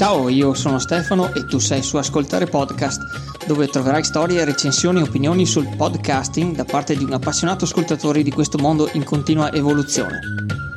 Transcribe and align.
Ciao, 0.00 0.30
io 0.30 0.54
sono 0.54 0.78
Stefano 0.78 1.30
e 1.34 1.44
tu 1.44 1.58
sei 1.58 1.82
su 1.82 1.98
Ascoltare 1.98 2.46
Podcast, 2.46 3.44
dove 3.46 3.68
troverai 3.68 4.02
storie, 4.02 4.46
recensioni 4.46 5.00
e 5.00 5.02
opinioni 5.02 5.44
sul 5.44 5.68
podcasting 5.76 6.56
da 6.56 6.64
parte 6.64 6.96
di 6.96 7.04
un 7.04 7.12
appassionato 7.12 7.66
ascoltatore 7.66 8.22
di 8.22 8.30
questo 8.30 8.56
mondo 8.56 8.88
in 8.94 9.04
continua 9.04 9.52
evoluzione. 9.52 10.69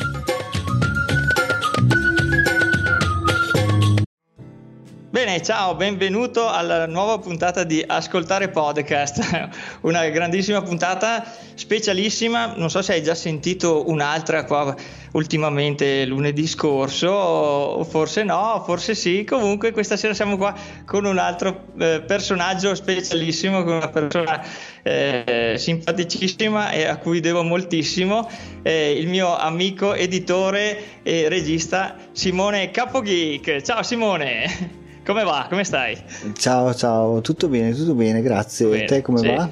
Bene, 5.26 5.42
ciao, 5.42 5.74
benvenuto 5.76 6.50
alla 6.50 6.86
nuova 6.86 7.18
puntata 7.18 7.64
di 7.64 7.82
Ascoltare 7.88 8.50
Podcast, 8.50 9.48
una 9.88 10.06
grandissima 10.10 10.62
puntata, 10.62 11.24
specialissima, 11.54 12.56
non 12.58 12.70
so 12.70 12.82
se 12.82 12.92
hai 12.92 13.04
già 13.04 13.16
sentito 13.16 13.90
un'altra 13.90 14.44
qua 14.44 14.76
ultimamente 15.14 16.04
lunedì 16.06 16.46
scorso, 16.46 17.86
forse 17.90 18.24
no, 18.24 18.62
forse 18.66 18.96
sì, 18.96 19.24
comunque 19.24 19.72
questa 19.72 19.96
sera 19.96 20.14
siamo 20.14 20.36
qua 20.36 20.54
con 20.84 21.06
un 21.06 21.18
altro 21.18 21.68
eh, 21.80 22.04
personaggio 22.06 22.76
specialissimo, 22.76 23.64
con 23.64 23.76
una 23.76 23.88
persona 23.88 24.46
eh, 24.82 25.54
simpaticissima 25.58 26.72
e 26.72 26.84
a 26.84 26.98
cui 26.98 27.22
devo 27.22 27.44
moltissimo, 27.44 28.30
eh, 28.62 28.92
il 28.92 29.08
mio 29.08 29.38
amico, 29.38 29.94
editore 29.94 31.02
e 31.02 31.30
regista 31.30 31.96
Simone 32.12 32.72
Capogeek. 32.72 33.62
Ciao 33.62 33.84
Simone! 33.84 34.83
Come 35.06 35.24
va? 35.26 35.48
Come 35.50 35.66
stai? 35.66 35.98
Ciao, 36.38 36.74
ciao, 36.74 37.20
tutto 37.20 37.50
bene, 37.50 37.74
tutto 37.74 37.94
bene, 37.94 38.22
grazie. 38.22 38.68
Bene, 38.68 38.86
Te 38.86 39.02
come 39.02 39.20
sì. 39.20 39.28
va? 39.28 39.50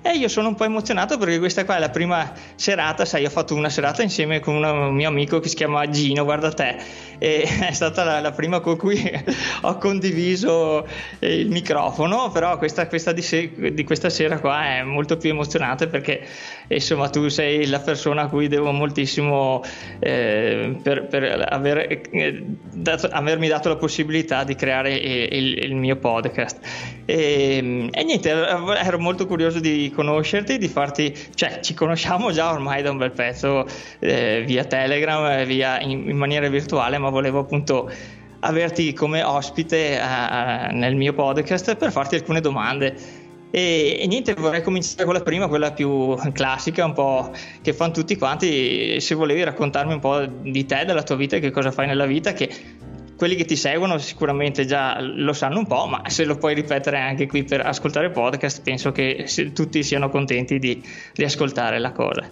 E 0.00 0.16
io 0.16 0.28
sono 0.28 0.48
un 0.48 0.54
po' 0.54 0.62
emozionato 0.62 1.18
perché 1.18 1.40
questa 1.40 1.64
qua 1.64 1.76
è 1.76 1.80
la 1.80 1.90
prima 1.90 2.32
serata, 2.54 3.04
sai, 3.04 3.24
ho 3.24 3.28
fatto 3.28 3.56
una 3.56 3.68
serata 3.68 4.02
insieme 4.02 4.38
con 4.38 4.54
un 4.54 4.94
mio 4.94 5.08
amico 5.08 5.40
che 5.40 5.48
si 5.48 5.56
chiama 5.56 5.90
Gino, 5.90 6.22
guarda 6.22 6.52
te, 6.52 6.76
e 7.18 7.42
è 7.68 7.72
stata 7.72 8.04
la, 8.04 8.20
la 8.20 8.30
prima 8.30 8.60
con 8.60 8.76
cui 8.76 9.02
ho 9.62 9.78
condiviso 9.78 10.86
il 11.18 11.50
microfono, 11.50 12.30
però 12.30 12.56
questa, 12.56 12.86
questa 12.86 13.10
di, 13.10 13.20
se, 13.20 13.50
di, 13.72 13.82
questa 13.82 14.08
sera 14.08 14.38
qua 14.38 14.76
è 14.76 14.82
molto 14.82 15.16
più 15.16 15.30
emozionante 15.30 15.88
perché 15.88 16.24
insomma 16.68 17.08
tu 17.08 17.28
sei 17.28 17.66
la 17.66 17.80
persona 17.80 18.22
a 18.22 18.28
cui 18.28 18.48
devo 18.48 18.72
moltissimo 18.72 19.62
eh, 19.98 20.76
per, 20.82 21.06
per 21.06 21.46
aver, 21.48 22.00
eh, 22.10 22.44
dato, 22.72 23.08
avermi 23.08 23.48
dato 23.48 23.68
la 23.68 23.76
possibilità 23.76 24.44
di 24.44 24.54
creare 24.54 24.94
il, 24.94 25.58
il 25.58 25.74
mio 25.74 25.96
podcast. 25.96 26.58
E, 27.04 27.88
e, 27.92 28.04
niente, 28.04 28.30
ero 28.30 28.98
molto 28.98 29.26
curioso 29.26 29.60
di 29.60 29.92
conoscerti, 29.94 30.58
di 30.58 30.68
farti, 30.68 31.14
cioè 31.34 31.60
ci 31.60 31.74
conosciamo 31.74 32.32
già 32.32 32.52
ormai 32.52 32.82
da 32.82 32.90
un 32.90 32.98
bel 32.98 33.12
pezzo 33.12 33.66
eh, 34.00 34.42
via 34.44 34.64
Telegram, 34.64 35.44
via 35.44 35.80
in, 35.80 36.08
in 36.08 36.16
maniera 36.16 36.48
virtuale, 36.48 36.98
ma 36.98 37.10
volevo 37.10 37.40
appunto 37.40 37.90
averti 38.40 38.92
come 38.92 39.22
ospite 39.22 39.98
uh, 40.00 40.74
nel 40.74 40.94
mio 40.94 41.12
podcast 41.12 41.76
per 41.76 41.90
farti 41.90 42.16
alcune 42.16 42.40
domande. 42.40 43.24
E, 43.50 43.98
e, 44.00 44.06
niente, 44.06 44.34
vorrei 44.34 44.62
cominciare 44.62 45.04
con 45.04 45.14
la 45.14 45.22
prima, 45.22 45.48
quella 45.48 45.72
più 45.72 46.14
classica, 46.32 46.84
un 46.84 46.92
po' 46.92 47.30
che 47.62 47.72
fanno 47.72 47.92
tutti 47.92 48.16
quanti. 48.16 49.00
Se 49.00 49.14
volevi 49.14 49.44
raccontarmi 49.44 49.92
un 49.92 50.00
po' 50.00 50.24
di 50.26 50.66
te, 50.66 50.84
della 50.84 51.02
tua 51.02 51.16
vita, 51.16 51.38
che 51.38 51.50
cosa 51.50 51.70
fai 51.70 51.86
nella 51.86 52.06
vita, 52.06 52.32
che 52.32 52.50
quelli 53.16 53.34
che 53.34 53.44
ti 53.44 53.56
seguono 53.56 53.98
sicuramente 53.98 54.66
già 54.66 55.00
lo 55.00 55.32
sanno 55.32 55.58
un 55.58 55.66
po', 55.66 55.86
ma 55.86 56.02
se 56.08 56.24
lo 56.24 56.36
puoi 56.36 56.54
ripetere 56.54 56.98
anche 56.98 57.26
qui 57.26 57.44
per 57.44 57.64
ascoltare 57.64 58.06
il 58.06 58.12
podcast, 58.12 58.60
penso 58.62 58.92
che 58.92 59.26
tutti 59.54 59.82
siano 59.82 60.10
contenti 60.10 60.58
di, 60.58 60.82
di 61.14 61.24
ascoltare 61.24 61.78
la 61.78 61.92
cosa. 61.92 62.28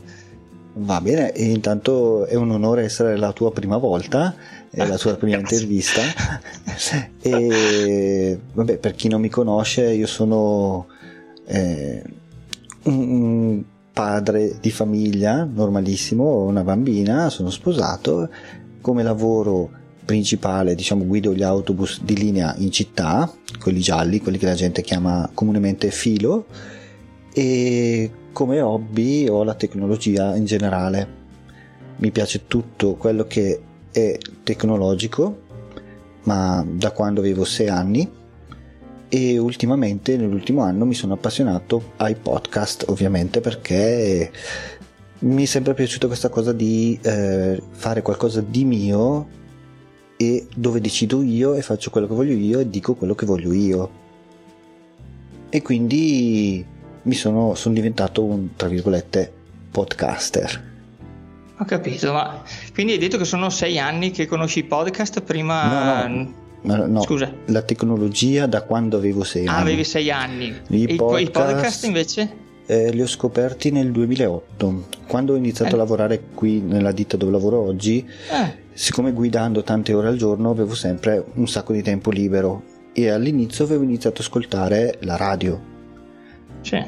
Va 0.77 1.01
bene, 1.01 1.33
intanto 1.37 2.27
è 2.27 2.35
un 2.35 2.51
onore 2.51 2.83
essere 2.83 3.17
la 3.17 3.33
tua 3.33 3.53
prima 3.53 3.77
volta, 3.77 4.35
è 4.70 4.85
la 4.85 4.98
tua 4.98 5.15
prima 5.15 5.39
intervista. 5.39 6.03
e 7.23 8.39
vabbè, 8.53 8.79
per 8.79 8.95
chi 8.95 9.09
non 9.09 9.20
mi 9.20 9.29
conosce, 9.29 9.92
io 9.92 10.07
sono 10.07 10.87
eh, 11.47 12.03
un 12.85 13.63
padre 13.93 14.57
di 14.61 14.71
famiglia 14.71 15.45
normalissimo, 15.45 16.25
ho 16.25 16.45
una 16.45 16.65
bambina, 16.65 17.31
sono 17.31 17.51
sposato, 17.51 18.29
come 18.81 19.03
lavoro 19.03 19.71
principale, 20.05 20.75
diciamo, 20.75 21.05
guido 21.05 21.33
gli 21.33 21.43
autobus 21.43 22.03
di 22.03 22.17
linea 22.17 22.55
in 22.59 22.71
città, 22.71 23.33
quelli 23.61 23.81
gialli, 23.81 24.21
quelli 24.21 24.39
che 24.39 24.47
la 24.47 24.55
gente 24.55 24.83
chiama 24.83 25.31
comunemente 25.33 25.91
filo 25.91 26.47
e 27.33 28.11
come 28.33 28.61
hobby 28.61 29.29
ho 29.29 29.45
la 29.45 29.55
tecnologia 29.55 30.37
in 30.37 30.45
generale. 30.45 31.23
Mi 31.97 32.11
piace 32.11 32.47
tutto 32.47 32.97
quello 32.97 33.25
che 33.25 33.61
è 33.93 34.19
tecnologico, 34.43 35.43
ma 36.25 36.67
da 36.69 36.91
quando 36.91 37.21
avevo 37.21 37.45
6 37.45 37.69
anni 37.69 38.11
e 39.14 39.39
ultimamente 39.39 40.17
nell'ultimo 40.17 40.63
anno 40.63 40.85
mi 40.85 40.95
sono 40.95 41.13
appassionato 41.13 41.92
ai 41.98 42.17
podcast 42.17 42.86
ovviamente 42.89 43.41
perché 43.41 44.29
mi 45.20 45.45
è 45.45 45.47
sempre 45.47 45.73
piaciuta 45.73 46.08
questa 46.08 46.29
cosa 46.29 46.52
di 46.52 46.98
eh, 47.01 47.63
fare 47.70 48.02
qualcosa 48.02 48.41
di 48.41 48.64
mio 48.64 49.29
e 50.17 50.48
dove 50.57 50.80
decido 50.80 51.23
io 51.23 51.55
e 51.55 51.63
faccio 51.63 51.91
quello 51.91 52.08
che 52.08 52.14
voglio 52.14 52.33
io 52.33 52.58
e 52.58 52.69
dico 52.69 52.95
quello 52.95 53.14
che 53.14 53.25
voglio 53.25 53.52
io 53.52 53.91
e 55.48 55.63
quindi 55.63 56.67
mi 57.02 57.14
sono, 57.14 57.55
sono 57.55 57.73
diventato 57.73 58.25
un, 58.25 58.57
tra 58.57 58.67
virgolette, 58.67 59.33
podcaster. 59.70 60.73
Ho 61.58 61.64
capito, 61.64 62.13
ma 62.13 62.42
quindi 62.73 62.95
hai 62.95 62.98
detto 62.98 63.19
che 63.19 63.25
sono 63.25 63.48
sei 63.48 63.79
anni 63.79 64.11
che 64.11 64.27
conosci 64.27 64.58
i 64.58 64.64
podcast 64.64 65.20
prima... 65.20 66.08
No, 66.08 66.14
no. 66.14 66.42
No, 66.64 67.02
Scusa. 67.02 67.33
La 67.47 67.63
tecnologia 67.63 68.47
da 68.47 68.63
quando 68.63 68.97
avevo 68.97 69.25
sei 69.25 69.47
ah, 69.47 69.52
anni. 69.52 69.63
Avevi 69.63 69.85
sei 69.85 70.11
anni. 70.11 70.55
I, 70.69 70.85
e 70.85 70.95
podcast, 70.97 71.23
i 71.23 71.30
podcast 71.30 71.85
invece? 71.85 72.36
Eh, 72.67 72.91
li 72.91 73.02
ho 73.02 73.07
scoperti 73.07 73.70
nel 73.70 73.92
2008. 73.92 74.85
Quando 75.07 75.35
ho 75.35 75.36
iniziato 75.36 75.73
eh. 75.73 75.75
a 75.75 75.79
lavorare 75.79 76.23
qui 76.35 76.61
nella 76.61 76.92
ditta 76.92 77.17
dove 77.17 77.33
lavoro 77.33 77.61
oggi, 77.61 78.07
eh. 78.30 78.57
siccome 78.73 79.13
guidando 79.13 79.63
tante 79.63 79.92
ore 79.92 80.08
al 80.08 80.17
giorno 80.17 80.51
avevo 80.51 80.75
sempre 80.75 81.25
un 81.35 81.47
sacco 81.47 81.73
di 81.73 81.83
tempo 81.83 82.11
libero 82.11 82.63
e 82.92 83.08
all'inizio 83.08 83.64
avevo 83.64 83.83
iniziato 83.83 84.20
ad 84.20 84.27
ascoltare 84.27 84.98
la 85.01 85.17
radio 85.17 85.73
sì. 86.64 86.83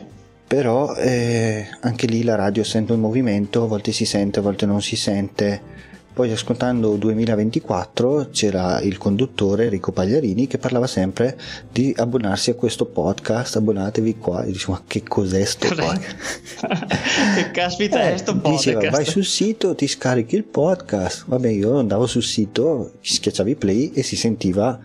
Però 0.47 0.95
eh, 0.95 1.69
anche 1.81 2.07
lì 2.07 2.23
la 2.23 2.35
radio 2.35 2.63
essendo 2.63 2.95
in 2.95 3.01
movimento, 3.01 3.65
a 3.65 3.67
volte 3.67 3.93
si 3.93 4.05
sente, 4.05 4.39
a 4.39 4.43
volte 4.43 4.65
non 4.65 4.81
si 4.81 4.97
sente. 4.97 5.85
Poi 6.17 6.33
ascoltando 6.33 6.97
2024 6.97 8.29
c'era 8.31 8.81
il 8.81 8.97
conduttore 8.97 9.65
Enrico 9.65 9.93
Pagliarini 9.93 10.47
che 10.47 10.57
parlava 10.57 10.87
sempre 10.87 11.39
di 11.71 11.93
abbonarsi 11.95 12.49
a 12.49 12.55
questo 12.55 12.87
podcast, 12.87 13.57
abbonatevi 13.57 14.17
qua. 14.17 14.43
E 14.43 14.51
dicevo, 14.51 14.73
ma 14.73 14.83
che 14.87 15.03
cos'è 15.03 15.45
sto 15.45 15.69
podcast? 15.69 16.67
che 17.37 17.51
caspita 17.51 18.01
eh, 18.01 18.15
è 18.15 18.17
sto 18.17 18.33
podcast? 18.33 18.65
Diceva, 18.65 18.89
vai 18.89 19.05
sul 19.05 19.27
sito, 19.27 19.75
ti 19.75 19.87
scarichi 19.87 20.37
il 20.37 20.45
podcast. 20.45 21.25
Vabbè, 21.27 21.49
io 21.49 21.77
andavo 21.77 22.07
sul 22.07 22.23
sito, 22.23 22.93
schiacciavi 23.03 23.55
play 23.57 23.91
e 23.93 24.03
si 24.03 24.17
sentiva 24.17 24.81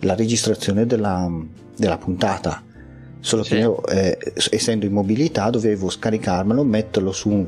la 0.00 0.14
registrazione 0.14 0.86
della, 0.86 1.30
della 1.76 1.98
puntata 1.98 2.64
solo 3.20 3.42
sì. 3.42 3.50
che 3.50 3.58
io 3.58 3.84
eh, 3.84 4.16
essendo 4.48 4.86
in 4.86 4.92
mobilità 4.92 5.50
dovevo 5.50 5.90
scaricarmelo, 5.90 6.64
metterlo 6.64 7.12
su 7.12 7.28
un, 7.28 7.46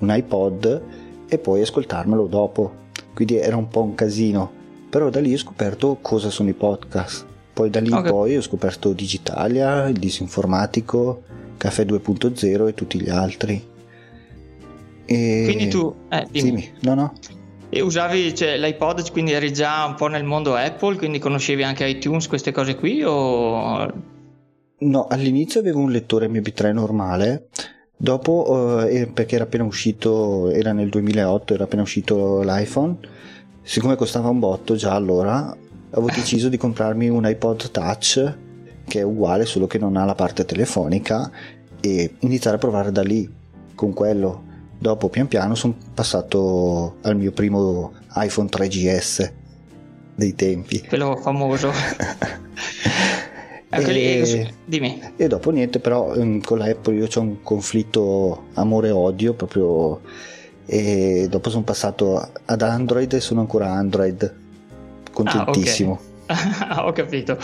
un 0.00 0.14
iPod 0.14 1.03
e 1.28 1.38
poi 1.38 1.62
ascoltarmelo 1.62 2.26
dopo. 2.26 2.82
Quindi 3.14 3.36
era 3.36 3.56
un 3.56 3.68
po' 3.68 3.82
un 3.82 3.94
casino. 3.94 4.62
Però 4.88 5.10
da 5.10 5.20
lì 5.20 5.32
ho 5.32 5.38
scoperto 5.38 5.98
cosa 6.00 6.30
sono 6.30 6.48
i 6.48 6.52
podcast. 6.52 7.26
Poi 7.52 7.70
da 7.70 7.80
lì 7.80 7.88
in 7.88 7.94
okay. 7.94 8.10
poi 8.10 8.36
ho 8.36 8.40
scoperto 8.40 8.92
Digitalia, 8.92 9.86
il 9.86 9.98
disinformatico, 9.98 11.22
Caffè 11.56 11.84
2.0 11.84 12.68
e 12.68 12.74
tutti 12.74 13.00
gli 13.00 13.08
altri. 13.08 13.64
E... 15.04 15.42
Quindi 15.44 15.68
tu... 15.68 15.94
Eh, 16.08 16.26
dimmi. 16.30 16.60
Sì, 16.60 16.72
no, 16.80 16.94
no. 16.94 17.12
E 17.68 17.80
usavi 17.80 18.34
cioè, 18.34 18.58
l'iPod, 18.58 19.10
quindi 19.10 19.32
eri 19.32 19.52
già 19.52 19.84
un 19.84 19.94
po' 19.94 20.06
nel 20.06 20.24
mondo 20.24 20.54
Apple, 20.54 20.96
quindi 20.96 21.18
conoscevi 21.18 21.64
anche 21.64 21.86
iTunes, 21.86 22.28
queste 22.28 22.52
cose 22.52 22.76
qui? 22.76 23.02
O 23.02 24.12
No, 24.76 25.06
all'inizio 25.08 25.60
avevo 25.60 25.80
un 25.80 25.90
lettore 25.90 26.28
MP3 26.28 26.72
normale, 26.72 27.48
dopo, 27.96 28.86
eh, 28.86 29.06
perché 29.06 29.36
era 29.36 29.44
appena 29.44 29.64
uscito, 29.64 30.50
era 30.50 30.72
nel 30.72 30.88
2008, 30.88 31.54
era 31.54 31.64
appena 31.64 31.82
uscito 31.82 32.42
l'iPhone, 32.42 32.96
siccome 33.62 33.96
costava 33.96 34.28
un 34.28 34.38
botto 34.38 34.74
già 34.76 34.94
allora, 34.94 35.56
avevo 35.90 36.10
deciso 36.12 36.48
di 36.48 36.56
comprarmi 36.56 37.08
un 37.08 37.26
iPod 37.26 37.70
Touch, 37.70 38.36
che 38.86 39.00
è 39.00 39.02
uguale, 39.02 39.46
solo 39.46 39.66
che 39.66 39.78
non 39.78 39.96
ha 39.96 40.04
la 40.04 40.14
parte 40.14 40.44
telefonica, 40.44 41.30
e 41.80 42.14
iniziare 42.20 42.56
a 42.56 42.60
provare 42.60 42.92
da 42.92 43.02
lì, 43.02 43.30
con 43.74 43.92
quello. 43.92 44.52
Dopo, 44.78 45.08
pian 45.08 45.28
piano, 45.28 45.54
sono 45.54 45.76
passato 45.94 46.96
al 47.02 47.16
mio 47.16 47.32
primo 47.32 47.92
iPhone 48.16 48.48
3GS 48.48 49.32
dei 50.14 50.34
tempi. 50.34 50.80
Quello 50.86 51.16
famoso. 51.16 51.70
E, 53.74 54.52
dimmi. 54.64 55.00
e 55.16 55.26
dopo 55.28 55.50
niente, 55.50 55.78
però 55.78 56.14
mm, 56.16 56.40
con 56.40 56.58
la 56.58 56.66
Apple 56.66 56.94
io 56.94 57.08
ho 57.12 57.20
un 57.20 57.42
conflitto 57.42 58.44
amore-odio 58.54 59.34
proprio. 59.34 60.00
E 60.66 61.26
dopo 61.28 61.50
sono 61.50 61.62
passato 61.62 62.30
ad 62.46 62.62
Android 62.62 63.12
e 63.12 63.20
sono 63.20 63.40
ancora 63.40 63.70
Android. 63.72 64.34
Contentissimo. 65.12 65.92
Ah, 65.92 66.02
okay. 66.02 66.14
Ho 66.86 66.92
capito. 66.92 67.38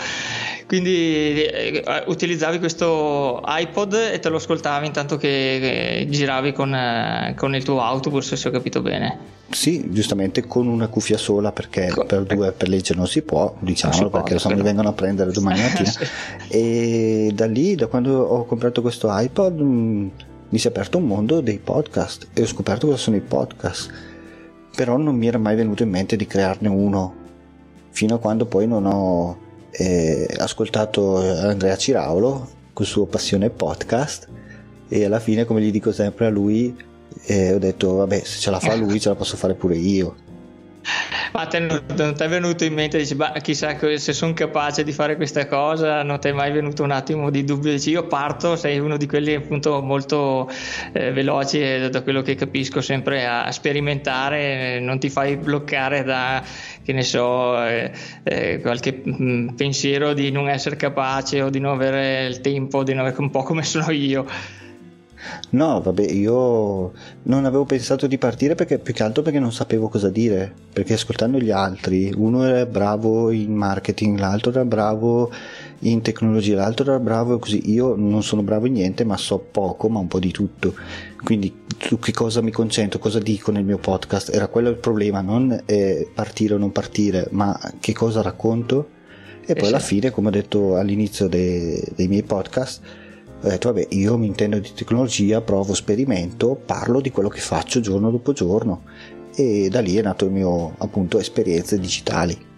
Quindi 0.71 1.43
eh, 1.43 1.83
utilizzavi 2.07 2.57
questo 2.57 3.43
iPod 3.45 3.93
e 4.13 4.19
te 4.19 4.29
lo 4.29 4.37
ascoltavi 4.37 4.85
intanto 4.85 5.17
che, 5.17 5.57
che 5.59 6.07
giravi 6.09 6.53
con, 6.53 6.73
eh, 6.73 7.33
con, 7.35 7.53
il 7.53 7.61
tuo 7.65 7.81
autobus, 7.81 8.35
se 8.35 8.47
ho 8.47 8.51
capito 8.51 8.81
bene. 8.81 9.17
Sì, 9.49 9.91
giustamente 9.91 10.47
con 10.47 10.67
una 10.67 10.87
cuffia 10.87 11.17
sola 11.17 11.51
perché 11.51 11.89
Co- 11.89 12.05
per 12.05 12.23
due 12.23 12.53
per 12.53 12.69
legge 12.69 12.93
non 12.93 13.05
si 13.05 13.21
può, 13.21 13.53
diciamolo 13.59 14.09
perché 14.09 14.39
se 14.39 14.47
no 14.47 14.55
mi 14.55 14.61
vengono 14.61 14.87
a 14.87 14.93
prendere 14.93 15.33
domani 15.33 15.59
mattina. 15.59 15.89
sì. 15.89 16.05
E 16.47 17.31
da 17.33 17.47
lì, 17.47 17.75
da 17.75 17.87
quando 17.87 18.21
ho 18.21 18.45
comprato 18.45 18.81
questo 18.81 19.09
iPod, 19.11 19.59
mh, 19.59 19.65
mm, 19.65 20.07
mi 20.47 20.57
si 20.57 20.67
è 20.67 20.69
aperto 20.69 20.99
un 20.99 21.05
mondo 21.05 21.41
dei 21.41 21.59
podcast 21.59 22.29
e 22.31 22.43
ho 22.43 22.47
scoperto 22.47 22.85
cosa 22.85 22.97
sono 22.97 23.17
i 23.17 23.21
podcast. 23.21 23.91
Però 24.73 24.95
non 24.95 25.17
mi 25.17 25.27
era 25.27 25.37
mai 25.37 25.57
venuto 25.57 25.83
in 25.83 25.89
mente 25.89 26.15
di 26.15 26.25
crearne 26.25 26.69
uno 26.69 27.15
fino 27.89 28.15
a 28.15 28.19
quando 28.19 28.45
poi 28.45 28.67
non 28.67 28.85
ho 28.85 29.40
eh, 29.71 30.27
ascoltato 30.37 31.17
Andrea 31.17 31.77
Ciraulo 31.77 32.49
con 32.73 32.85
il 32.85 32.91
suo 32.91 33.05
passione 33.05 33.49
podcast 33.49 34.27
e 34.87 35.05
alla 35.05 35.19
fine 35.19 35.45
come 35.45 35.61
gli 35.61 35.71
dico 35.71 35.91
sempre 35.91 36.25
a 36.25 36.29
lui 36.29 36.75
eh, 37.25 37.53
ho 37.53 37.59
detto 37.59 37.95
vabbè 37.95 38.21
se 38.23 38.39
ce 38.39 38.49
la 38.49 38.59
fa 38.59 38.75
lui 38.75 38.99
ce 38.99 39.09
la 39.09 39.15
posso 39.15 39.37
fare 39.37 39.53
pure 39.53 39.75
io 39.75 40.15
ma 41.33 41.45
te 41.45 41.59
non, 41.59 41.83
ti 41.85 42.23
è 42.23 42.27
venuto 42.27 42.63
in 42.63 42.73
mente, 42.73 42.97
dici, 42.97 43.15
bah, 43.15 43.31
chissà 43.41 43.77
se 43.97 44.13
sono 44.13 44.33
capace 44.33 44.83
di 44.83 44.91
fare 44.91 45.15
questa 45.15 45.47
cosa, 45.47 46.03
non 46.03 46.19
ti 46.19 46.29
è 46.29 46.31
mai 46.31 46.51
venuto 46.51 46.83
un 46.83 46.91
attimo 46.91 47.29
di 47.29 47.43
dubbio, 47.43 47.71
dici 47.71 47.91
io 47.91 48.07
parto, 48.07 48.55
sei 48.55 48.79
uno 48.79 48.97
di 48.97 49.07
quelli 49.07 49.33
appunto 49.33 49.81
molto 49.81 50.49
eh, 50.93 51.11
veloci 51.11 51.61
e 51.61 51.89
da 51.89 52.01
quello 52.01 52.21
che 52.21 52.35
capisco 52.35 52.81
sempre 52.81 53.25
a 53.25 53.51
sperimentare, 53.51 54.79
non 54.79 54.99
ti 54.99 55.09
fai 55.09 55.37
bloccare 55.37 56.03
da, 56.03 56.43
che 56.83 56.93
ne 56.93 57.03
so, 57.03 57.63
eh, 57.63 57.91
eh, 58.23 58.59
qualche 58.59 59.01
mm, 59.07 59.49
pensiero 59.49 60.13
di 60.13 60.31
non 60.31 60.49
essere 60.49 60.75
capace 60.75 61.41
o 61.41 61.49
di 61.49 61.59
non 61.59 61.73
avere 61.73 62.25
il 62.25 62.41
tempo, 62.41 62.83
di 62.83 62.93
non 62.93 63.05
avere 63.05 63.21
un 63.21 63.29
po' 63.29 63.43
come 63.43 63.63
sono 63.63 63.91
io. 63.91 64.25
No, 65.51 65.81
vabbè, 65.81 66.09
io 66.09 66.91
non 67.23 67.45
avevo 67.45 67.65
pensato 67.65 68.07
di 68.07 68.17
partire 68.17 68.55
perché 68.55 68.79
più 68.79 68.93
che 68.93 69.03
altro 69.03 69.21
perché 69.21 69.39
non 69.39 69.51
sapevo 69.51 69.89
cosa 69.89 70.09
dire. 70.09 70.53
Perché 70.71 70.93
ascoltando 70.93 71.37
gli 71.37 71.51
altri, 71.51 72.13
uno 72.15 72.45
era 72.45 72.65
bravo 72.65 73.31
in 73.31 73.53
marketing, 73.53 74.17
l'altro 74.17 74.51
era 74.51 74.65
bravo 74.65 75.31
in 75.79 76.01
tecnologia, 76.01 76.55
l'altro 76.55 76.85
era 76.85 76.99
bravo 76.99 77.37
così. 77.39 77.71
Io 77.71 77.95
non 77.95 78.23
sono 78.23 78.41
bravo 78.41 78.65
in 78.67 78.73
niente, 78.73 79.03
ma 79.03 79.17
so 79.17 79.37
poco, 79.39 79.89
ma 79.89 79.99
un 79.99 80.07
po' 80.07 80.19
di 80.19 80.31
tutto. 80.31 80.73
Quindi 81.23 81.53
su 81.77 81.99
che 81.99 82.11
cosa 82.13 82.41
mi 82.41 82.51
concentro, 82.51 82.99
cosa 82.99 83.19
dico 83.19 83.51
nel 83.51 83.63
mio 83.63 83.77
podcast? 83.77 84.33
Era 84.33 84.47
quello 84.47 84.69
il 84.69 84.77
problema, 84.77 85.21
non 85.21 85.63
eh, 85.65 86.09
partire 86.13 86.55
o 86.55 86.57
non 86.57 86.71
partire, 86.71 87.27
ma 87.31 87.57
che 87.79 87.93
cosa 87.93 88.21
racconto. 88.21 88.99
E 89.43 89.55
poi 89.55 89.67
alla 89.67 89.79
fine, 89.79 90.11
come 90.11 90.29
ho 90.29 90.31
detto 90.31 90.77
all'inizio 90.77 91.27
dei, 91.27 91.83
dei 91.95 92.07
miei 92.07 92.23
podcast, 92.23 92.81
ho 93.43 93.49
detto 93.49 93.73
vabbè 93.73 93.87
io 93.89 94.17
mi 94.17 94.27
intendo 94.27 94.59
di 94.59 94.71
tecnologia, 94.73 95.41
provo, 95.41 95.73
sperimento, 95.73 96.55
parlo 96.63 97.01
di 97.01 97.09
quello 97.09 97.29
che 97.29 97.39
faccio 97.39 97.79
giorno 97.79 98.11
dopo 98.11 98.33
giorno 98.33 98.83
e 99.35 99.67
da 99.69 99.79
lì 99.81 99.95
è 99.95 100.01
nato 100.01 100.25
il 100.25 100.31
mio 100.31 100.75
appunto 100.77 101.19
esperienze 101.19 101.79
digitali. 101.79 102.49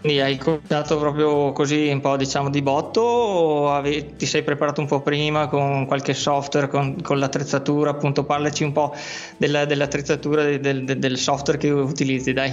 Quindi 0.00 0.20
hai 0.20 0.36
cominciato 0.38 0.96
proprio 0.98 1.52
così 1.52 1.88
un 1.88 2.00
po' 2.00 2.16
diciamo 2.16 2.50
di 2.50 2.62
botto 2.62 3.00
o 3.00 3.72
ave- 3.72 4.14
ti 4.16 4.26
sei 4.26 4.44
preparato 4.44 4.80
un 4.80 4.86
po' 4.86 5.00
prima 5.00 5.48
con 5.48 5.86
qualche 5.86 6.14
software, 6.14 6.68
con, 6.68 7.00
con 7.02 7.18
l'attrezzatura? 7.18 7.90
Appunto 7.90 8.24
parlaci 8.24 8.62
un 8.62 8.72
po' 8.72 8.94
della, 9.36 9.64
dell'attrezzatura 9.64 10.44
del, 10.44 10.84
del, 10.84 10.98
del 10.98 11.18
software 11.18 11.58
che 11.58 11.70
utilizzi, 11.70 12.32
dai. 12.32 12.52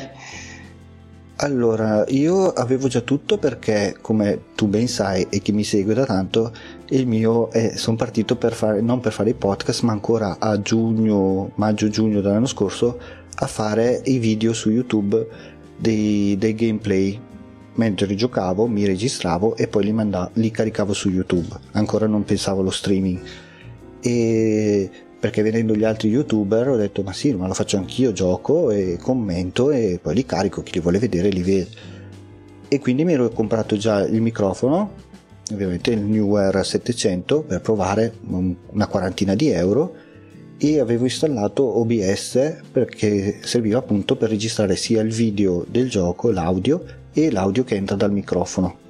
Allora, 1.38 2.06
io 2.07 2.47
avevo 2.53 2.88
già 2.88 3.01
tutto 3.01 3.38
perché, 3.38 3.97
come 4.00 4.39
tu 4.56 4.68
ben 4.68 4.88
sai 4.88 5.27
e 5.30 5.39
chi 5.39 5.51
mi 5.51 5.65
segue 5.65 5.94
da 5.94 6.06
tanto, 6.06 6.51
il 6.90 7.08
mio 7.08 7.50
è, 7.50 7.76
sono 7.76 7.96
partito 7.96 8.36
per 8.36 8.54
fare, 8.54 8.82
non 8.82 9.00
per 9.00 9.12
fare 9.12 9.32
i 9.32 9.34
podcast, 9.34 9.82
ma 9.84 9.92
ancora 9.92 10.38
a 10.40 10.62
giugno, 10.62 11.52
maggio-giugno 11.56 12.22
dell'anno 12.22 12.46
scorso, 12.46 13.00
a 13.36 13.48
fare 13.48 14.02
i 14.06 14.20
video 14.20 14.54
su 14.54 14.70
YouTube 14.70 15.28
dei, 15.78 16.38
dei 16.38 16.54
gameplay. 16.54 17.20
Mentre 17.78 18.16
giocavo 18.16 18.68
mi 18.68 18.86
registravo 18.86 19.58
e 19.58 19.68
poi 19.68 19.84
li, 19.84 19.92
mandavo, 19.92 20.30
li 20.34 20.50
caricavo 20.50 20.94
su 20.94 21.10
YouTube. 21.10 21.54
Ancora 21.72 22.08
non 22.08 22.24
pensavo 22.24 22.62
allo 22.62 22.70
streaming. 22.70 23.20
E 24.00 24.90
perché 25.20 25.42
vedendo 25.42 25.76
gli 25.76 25.84
altri 25.84 26.10
youtuber 26.10 26.70
ho 26.70 26.76
detto 26.76 27.02
ma 27.02 27.12
sì 27.12 27.34
ma 27.34 27.48
lo 27.48 27.56
faccio 27.56 27.78
anch'io 27.78 28.12
gioco 28.12 28.70
e 28.70 29.00
commento 29.02 29.72
e 29.72 29.98
poi 30.00 30.14
li 30.14 30.24
carico 30.24 30.62
chi 30.62 30.74
li 30.74 30.80
vuole 30.81 31.00
vedere 31.00 31.30
li 31.30 31.42
vede 31.42 31.68
e 32.68 32.80
quindi 32.80 33.06
mi 33.06 33.14
ero 33.14 33.30
comprato 33.30 33.76
già 33.76 34.06
il 34.06 34.22
microfono 34.22 34.92
ovviamente 35.51 35.92
il 35.92 36.00
Newer 36.00 36.65
700 36.65 37.42
per 37.42 37.62
provare 37.62 38.13
una 38.27 38.88
quarantina 38.88 39.36
di 39.36 39.50
euro 39.50 39.95
e 40.57 40.80
avevo 40.80 41.03
installato 41.03 41.80
OBS 41.80 42.62
perché 42.71 43.39
serviva 43.44 43.80
appunto 43.80 44.15
per 44.15 44.30
registrare 44.30 44.75
sia 44.75 45.01
il 45.01 45.12
video 45.12 45.65
del 45.68 45.89
gioco 45.89 46.31
l'audio 46.31 46.83
e 47.13 47.31
l'audio 47.31 47.63
che 47.63 47.75
entra 47.75 47.95
dal 47.95 48.12
microfono 48.12 48.83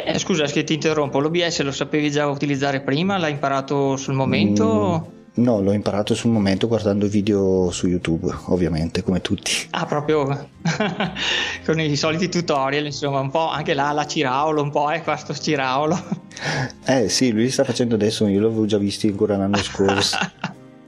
eh, 0.00 0.16
scusa 0.18 0.44
che 0.44 0.62
ti 0.62 0.74
interrompo, 0.74 1.18
l'OBS 1.18 1.60
lo 1.62 1.72
sapevi 1.72 2.08
già 2.08 2.28
utilizzare 2.28 2.80
prima? 2.80 3.18
L'hai 3.18 3.32
imparato 3.32 3.96
sul 3.96 4.14
momento? 4.14 5.10
Mm, 5.12 5.17
No, 5.38 5.60
l'ho 5.60 5.72
imparato 5.72 6.16
sul 6.16 6.32
momento 6.32 6.66
guardando 6.66 7.06
video 7.06 7.70
su 7.70 7.86
YouTube, 7.86 8.28
ovviamente, 8.46 9.04
come 9.04 9.20
tutti. 9.20 9.52
Ah, 9.70 9.86
proprio 9.86 10.26
con 11.64 11.78
i 11.78 11.94
soliti 11.94 12.28
tutorial, 12.28 12.86
insomma, 12.86 13.20
un 13.20 13.30
po' 13.30 13.48
anche 13.48 13.72
là 13.72 13.92
la 13.92 14.04
Ciraulo, 14.04 14.62
un 14.62 14.70
po' 14.70 14.90
è 14.90 14.96
eh, 14.96 15.02
questo 15.02 15.34
Ciraulo. 15.34 15.96
Eh 16.86 17.08
sì, 17.08 17.32
lui 17.32 17.50
sta 17.50 17.64
facendo 17.64 17.96
adesso, 17.96 18.26
io 18.28 18.40
l'avevo 18.40 18.64
già 18.64 18.78
visto 18.78 19.08
ancora 19.08 19.36
l'anno 19.36 19.56
scorso. 19.56 20.16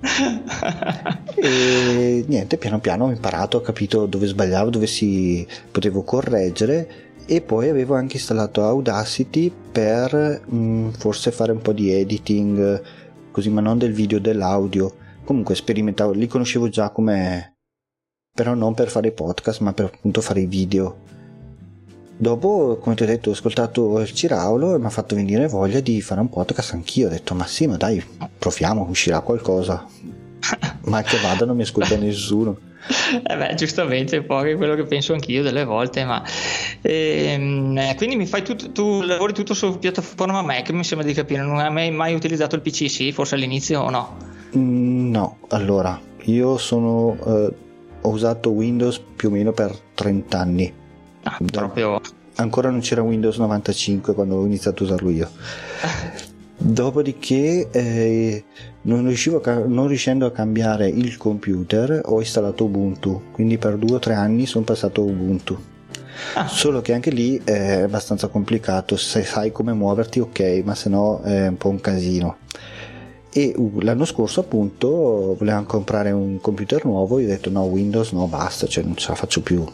e 1.34 2.24
niente, 2.26 2.56
piano 2.56 2.78
piano 2.78 3.06
ho 3.06 3.10
imparato, 3.10 3.56
ho 3.56 3.60
capito 3.60 4.06
dove 4.06 4.26
sbagliavo, 4.26 4.70
dove 4.70 4.86
si 4.86 5.44
potevo 5.70 6.02
correggere 6.02 7.08
e 7.26 7.40
poi 7.40 7.68
avevo 7.68 7.96
anche 7.96 8.16
installato 8.16 8.62
Audacity 8.62 9.52
per 9.72 10.42
mh, 10.46 10.56
mm, 10.56 10.88
forse 10.90 11.32
fare 11.32 11.50
un 11.52 11.60
po' 11.60 11.72
di 11.72 11.92
editing 11.92 12.82
così 13.30 13.50
ma 13.50 13.60
non 13.60 13.78
del 13.78 13.92
video 13.92 14.18
dell'audio. 14.18 15.08
Comunque 15.24 15.54
sperimentavo 15.54 16.12
li 16.12 16.26
conoscevo 16.26 16.68
già 16.68 16.90
come 16.90 17.56
però 18.32 18.54
non 18.54 18.74
per 18.74 18.88
fare 18.88 19.12
podcast 19.12 19.60
ma 19.60 19.72
per 19.72 19.86
appunto 19.86 20.20
fare 20.20 20.40
i 20.40 20.46
video. 20.46 21.08
Dopo 22.16 22.78
come 22.80 22.94
ti 22.94 23.02
ho 23.02 23.06
detto 23.06 23.30
ho 23.30 23.32
ascoltato 23.32 24.00
il 24.00 24.12
Ciraulo 24.12 24.74
e 24.74 24.78
mi 24.78 24.86
ha 24.86 24.90
fatto 24.90 25.14
venire 25.14 25.48
voglia 25.48 25.80
di 25.80 26.00
fare 26.00 26.20
un 26.20 26.28
podcast 26.28 26.74
anch'io. 26.74 27.06
Ho 27.06 27.10
detto 27.10 27.34
ma 27.34 27.46
sì 27.46 27.66
ma 27.66 27.76
dai 27.76 28.02
proviamo 28.38 28.86
uscirà 28.88 29.20
qualcosa. 29.20 29.86
Ma 30.84 31.02
che 31.02 31.18
vada 31.20 31.44
non 31.44 31.56
mi 31.56 31.62
ascolta 31.62 31.96
nessuno 31.98 32.68
eh 33.26 33.36
beh, 33.36 33.54
giustamente, 33.54 34.18
un 34.18 34.26
po' 34.26 34.40
quello 34.40 34.74
che 34.74 34.84
penso 34.84 35.12
anch'io 35.12 35.42
delle 35.42 35.64
volte, 35.64 36.04
ma 36.04 36.22
ehm, 36.82 37.76
eh, 37.78 37.94
quindi 37.96 38.16
mi 38.16 38.26
fai 38.26 38.42
tutto, 38.42 38.70
tu 38.72 39.02
lavori 39.02 39.32
tutto 39.32 39.54
su 39.54 39.78
piattaforma 39.78 40.42
Mac, 40.42 40.70
mi 40.70 40.84
sembra 40.84 41.06
di 41.06 41.14
capire, 41.14 41.42
non 41.42 41.58
hai 41.58 41.70
mai, 41.70 41.90
mai 41.90 42.14
utilizzato 42.14 42.56
il 42.56 42.62
PC, 42.62 42.90
sì, 42.90 43.12
forse 43.12 43.34
all'inizio 43.36 43.80
o 43.80 43.90
no? 43.90 44.16
Mm, 44.56 45.10
no, 45.10 45.38
allora, 45.48 46.00
io 46.24 46.56
sono, 46.58 47.16
eh, 47.24 47.54
ho 48.02 48.08
usato 48.08 48.50
Windows 48.50 49.00
più 49.16 49.28
o 49.28 49.32
meno 49.32 49.52
per 49.52 49.76
30 49.94 50.38
anni. 50.38 50.72
Ah, 51.22 51.38
proprio... 51.50 52.00
Ancora 52.36 52.70
non 52.70 52.80
c'era 52.80 53.02
Windows 53.02 53.36
95 53.36 54.14
quando 54.14 54.36
ho 54.36 54.46
iniziato 54.46 54.82
a 54.82 54.86
usarlo 54.86 55.10
io. 55.10 55.28
Dopodiché, 56.56 57.68
eh, 57.70 58.44
non, 58.82 59.06
a, 59.06 59.54
non, 59.66 59.86
riuscendo 59.88 60.26
a 60.26 60.32
cambiare 60.32 60.88
il 60.88 61.16
computer, 61.16 62.00
ho 62.04 62.20
installato 62.20 62.64
Ubuntu. 62.64 63.22
Quindi 63.32 63.58
per 63.58 63.76
due 63.76 63.96
o 63.96 63.98
tre 63.98 64.14
anni 64.14 64.46
sono 64.46 64.64
passato 64.64 65.02
a 65.02 65.04
Ubuntu. 65.04 65.58
Ah. 66.34 66.48
Solo 66.48 66.80
che 66.80 66.92
anche 66.92 67.10
lì 67.10 67.40
è 67.44 67.82
abbastanza 67.82 68.28
complicato. 68.28 68.96
Se 68.96 69.22
sai 69.22 69.52
come 69.52 69.72
muoverti, 69.72 70.20
ok, 70.20 70.62
ma 70.64 70.74
se 70.74 70.88
no 70.88 71.20
è 71.22 71.48
un 71.48 71.56
po' 71.56 71.68
un 71.68 71.80
casino. 71.80 72.38
E 73.32 73.54
uh, 73.56 73.80
l'anno 73.80 74.04
scorso, 74.04 74.40
appunto, 74.40 75.36
volevamo 75.38 75.66
comprare 75.66 76.10
un 76.10 76.40
computer 76.40 76.84
nuovo. 76.84 77.18
Io 77.18 77.26
ho 77.26 77.28
detto: 77.28 77.50
no, 77.50 77.62
Windows 77.62 78.12
no, 78.12 78.26
basta, 78.26 78.66
cioè 78.66 78.84
non 78.84 78.96
ce 78.96 79.08
la 79.08 79.14
faccio 79.14 79.40
più. 79.40 79.64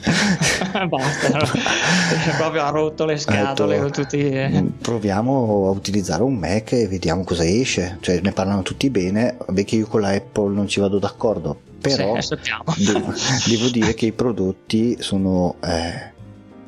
Basta, 0.88 1.46
proprio 2.38 2.64
ha 2.64 2.70
rotto 2.70 3.04
le 3.04 3.18
scatole 3.18 3.74
detto, 3.78 3.82
con 3.82 3.92
tutti. 3.92 4.30
Mm, 4.32 4.66
proviamo 4.80 5.66
a 5.66 5.70
utilizzare 5.70 6.22
un 6.22 6.36
Mac 6.36 6.72
e 6.72 6.88
vediamo 6.88 7.24
cosa 7.24 7.44
esce. 7.44 7.98
Cioè, 8.00 8.20
ne 8.22 8.32
parlano 8.32 8.62
tutti 8.62 8.88
bene. 8.88 9.36
Vabbè, 9.38 9.64
che 9.64 9.76
io 9.76 9.86
con 9.86 10.00
la 10.00 10.10
Apple 10.10 10.54
non 10.54 10.68
ci 10.68 10.80
vado 10.80 10.98
d'accordo, 10.98 11.58
però 11.80 12.20
sì, 12.20 12.36
devo, 12.78 13.12
devo, 13.46 13.68
dire 13.68 13.94
che 13.94 14.06
i 14.06 14.12
prodotti 14.12 14.96
sono 15.00 15.56
eh, 15.62 16.12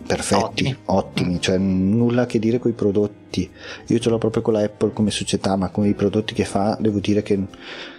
perfetti, 0.06 0.42
ottimi. 0.42 0.76
ottimi, 0.86 1.40
cioè 1.40 1.58
nulla 1.58 2.26
che 2.26 2.38
dire 2.38 2.58
con 2.58 2.70
i 2.70 2.74
prodotti. 2.74 3.48
Io 3.86 3.98
ce 3.98 4.10
l'ho 4.10 4.18
proprio 4.18 4.42
con 4.42 4.54
la 4.54 4.62
Apple 4.62 4.92
come 4.92 5.10
società, 5.10 5.56
ma 5.56 5.70
con 5.70 5.86
i 5.86 5.94
prodotti 5.94 6.34
che 6.34 6.44
fa, 6.44 6.76
devo 6.80 6.98
dire 6.98 7.22
che 7.22 7.38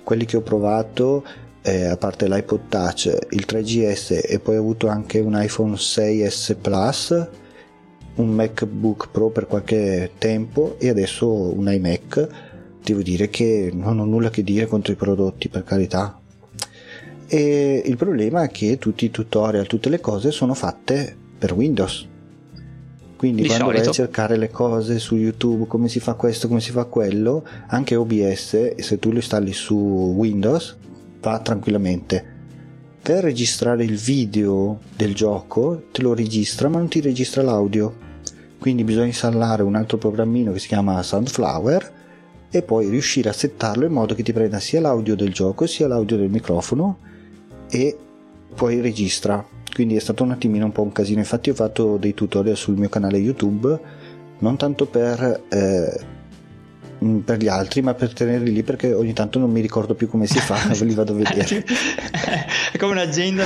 quelli 0.03 0.25
che 0.25 0.37
ho 0.37 0.41
provato 0.41 1.23
eh, 1.63 1.85
a 1.85 1.97
parte 1.97 2.27
l'iPod 2.27 2.67
Touch, 2.67 3.17
il 3.31 3.45
3GS 3.47 4.21
e 4.27 4.39
poi 4.39 4.57
ho 4.57 4.59
avuto 4.59 4.87
anche 4.87 5.19
un 5.19 5.39
iPhone 5.41 5.75
6S 5.75 6.55
Plus, 6.59 7.27
un 8.15 8.29
MacBook 8.29 9.09
Pro 9.11 9.29
per 9.29 9.47
qualche 9.47 10.11
tempo 10.17 10.75
e 10.79 10.89
adesso 10.89 11.27
un 11.27 11.71
iMac. 11.71 12.27
Devo 12.83 13.01
dire 13.01 13.29
che 13.29 13.71
non 13.73 13.99
ho 13.99 14.05
nulla 14.05 14.29
che 14.29 14.43
dire 14.43 14.67
contro 14.67 14.91
i 14.91 14.97
prodotti, 14.97 15.47
per 15.47 15.63
carità. 15.63 16.19
E 17.27 17.81
il 17.85 17.95
problema 17.95 18.43
è 18.43 18.49
che 18.49 18.77
tutti 18.77 19.05
i 19.05 19.11
tutorial, 19.11 19.65
tutte 19.65 19.89
le 19.89 20.01
cose 20.01 20.31
sono 20.31 20.53
fatte 20.53 21.21
per 21.43 21.51
Windows. 21.51 22.07
Quindi 23.17 23.41
Di 23.41 23.47
quando 23.49 23.65
solito. 23.65 23.83
vai 23.83 23.89
a 23.89 23.93
cercare 23.93 24.37
le 24.37 24.49
cose 24.49 24.97
su 24.97 25.17
YouTube, 25.17 25.67
come 25.67 25.89
si 25.89 25.99
fa 25.99 26.13
questo, 26.13 26.47
come 26.47 26.61
si 26.61 26.71
fa 26.71 26.85
quello, 26.85 27.43
anche 27.67 27.97
OBS, 27.97 28.75
se 28.75 28.97
tu 28.97 29.09
lo 29.09 29.17
installi 29.17 29.51
su 29.51 29.75
Windows, 29.75 30.77
va 31.19 31.39
tranquillamente. 31.39 32.31
Per 33.01 33.23
registrare 33.25 33.83
il 33.83 33.97
video 33.97 34.79
del 34.95 35.13
gioco, 35.13 35.87
te 35.91 36.01
lo 36.01 36.13
registra, 36.13 36.69
ma 36.69 36.77
non 36.77 36.87
ti 36.87 37.01
registra 37.01 37.41
l'audio. 37.41 37.93
Quindi 38.57 38.85
bisogna 38.85 39.07
installare 39.07 39.63
un 39.63 39.75
altro 39.75 39.97
programmino 39.97 40.53
che 40.53 40.59
si 40.59 40.69
chiama 40.69 41.03
Soundflower 41.03 41.91
e 42.49 42.61
poi 42.61 42.87
riuscire 42.87 43.27
a 43.27 43.33
settarlo 43.33 43.85
in 43.85 43.91
modo 43.91 44.15
che 44.15 44.23
ti 44.23 44.31
prenda 44.31 44.61
sia 44.61 44.79
l'audio 44.79 45.15
del 45.17 45.33
gioco 45.33 45.65
sia 45.67 45.89
l'audio 45.89 46.15
del 46.15 46.29
microfono 46.29 46.99
e 47.69 47.97
poi 48.55 48.79
registra. 48.79 49.52
Quindi 49.73 49.95
è 49.95 49.99
stato 49.99 50.23
un 50.23 50.31
attimino 50.31 50.65
un 50.65 50.71
po' 50.71 50.83
un 50.83 50.91
casino. 50.91 51.19
Infatti 51.19 51.49
ho 51.49 51.55
fatto 51.55 51.97
dei 51.97 52.13
tutorial 52.13 52.55
sul 52.55 52.77
mio 52.77 52.89
canale 52.89 53.17
YouTube, 53.17 53.79
non 54.39 54.55
tanto 54.55 54.85
per, 54.85 55.43
eh, 55.49 55.99
mh, 56.99 57.17
per 57.19 57.37
gli 57.39 57.47
altri, 57.47 57.81
ma 57.81 57.93
per 57.95 58.13
tenerli 58.13 58.51
lì 58.53 58.61
perché 58.61 58.93
ogni 58.93 59.13
tanto 59.13 59.39
non 59.39 59.49
mi 59.49 59.61
ricordo 59.61 59.95
più 59.95 60.07
come 60.07 60.27
si 60.27 60.37
fa, 60.39 60.55
ve 60.77 60.85
li 60.85 60.93
vado 60.93 61.13
a 61.13 61.15
vedere. 61.15 61.65
è 62.71 62.77
come 62.77 62.91
un'agenda 62.91 63.43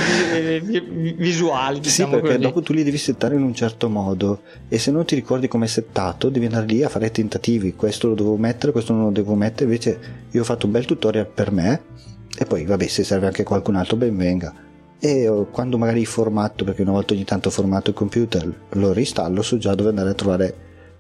vi- 0.62 1.16
visuale, 1.18 1.76
Sì, 1.76 1.82
diciamo 1.82 2.12
perché 2.14 2.28
così. 2.28 2.40
dopo 2.40 2.62
tu 2.62 2.74
li 2.74 2.84
devi 2.84 2.98
settare 2.98 3.36
in 3.36 3.42
un 3.44 3.54
certo 3.54 3.88
modo 3.90 4.42
e 4.68 4.78
se 4.80 4.92
non 4.92 5.06
ti 5.06 5.16
ricordi 5.16 5.48
come 5.48 5.66
è 5.66 5.70
settato 5.70 6.30
devi 6.30 6.46
andare 6.46 6.66
lì 6.66 6.84
a 6.84 6.90
fare 6.90 7.10
tentativi, 7.12 7.74
questo 7.74 8.10
lo 8.10 8.16
devo 8.16 8.36
mettere, 8.38 8.72
questo 8.74 8.92
non 8.94 9.04
lo 9.06 9.12
devo 9.12 9.34
mettere, 9.36 9.64
invece 9.66 10.00
io 10.32 10.42
ho 10.42 10.46
fatto 10.46 10.66
un 10.66 10.72
bel 10.74 10.86
tutorial 10.86 11.28
per 11.28 11.52
me 11.52 11.82
e 12.38 12.46
poi 12.46 12.66
vabbè 12.66 12.86
se 12.88 13.04
serve 13.04 13.28
anche 13.28 13.44
qualcun 13.44 13.76
altro 13.76 13.96
ben 13.96 14.16
venga. 14.18 14.54
E 15.00 15.24
eh, 15.24 15.46
quando 15.52 15.78
magari 15.78 16.06
formato, 16.06 16.64
perché 16.64 16.82
una 16.82 16.92
volta 16.92 17.14
ogni 17.14 17.24
tanto 17.24 17.50
formato 17.50 17.90
il 17.92 17.96
computer, 17.96 18.52
lo 18.70 18.94
reinstallo, 18.94 19.42
so 19.42 19.58
già 19.58 19.76
dove 19.76 19.90
andare 19.90 20.10
a 20.10 20.14
trovare 20.14 20.56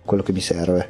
quello 0.06 0.24
che 0.24 0.32
mi 0.32 0.42
serve. 0.42 0.90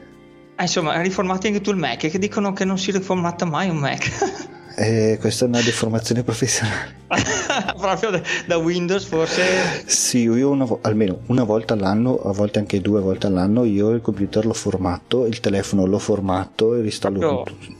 Ah, 0.55 0.63
insomma, 0.63 0.99
riformati 1.01 1.47
anche 1.47 1.61
tu 1.61 1.71
il 1.71 1.77
Mac, 1.77 2.09
che 2.09 2.19
dicono 2.19 2.51
che 2.53 2.65
non 2.65 2.77
si 2.77 2.91
riformata 2.91 3.45
mai 3.45 3.69
un 3.69 3.77
Mac. 3.77 4.55
E 4.79 5.17
questa 5.19 5.45
è 5.45 5.47
una 5.47 5.59
deformazione 5.59 6.21
professionale. 6.21 6.97
Proprio 7.79 8.21
da, 8.45 8.57
Windows 8.57 9.05
forse. 9.05 9.41
Sì, 9.87 10.19
io 10.19 10.51
una 10.51 10.67
almeno 10.81 11.21
una 11.27 11.43
volta 11.43 11.73
all'anno, 11.73 12.19
a 12.19 12.31
volte 12.31 12.59
anche 12.59 12.79
due 12.79 13.01
volte 13.01 13.25
all'anno, 13.25 13.63
io 13.63 13.89
il 13.89 14.01
computer 14.01 14.45
l'ho 14.45 14.53
formato, 14.53 15.25
il 15.25 15.39
telefono 15.39 15.87
l'ho 15.87 15.97
formato 15.97 16.75
e 16.75 16.81
ristallo 16.81 17.17
Proprio- 17.17 17.55
tutto. 17.55 17.76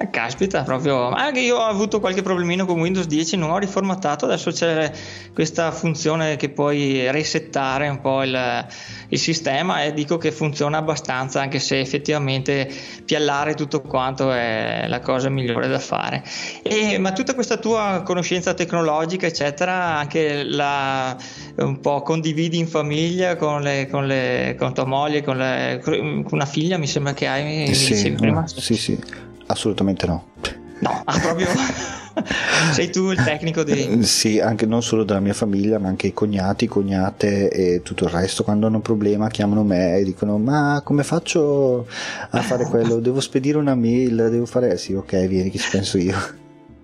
Eh, 0.00 0.10
caspita, 0.10 0.62
proprio. 0.62 1.08
Anche 1.08 1.40
io 1.40 1.56
ho 1.56 1.64
avuto 1.64 1.98
qualche 1.98 2.22
problemino 2.22 2.64
con 2.66 2.78
Windows 2.78 3.06
10, 3.06 3.36
non 3.36 3.50
ho 3.50 3.58
riformattato. 3.58 4.26
Adesso 4.26 4.52
c'è 4.52 4.92
questa 5.34 5.72
funzione 5.72 6.36
che 6.36 6.50
puoi 6.50 7.10
resettare 7.10 7.88
un 7.88 8.00
po' 8.00 8.22
il, 8.22 8.66
il 9.08 9.18
sistema 9.18 9.82
e 9.82 9.92
dico 9.92 10.16
che 10.16 10.30
funziona 10.30 10.78
abbastanza, 10.78 11.40
anche 11.40 11.58
se 11.58 11.80
effettivamente 11.80 12.70
piallare 13.04 13.54
tutto 13.54 13.80
quanto 13.80 14.30
è 14.30 14.84
la 14.86 15.00
cosa 15.00 15.30
migliore 15.30 15.66
da 15.66 15.80
fare. 15.80 16.22
E, 16.62 16.96
ma 16.98 17.10
tutta 17.12 17.34
questa 17.34 17.56
tua 17.56 18.02
conoscenza 18.04 18.54
tecnologica, 18.54 19.26
eccetera, 19.26 19.96
anche 19.96 20.44
la 20.44 21.16
un 21.56 21.80
po' 21.80 22.02
condividi 22.02 22.56
in 22.58 22.68
famiglia 22.68 23.34
con, 23.34 23.62
le, 23.62 23.88
con, 23.90 24.06
le, 24.06 24.54
con 24.56 24.72
tua 24.74 24.84
moglie, 24.84 25.24
con, 25.24 25.38
le, 25.38 25.80
con 25.82 26.24
una 26.30 26.46
figlia, 26.46 26.78
mi 26.78 26.86
sembra 26.86 27.14
che 27.14 27.26
hai, 27.26 27.42
mi 27.42 27.74
Sì, 27.74 27.94
dicevi 27.94 28.14
prima. 28.16 28.46
sì, 28.46 28.76
sì, 28.76 28.98
assolutamente 29.48 30.06
no. 30.06 30.24
No, 30.80 31.02
ah, 31.04 31.18
proprio 31.18 31.48
sei 32.72 32.88
tu 32.90 33.10
il 33.10 33.20
tecnico 33.22 33.64
di... 33.64 33.72
Eh, 33.72 34.02
Sì, 34.04 34.38
anche 34.38 34.64
non 34.64 34.82
solo 34.82 35.02
della 35.02 35.18
mia 35.18 35.34
famiglia, 35.34 35.78
ma 35.78 35.88
anche 35.88 36.06
i 36.06 36.12
cognati, 36.12 36.68
cognate 36.68 37.50
e 37.50 37.82
tutto 37.82 38.04
il 38.04 38.10
resto. 38.10 38.44
Quando 38.44 38.66
hanno 38.68 38.76
un 38.76 38.82
problema 38.82 39.28
chiamano 39.28 39.64
me 39.64 39.96
e 39.96 40.04
dicono: 40.04 40.38
Ma 40.38 40.80
come 40.84 41.02
faccio 41.02 41.86
a 42.30 42.40
fare 42.42 42.64
quello? 42.70 43.00
Devo 43.00 43.20
spedire 43.20 43.58
una 43.58 43.74
mail, 43.74 44.28
devo 44.30 44.46
fare. 44.46 44.76
Sì, 44.78 44.94
ok, 44.94 45.26
vieni, 45.26 45.50
che 45.50 45.58
ci 45.58 45.70
penso 45.70 45.98
io. 45.98 46.16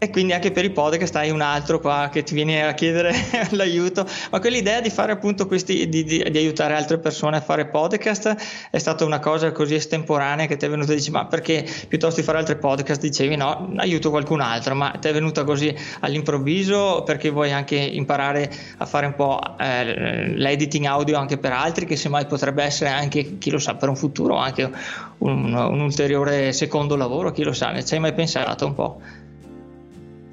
E 0.05 0.11
quindi 0.11 0.35
anche 0.35 0.51
per 0.51 0.67
i 0.67 0.71
podcast 0.71 1.17
hai 1.17 1.31
un 1.31 1.41
altro 1.41 1.81
qua 1.81 2.11
che 2.13 2.23
ti 2.23 2.35
viene 2.35 2.63
a 2.63 2.75
chiedere 2.75 3.15
l'aiuto. 3.53 4.07
Ma 4.31 4.39
quell'idea 4.39 4.83
di 4.83 4.91
fare 4.91 5.13
appunto 5.13 5.47
questi, 5.47 5.89
di, 5.89 6.05
di- 6.05 6.23
di 6.31 6.39
aiutare 6.39 6.75
altre 6.75 6.99
persone 6.99 7.39
a 7.39 7.41
fare 7.41 7.69
podcast 7.69 8.69
è 8.71 8.77
stata 8.77 9.07
una 9.07 9.19
cosa 9.19 9.51
così 9.51 9.77
estemporanea 9.77 10.45
che 10.45 10.59
ti 10.59 10.67
è 10.67 10.69
venuta 10.69 10.93
e 10.93 10.97
dici: 10.97 11.11
Ma 11.11 11.25
perché 11.25 11.67
piuttosto 11.89 12.21
di 12.21 12.27
fare 12.27 12.37
altri 12.37 12.57
podcast 12.57 13.01
dicevi 13.01 13.35
no, 13.37 13.73
aiuto 13.77 14.11
qualcun 14.11 14.43
altro? 14.43 14.75
Ma 14.75 14.91
ti 15.01 15.09
è 15.09 15.13
venuta 15.15 15.43
così 15.43 15.75
all'improvviso 16.01 17.03
perché 17.03 17.31
vuoi 17.31 17.53
anche 17.53 17.77
imparare 17.77 18.53
a 18.77 18.85
fare 18.85 19.07
un 19.07 19.15
po' 19.15 19.41
eh, 19.59 20.35
l'editing 20.37 20.85
audio 20.85 21.17
anche 21.17 21.39
per 21.39 21.53
altri, 21.53 21.87
che 21.87 21.97
semmai 21.97 22.27
potrebbe 22.27 22.63
essere 22.63 22.91
anche, 22.91 23.39
chi 23.39 23.49
lo 23.49 23.59
sa, 23.59 23.75
per 23.77 23.89
un 23.89 23.97
futuro 23.97 24.37
anche 24.37 24.71
un, 25.17 25.55
un 25.55 25.81
ulteriore 25.81 26.53
secondo 26.53 26.95
lavoro, 26.95 27.33
chi 27.33 27.43
lo 27.43 27.55
sa, 27.55 27.71
ne 27.71 27.83
ci 27.83 27.95
hai 27.95 28.01
mai 28.01 28.13
pensato 28.13 28.67
un 28.67 28.75
po'? 28.75 29.01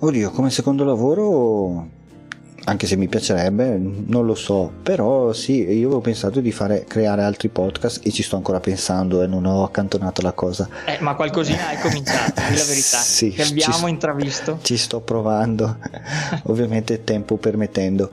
Oddio, 0.04 0.32
come 0.32 0.50
secondo 0.50 0.84
lavoro, 0.84 1.88
anche 2.64 2.88
se 2.88 2.96
mi 2.96 3.08
piacerebbe, 3.08 3.78
non 3.78 4.26
lo 4.26 4.34
so, 4.34 4.72
però 4.82 5.32
sì, 5.32 5.58
io 5.62 5.86
avevo 5.86 6.00
pensato 6.00 6.40
di 6.40 6.52
fare, 6.52 6.86
creare 6.88 7.22
altri 7.22 7.50
podcast 7.50 8.04
e 8.04 8.10
ci 8.10 8.24
sto 8.24 8.36
ancora 8.36 8.60
pensando 8.60 9.22
e 9.22 9.28
non 9.28 9.46
ho 9.46 9.64
accantonato 9.64 10.24
la 10.24 10.32
cosa. 10.32 10.68
Eh, 10.88 10.98
ma 11.02 11.14
qualcosina 11.14 11.68
hai 11.68 11.78
cominciato, 11.78 12.34
di 12.50 12.56
la 12.58 12.64
verità, 12.64 12.98
Sì, 12.98 13.30
che 13.30 13.44
ci- 13.44 13.52
abbiamo 13.52 13.86
intravisto. 13.86 14.58
Ci 14.64 14.76
sto 14.76 15.02
provando, 15.02 15.78
ovviamente 16.46 17.04
tempo 17.04 17.38
permettendo. 17.38 18.10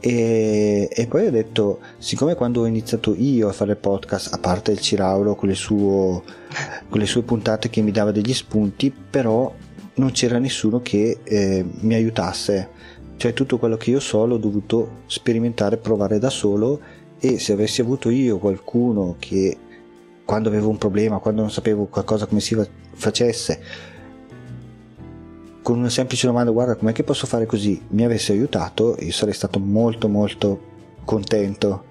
E, 0.00 0.88
e 0.90 1.06
poi 1.06 1.26
ho 1.26 1.30
detto, 1.30 1.78
siccome 1.98 2.34
quando 2.34 2.62
ho 2.62 2.66
iniziato 2.66 3.14
io 3.16 3.46
a 3.48 3.52
fare 3.52 3.76
podcast, 3.76 4.34
a 4.34 4.38
parte 4.38 4.72
il 4.72 4.80
Ciraulo 4.80 5.36
con 5.36 5.48
le, 5.48 5.54
suo- 5.54 6.24
con 6.88 6.98
le 6.98 7.06
sue 7.06 7.22
puntate 7.22 7.70
che 7.70 7.80
mi 7.80 7.92
dava 7.92 8.10
degli 8.10 8.34
spunti, 8.34 8.92
però 8.92 9.52
non 9.98 10.10
c'era 10.12 10.38
nessuno 10.38 10.80
che 10.80 11.18
eh, 11.22 11.64
mi 11.80 11.94
aiutasse. 11.94 12.68
Cioè 13.16 13.32
tutto 13.32 13.58
quello 13.58 13.76
che 13.76 13.90
io 13.90 14.00
so 14.00 14.24
l'ho 14.26 14.36
dovuto 14.36 15.02
sperimentare, 15.06 15.76
provare 15.76 16.18
da 16.18 16.30
solo 16.30 16.80
e 17.18 17.38
se 17.38 17.52
avessi 17.52 17.80
avuto 17.80 18.10
io 18.10 18.38
qualcuno 18.38 19.16
che 19.18 19.56
quando 20.24 20.48
avevo 20.48 20.68
un 20.68 20.78
problema, 20.78 21.18
quando 21.18 21.40
non 21.40 21.50
sapevo 21.50 21.86
qualcosa 21.86 22.26
come 22.26 22.40
si 22.40 22.54
fa- 22.54 22.68
facesse, 22.92 23.60
con 25.62 25.78
una 25.78 25.88
semplice 25.88 26.26
domanda, 26.26 26.50
guarda 26.50 26.76
com'è 26.76 26.92
che 26.92 27.02
posso 27.02 27.26
fare 27.26 27.44
così, 27.44 27.80
mi 27.88 28.04
avesse 28.04 28.32
aiutato, 28.32 28.96
io 29.00 29.12
sarei 29.12 29.34
stato 29.34 29.58
molto 29.58 30.08
molto 30.08 30.60
contento. 31.04 31.84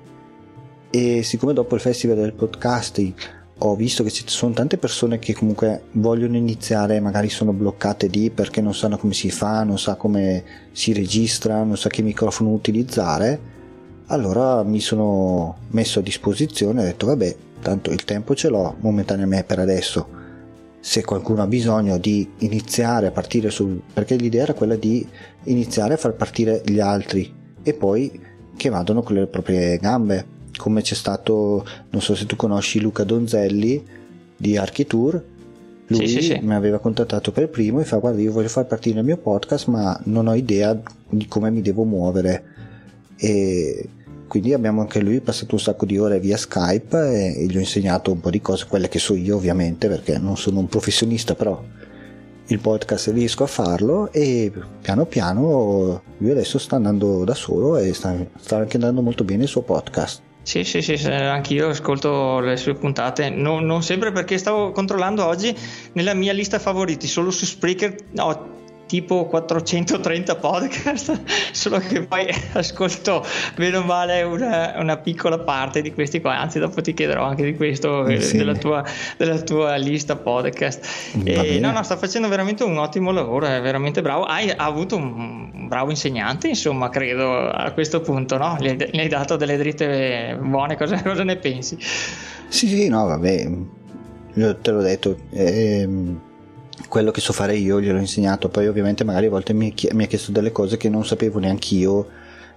E 0.89 1.21
siccome 1.23 1.53
dopo 1.53 1.75
il 1.75 1.81
festival 1.81 2.15
del 2.15 2.33
podcasting 2.33 3.13
ho 3.59 3.75
visto 3.75 4.03
che 4.03 4.11
ci 4.11 4.23
sono 4.27 4.53
tante 4.53 4.77
persone 4.77 5.17
che 5.17 5.33
comunque 5.33 5.85
vogliono 5.93 6.37
iniziare, 6.37 6.99
magari 6.99 7.29
sono 7.29 7.53
bloccate 7.53 8.07
lì 8.07 8.29
perché 8.29 8.61
non 8.61 8.75
sanno 8.75 8.97
come 8.97 9.13
si 9.13 9.31
fa, 9.31 9.63
non 9.63 9.79
sa 9.79 9.95
come 9.95 10.43
si 10.71 10.93
registra, 10.93 11.63
non 11.63 11.75
sa 11.75 11.89
che 11.89 12.03
microfono 12.03 12.51
utilizzare, 12.51 13.39
allora 14.07 14.61
mi 14.63 14.79
sono 14.79 15.57
messo 15.69 15.99
a 15.99 16.03
disposizione 16.03 16.81
e 16.81 16.83
ho 16.83 16.87
detto 16.87 17.07
vabbè, 17.07 17.35
tanto 17.61 17.91
il 17.91 18.03
tempo 18.05 18.35
ce 18.35 18.49
l'ho 18.49 18.75
momentaneamente 18.79 19.45
per 19.45 19.59
adesso. 19.59 20.15
Se 20.79 21.03
qualcuno 21.03 21.41
ha 21.41 21.47
bisogno 21.47 21.97
di 21.97 22.29
iniziare 22.39 23.07
a 23.07 23.11
partire 23.11 23.49
sul 23.49 23.81
perché 23.91 24.15
l'idea 24.15 24.43
era 24.43 24.53
quella 24.53 24.75
di 24.75 25.05
iniziare 25.45 25.95
a 25.95 25.97
far 25.97 26.13
partire 26.13 26.61
gli 26.63 26.79
altri 26.79 27.33
e 27.63 27.73
poi 27.73 28.21
che 28.55 28.69
vadano 28.69 29.01
con 29.01 29.15
le 29.15 29.25
proprie 29.25 29.77
gambe 29.77 30.35
come 30.57 30.81
c'è 30.81 30.95
stato 30.95 31.65
non 31.89 32.01
so 32.01 32.15
se 32.15 32.25
tu 32.25 32.35
conosci 32.35 32.79
Luca 32.79 33.03
Donzelli 33.03 33.83
di 34.35 34.57
Architour 34.57 35.23
lui 35.87 36.07
Sì, 36.07 36.21
sì, 36.21 36.21
sì. 36.33 36.39
mi 36.41 36.53
aveva 36.53 36.79
contattato 36.79 37.31
per 37.31 37.49
primo 37.49 37.79
e 37.79 37.85
fa 37.85 37.97
guarda 37.97 38.19
io 38.21 38.31
voglio 38.31 38.49
far 38.49 38.65
partire 38.65 38.99
il 38.99 39.05
mio 39.05 39.17
podcast 39.17 39.67
ma 39.67 39.97
non 40.05 40.27
ho 40.27 40.33
idea 40.35 40.77
di 41.09 41.27
come 41.27 41.49
mi 41.49 41.61
devo 41.61 41.83
muovere 41.83 42.43
e 43.15 43.89
quindi 44.27 44.53
abbiamo 44.53 44.81
anche 44.81 44.99
lui 44.99 45.21
passato 45.21 45.55
un 45.55 45.61
sacco 45.61 45.85
di 45.85 45.97
ore 45.97 46.19
via 46.19 46.35
Skype 46.35 47.33
e 47.37 47.45
gli 47.45 47.55
ho 47.55 47.59
insegnato 47.61 48.11
un 48.11 48.19
po' 48.19 48.29
di 48.29 48.41
cose, 48.41 48.65
quelle 48.67 48.89
che 48.89 48.99
so 48.99 49.15
io 49.15 49.37
ovviamente 49.37 49.87
perché 49.87 50.17
non 50.17 50.35
sono 50.35 50.59
un 50.59 50.67
professionista, 50.67 51.33
però 51.33 51.63
il 52.49 52.59
podcast 52.59 53.07
riesco 53.07 53.43
a 53.43 53.47
farlo 53.47 54.11
e 54.11 54.51
piano 54.81 55.05
piano 55.05 56.01
lui 56.17 56.31
adesso 56.31 56.57
sta 56.57 56.75
andando 56.75 57.23
da 57.23 57.33
solo 57.33 57.77
e 57.77 57.93
sta, 57.93 58.15
sta 58.37 58.57
anche 58.57 58.75
andando 58.75 59.01
molto 59.01 59.23
bene 59.23 59.43
il 59.43 59.49
suo 59.49 59.61
podcast. 59.61 60.21
Sì, 60.47 60.63
sì, 60.63 60.81
sì, 60.81 60.93
anch'io 60.93 61.67
ascolto 61.67 62.39
le 62.39 62.55
sue 62.55 62.73
puntate, 62.73 63.29
non, 63.29 63.65
non 63.65 63.83
sempre 63.83 64.13
perché 64.13 64.37
stavo 64.37 64.71
controllando 64.71 65.25
oggi 65.25 65.53
nella 65.91 66.13
mia 66.13 66.31
lista 66.31 66.57
favoriti, 66.57 67.05
solo 67.05 67.31
su 67.31 67.43
Spreaker 67.43 67.93
ho 68.15 68.65
tipo 68.87 69.25
430 69.27 70.35
podcast, 70.37 71.21
solo 71.51 71.77
che 71.77 72.01
poi 72.03 72.27
ascolto 72.53 73.23
meno 73.57 73.83
male 73.83 74.23
una, 74.23 74.73
una, 74.77 74.97
piccola 74.97 75.37
parte 75.37 75.81
di 75.81 75.93
questi 75.93 76.19
qua, 76.19 76.39
anzi 76.39 76.57
dopo 76.57 76.81
ti 76.81 76.93
chiederò 76.93 77.23
anche 77.23 77.43
di 77.43 77.55
questo, 77.55 78.05
eh, 78.07 78.19
sì. 78.19 78.37
della, 78.37 78.55
tua, 78.55 78.83
della, 79.17 79.39
tua, 79.41 79.75
lista 79.75 80.15
podcast. 80.15 81.13
E, 81.23 81.59
no, 81.59 81.71
no, 81.71 81.83
sta 81.83 81.97
facendo 81.97 82.27
veramente 82.27 82.63
un 82.63 82.77
ottimo 82.77 83.11
lavoro, 83.11 83.45
è 83.45 83.61
veramente 83.61 84.01
bravo. 84.01 84.23
Hai 84.23 84.49
avuto 84.49 84.95
un 84.95 85.67
bravo 85.67 85.91
insegnante, 85.91 86.47
insomma, 86.47 86.89
credo 86.89 87.49
a 87.49 87.69
questo 87.71 88.01
punto, 88.01 88.37
no? 88.37 88.57
Gli 88.59 88.69
hai, 88.69 88.89
gli 88.91 88.99
hai 88.99 89.09
dato 89.09 89.35
delle 89.35 89.57
dritte 89.57 90.37
buone, 90.41 90.77
cosa, 90.77 90.99
cosa, 91.03 91.23
ne 91.23 91.35
pensi? 91.35 91.77
Sì, 92.47 92.67
sì, 92.67 92.87
no, 92.87 93.05
vabbè, 93.05 93.49
te 94.61 94.71
l'ho 94.71 94.81
detto. 94.81 95.17
Ehm 95.31 96.21
quello 96.87 97.11
che 97.11 97.21
so 97.21 97.33
fare 97.33 97.55
io 97.55 97.81
gliel'ho 97.81 97.99
insegnato, 97.99 98.49
poi 98.49 98.67
ovviamente 98.67 99.03
magari 99.03 99.25
a 99.25 99.29
volte 99.29 99.53
mi, 99.53 99.73
mi 99.91 100.03
ha 100.03 100.07
chiesto 100.07 100.31
delle 100.31 100.51
cose 100.51 100.77
che 100.77 100.89
non 100.89 101.05
sapevo 101.05 101.39
neanche 101.39 101.75
io 101.75 102.07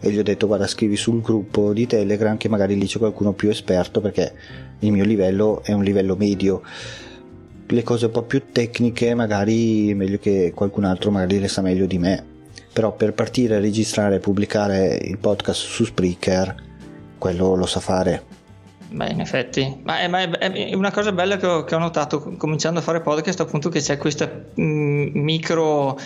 e 0.00 0.10
gli 0.10 0.18
ho 0.18 0.22
detto 0.22 0.46
guarda 0.46 0.66
scrivi 0.66 0.96
sul 0.96 1.20
gruppo 1.20 1.72
di 1.72 1.86
Telegram 1.86 2.36
che 2.36 2.48
magari 2.48 2.78
lì 2.78 2.86
c'è 2.86 2.98
qualcuno 2.98 3.32
più 3.32 3.50
esperto 3.50 4.00
perché 4.00 4.32
il 4.80 4.92
mio 4.92 5.04
livello 5.04 5.62
è 5.62 5.72
un 5.72 5.82
livello 5.82 6.16
medio. 6.16 6.62
Le 7.66 7.82
cose 7.82 8.06
un 8.06 8.12
po' 8.12 8.22
più 8.22 8.42
tecniche 8.50 9.14
magari 9.14 9.90
è 9.90 9.94
meglio 9.94 10.18
che 10.18 10.52
qualcun 10.54 10.84
altro 10.84 11.10
magari 11.10 11.38
le 11.38 11.48
sa 11.48 11.60
meglio 11.60 11.86
di 11.86 11.98
me. 11.98 12.24
Però 12.72 12.94
per 12.94 13.12
partire, 13.14 13.58
registrare 13.58 14.16
e 14.16 14.20
pubblicare 14.20 15.00
il 15.02 15.18
podcast 15.18 15.60
su 15.60 15.84
Spreaker, 15.84 16.54
quello 17.18 17.54
lo 17.54 17.66
sa 17.66 17.80
fare 17.80 18.29
Beh, 18.92 19.10
in 19.10 19.20
effetti, 19.20 19.80
ma 19.84 20.00
è, 20.00 20.08
ma 20.08 20.20
è, 20.20 20.74
una 20.74 20.90
cosa 20.90 21.12
bella 21.12 21.36
che 21.36 21.46
ho, 21.46 21.62
che 21.62 21.76
ho, 21.76 21.78
notato 21.78 22.34
cominciando 22.36 22.80
a 22.80 22.82
fare 22.82 23.00
podcast, 23.00 23.38
appunto, 23.40 23.68
che 23.68 23.80
c'è 23.80 23.96
questa 23.96 24.26
mh, 24.26 25.10
micro 25.14 25.96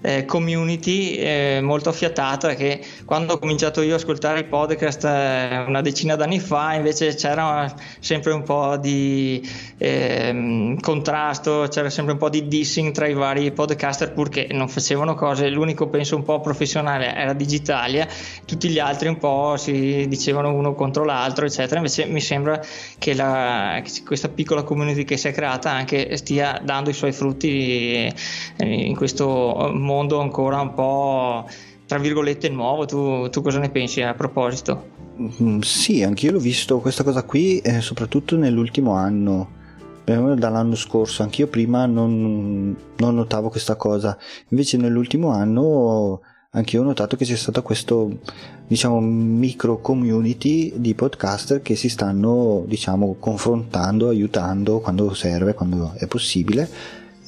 eh, 0.00 0.24
community 0.24 1.16
eh, 1.16 1.58
molto 1.62 1.88
affiatata 1.88 2.54
che 2.54 2.80
quando 3.04 3.34
ho 3.34 3.38
cominciato 3.38 3.82
io 3.82 3.94
a 3.94 3.96
ascoltare 3.96 4.40
i 4.40 4.44
podcast 4.44 5.04
eh, 5.04 5.64
una 5.66 5.80
decina 5.80 6.14
d'anni 6.14 6.38
fa 6.38 6.74
invece 6.74 7.14
c'era 7.14 7.72
sempre 7.98 8.32
un 8.32 8.42
po' 8.42 8.76
di 8.76 9.46
ehm, 9.78 10.78
contrasto, 10.80 11.66
c'era 11.68 11.90
sempre 11.90 12.12
un 12.12 12.18
po' 12.18 12.28
di 12.28 12.46
dissing 12.46 12.92
tra 12.92 13.06
i 13.06 13.14
vari 13.14 13.50
podcaster 13.52 14.12
purché 14.12 14.48
non 14.50 14.68
facevano 14.68 15.14
cose, 15.14 15.48
l'unico 15.48 15.88
penso 15.88 16.16
un 16.16 16.22
po' 16.22 16.40
professionale 16.40 17.14
era 17.14 17.32
Digitalia, 17.32 18.06
tutti 18.44 18.68
gli 18.68 18.78
altri 18.78 19.08
un 19.08 19.18
po' 19.18 19.56
si 19.56 20.06
dicevano 20.08 20.52
uno 20.52 20.74
contro 20.74 21.04
l'altro 21.04 21.46
eccetera, 21.46 21.76
invece 21.76 22.06
mi 22.06 22.20
sembra 22.20 22.60
che, 22.98 23.14
la, 23.14 23.82
questa 24.04 24.28
piccola 24.28 24.62
community 24.62 25.04
che 25.04 25.16
si 25.16 25.28
è 25.28 25.32
creata 25.32 25.70
anche 25.70 26.16
stia 26.16 26.60
dando 26.62 26.90
i 26.90 26.94
suoi 26.94 27.12
frutti 27.12 28.06
eh, 28.06 28.14
in 28.56 28.94
questo 28.94 29.70
mondo 29.88 30.20
ancora 30.20 30.60
un 30.60 30.74
po' 30.74 31.46
tra 31.86 31.98
virgolette 31.98 32.50
nuovo. 32.50 32.84
Tu, 32.84 33.28
tu 33.30 33.40
cosa 33.40 33.58
ne 33.58 33.70
pensi 33.70 34.02
a 34.02 34.14
proposito? 34.14 34.96
Mm, 35.42 35.60
sì, 35.60 36.02
anch'io 36.02 36.32
l'ho 36.32 36.38
visto 36.38 36.78
questa 36.78 37.02
cosa 37.02 37.24
qui, 37.24 37.58
eh, 37.58 37.80
soprattutto 37.80 38.36
nell'ultimo 38.36 38.92
anno. 38.92 39.56
Dall'anno 40.04 40.74
scorso, 40.74 41.22
anch'io 41.22 41.48
prima 41.48 41.84
non, 41.84 42.74
non 42.96 43.14
notavo 43.14 43.50
questa 43.50 43.76
cosa, 43.76 44.16
invece 44.48 44.78
nell'ultimo 44.78 45.28
anno 45.28 46.22
anche 46.52 46.76
io 46.76 46.82
ho 46.82 46.84
notato 46.86 47.14
che 47.16 47.26
c'è 47.26 47.36
stato 47.36 47.60
questo 47.60 48.20
diciamo 48.66 49.00
micro 49.00 49.80
community 49.80 50.72
di 50.76 50.94
podcaster 50.94 51.60
che 51.60 51.76
si 51.76 51.90
stanno 51.90 52.64
diciamo 52.66 53.16
confrontando 53.18 54.08
aiutando 54.08 54.80
quando 54.80 55.12
serve 55.12 55.52
quando 55.52 55.92
è 55.98 56.06
possibile 56.06 56.66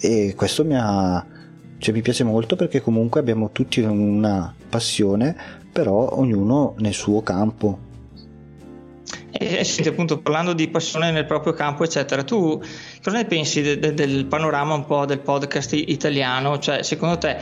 e 0.01 0.33
questo 0.35 0.65
mi 0.65 0.75
ha 0.75 1.25
cioè, 1.81 1.95
mi 1.95 2.03
piace 2.03 2.25
molto 2.25 2.57
perché 2.57 2.83
comunque 2.83 3.21
abbiamo 3.21 3.51
tutti 3.53 3.81
una 3.81 4.55
passione, 4.69 5.35
però 5.73 6.11
ognuno 6.13 6.75
nel 6.79 6.93
suo 6.93 7.23
campo. 7.23 7.79
E 9.33 9.65
senti, 9.65 9.89
appunto, 9.89 10.19
parlando 10.19 10.53
di 10.53 10.69
passione 10.69 11.11
nel 11.11 11.25
proprio 11.25 11.55
campo, 11.55 11.83
eccetera, 11.83 12.23
tu 12.23 12.61
cosa 13.03 13.17
ne 13.17 13.25
pensi 13.25 13.63
de- 13.63 13.79
de- 13.79 13.95
del 13.95 14.27
panorama 14.27 14.75
un 14.75 14.85
po' 14.85 15.07
del 15.07 15.21
podcast 15.21 15.73
italiano? 15.73 16.59
Cioè, 16.59 16.83
secondo 16.83 17.17
te 17.17 17.39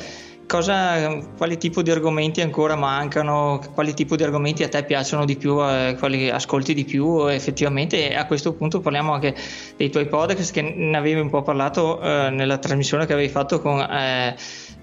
cosa, 0.49 1.19
quali 1.37 1.59
tipo 1.59 1.83
di 1.83 1.91
argomenti 1.91 2.41
ancora 2.41 2.75
mancano, 2.75 3.61
quali 3.75 3.95
tipo 3.95 4.17
di 4.17 4.25
argomenti 4.25 4.65
a 4.65 4.69
te 4.69 4.83
piacciono 4.83 5.25
di 5.25 5.37
più, 5.37 5.63
eh, 5.63 5.95
quali 5.99 6.31
ascolti 6.31 6.75
di 6.75 6.85
più 6.85 7.29
effettivamente. 7.29 8.11
E 8.11 8.17
a 8.17 8.27
questo 8.27 8.55
punto 8.55 8.81
parliamo 8.81 9.13
anche 9.13 9.37
dei 9.77 9.91
tuoi 9.91 10.07
podcast 10.07 10.53
che 10.53 10.63
ne 10.63 10.97
avevi 10.97 11.21
un 11.21 11.29
po' 11.29 11.43
parlato 11.43 12.01
eh, 12.01 12.31
nella 12.31 12.59
trasmissione 12.59 13.07
che 13.07 13.13
avevi 13.13 13.29
fatto 13.29 13.61
con 13.61 13.79
eh, 13.79 14.35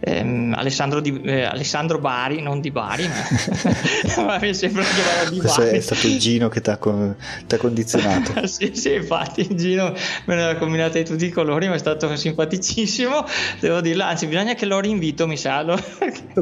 ehm, 0.06 0.54
Alessandro, 0.56 1.00
di, 1.00 1.20
eh, 1.24 1.44
Alessandro, 1.44 2.00
Bari, 2.00 2.42
non 2.42 2.62
di 2.62 2.72
Bari, 2.72 3.08
ma, 3.08 4.24
ma 4.24 4.40
mi 4.40 4.54
sembra 4.54 4.84
che 4.84 5.02
vada 5.02 5.30
di 5.30 5.40
Questo 5.40 5.62
Bari. 5.62 5.78
è 5.78 5.80
stato 5.80 6.08
il 6.08 6.20
Gino 6.20 6.48
che 6.48 6.62
ti 6.62 6.70
ha 6.70 6.78
con, 6.78 7.16
condizionato. 7.58 8.46
sì, 8.48 8.72
sì, 8.74 8.94
infatti 8.94 9.42
il 9.42 9.56
Gino 9.56 9.94
me 10.26 10.36
ne 10.36 10.44
ha 10.44 10.56
combinate 10.58 11.04
di 11.04 11.10
tutti 11.10 11.26
i 11.26 11.32
colori, 11.32 11.68
ma 11.68 11.76
è 11.76 11.80
stato 11.80 12.16
simpaticissimo, 12.16 13.26
devo 13.60 13.82
dirlo, 13.82 14.04
anzi 14.04 14.28
bisogna 14.28 14.54
che 14.54 14.66
lo 14.66 14.80
rinvito, 14.80 15.28
mi 15.28 15.38
sa. 15.38 15.62
Lo... 15.64 15.80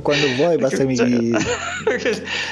Quando 0.02 0.28
vuoi 0.36 0.58
basta 0.58 0.84
mi 0.84 0.96
cioè, 0.96 1.08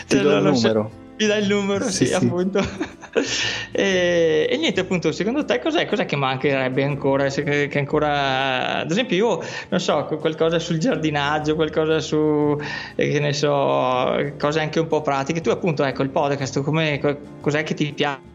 ti 0.07 0.19
do 0.19 0.37
il 0.37 0.43
numero. 0.43 1.09
Mi 1.21 1.27
dai 1.27 1.41
il 1.43 1.47
numero, 1.47 1.87
sì, 1.87 2.07
sì, 2.07 2.13
appunto. 2.15 2.57
e, 3.71 4.47
e, 4.49 4.57
niente, 4.57 4.79
appunto, 4.79 5.11
secondo 5.11 5.45
te 5.45 5.59
cos'è, 5.59 5.85
cos'è 5.85 6.05
che 6.07 6.15
mancherebbe 6.15 6.83
ancora? 6.83 7.27
Che, 7.27 7.67
che, 7.67 7.77
ancora, 7.77 8.79
ad 8.79 8.89
esempio, 8.89 9.15
io 9.15 9.39
non 9.69 9.79
so, 9.79 10.03
qualcosa 10.19 10.57
sul 10.57 10.79
giardinaggio, 10.79 11.53
qualcosa 11.53 11.99
su, 11.99 12.59
eh, 12.95 13.09
che 13.11 13.19
ne 13.19 13.33
so, 13.33 14.33
cose 14.39 14.61
anche 14.61 14.79
un 14.79 14.87
po' 14.87 15.03
pratiche. 15.03 15.41
Tu, 15.41 15.51
appunto, 15.51 15.83
ecco 15.83 16.01
il 16.01 16.09
podcast, 16.09 16.59
come, 16.61 16.99
cos'è 17.39 17.61
che 17.61 17.75
ti 17.75 17.93
piace? 17.93 18.30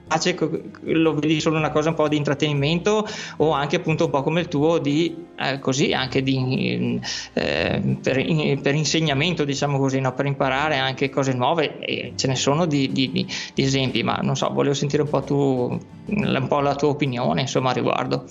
Lo 0.83 1.15
vedi 1.15 1.41
solo 1.41 1.59
una 1.59 1.71
cosa 1.71 1.89
un 1.89 1.97
po' 1.97 2.07
di 2.09 2.17
intrattenimento 2.17 3.07
o 3.39 3.51
anche 3.51 3.77
appunto 3.77 4.05
un 4.05 4.11
po' 4.11 4.23
come 4.23 4.41
il 4.41 4.49
tuo 4.49 4.79
di 4.79 5.27
eh, 5.37 5.59
così 5.59 5.93
anche 5.93 6.23
di, 6.23 7.01
eh, 7.33 7.97
per, 8.01 8.25
per, 8.61 8.75
insegnamento 8.75 9.45
diciamo 9.45 9.79
così 9.79 9.99
no? 10.01 10.15
per 10.15 10.27
imparare 10.27 10.77
anche 10.77 11.11
cose 11.11 11.33
nuove 11.33 11.81
e 11.81 12.13
ce 12.15 12.29
ne 12.29 12.37
sono 12.37 12.67
di, 12.67 12.93
di, 12.93 13.11
di, 13.11 13.63
esempi 13.63 14.05
ma 14.05 14.19
non 14.23 14.37
so 14.37 14.49
volevo 14.53 14.75
sentire 14.75 15.03
un 15.03 15.09
po' 15.09 15.23
tu 15.23 15.79
un 16.07 16.47
po' 16.49 16.61
la 16.61 16.77
tua 16.77 16.89
opinione 16.89 17.41
insomma 17.41 17.71
a 17.71 17.73
riguardo 17.73 18.25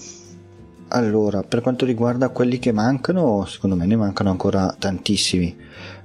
allora 0.90 1.44
per 1.44 1.60
quanto 1.60 1.86
riguarda 1.86 2.30
quelli 2.30 2.58
che 2.58 2.72
mancano 2.72 3.44
secondo 3.46 3.76
me 3.76 3.86
ne 3.86 3.98
mancano 3.98 4.30
ancora 4.30 4.74
tantissimi 4.80 5.54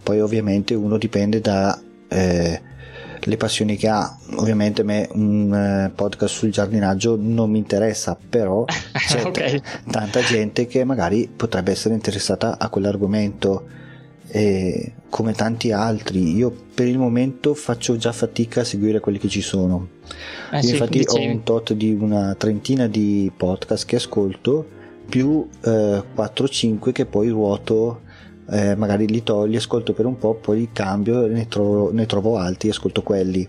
poi 0.03 0.21
ovviamente 0.21 0.75
uno 0.75 0.99
dipende 0.99 1.41
da 1.41 1.79
eh, 2.09 2.61
le 3.25 3.37
passioni 3.37 3.77
che 3.77 3.89
ha. 3.89 4.17
Ovviamente 4.37 4.83
a 4.83 4.85
me 4.85 5.09
un 5.13 5.53
eh, 5.53 5.91
podcast 5.95 6.35
sul 6.35 6.51
giardinaggio 6.51 7.17
non 7.19 7.51
mi 7.51 7.59
interessa, 7.59 8.17
però 8.17 8.65
c'è 8.93 9.25
okay. 9.25 9.61
t- 9.61 9.91
tanta 9.91 10.21
gente 10.21 10.67
che 10.67 10.85
magari 10.85 11.29
potrebbe 11.35 11.73
essere 11.73 11.95
interessata 11.95 12.59
a 12.59 12.69
quell'argomento. 12.69 13.79
E 14.33 14.93
come 15.09 15.33
tanti 15.33 15.73
altri, 15.73 16.37
io 16.37 16.55
per 16.73 16.87
il 16.87 16.99
momento 16.99 17.53
faccio 17.55 17.97
già 17.97 18.13
fatica 18.13 18.61
a 18.61 18.65
seguire 18.65 19.01
quelli 19.01 19.19
che 19.19 19.29
ci 19.29 19.41
sono. 19.43 19.89
Eh 20.53 20.63
sì, 20.63 20.71
infatti 20.71 21.05
ho 21.05 21.21
un 21.21 21.43
tot 21.43 21.73
di 21.73 21.93
una 21.99 22.35
trentina 22.37 22.87
di 22.87 23.31
podcast 23.37 23.85
che 23.87 23.97
ascolto, 23.97 24.79
più 25.09 25.47
eh, 25.65 26.03
4-5 26.17 26.93
che 26.93 27.07
poi 27.07 27.29
ruoto 27.29 28.03
eh, 28.51 28.75
magari 28.75 29.07
li 29.07 29.23
togli, 29.23 29.57
ascolto 29.57 29.93
per 29.93 30.07
un 30.07 30.19
po', 30.19 30.35
poi 30.35 30.71
cambio, 30.73 31.27
ne 31.27 31.47
trovo, 31.47 31.93
ne 31.93 32.07
trovo 32.07 32.37
altri 32.37 32.69
e 32.69 32.71
ascolto 32.73 33.03
quelli. 33.03 33.49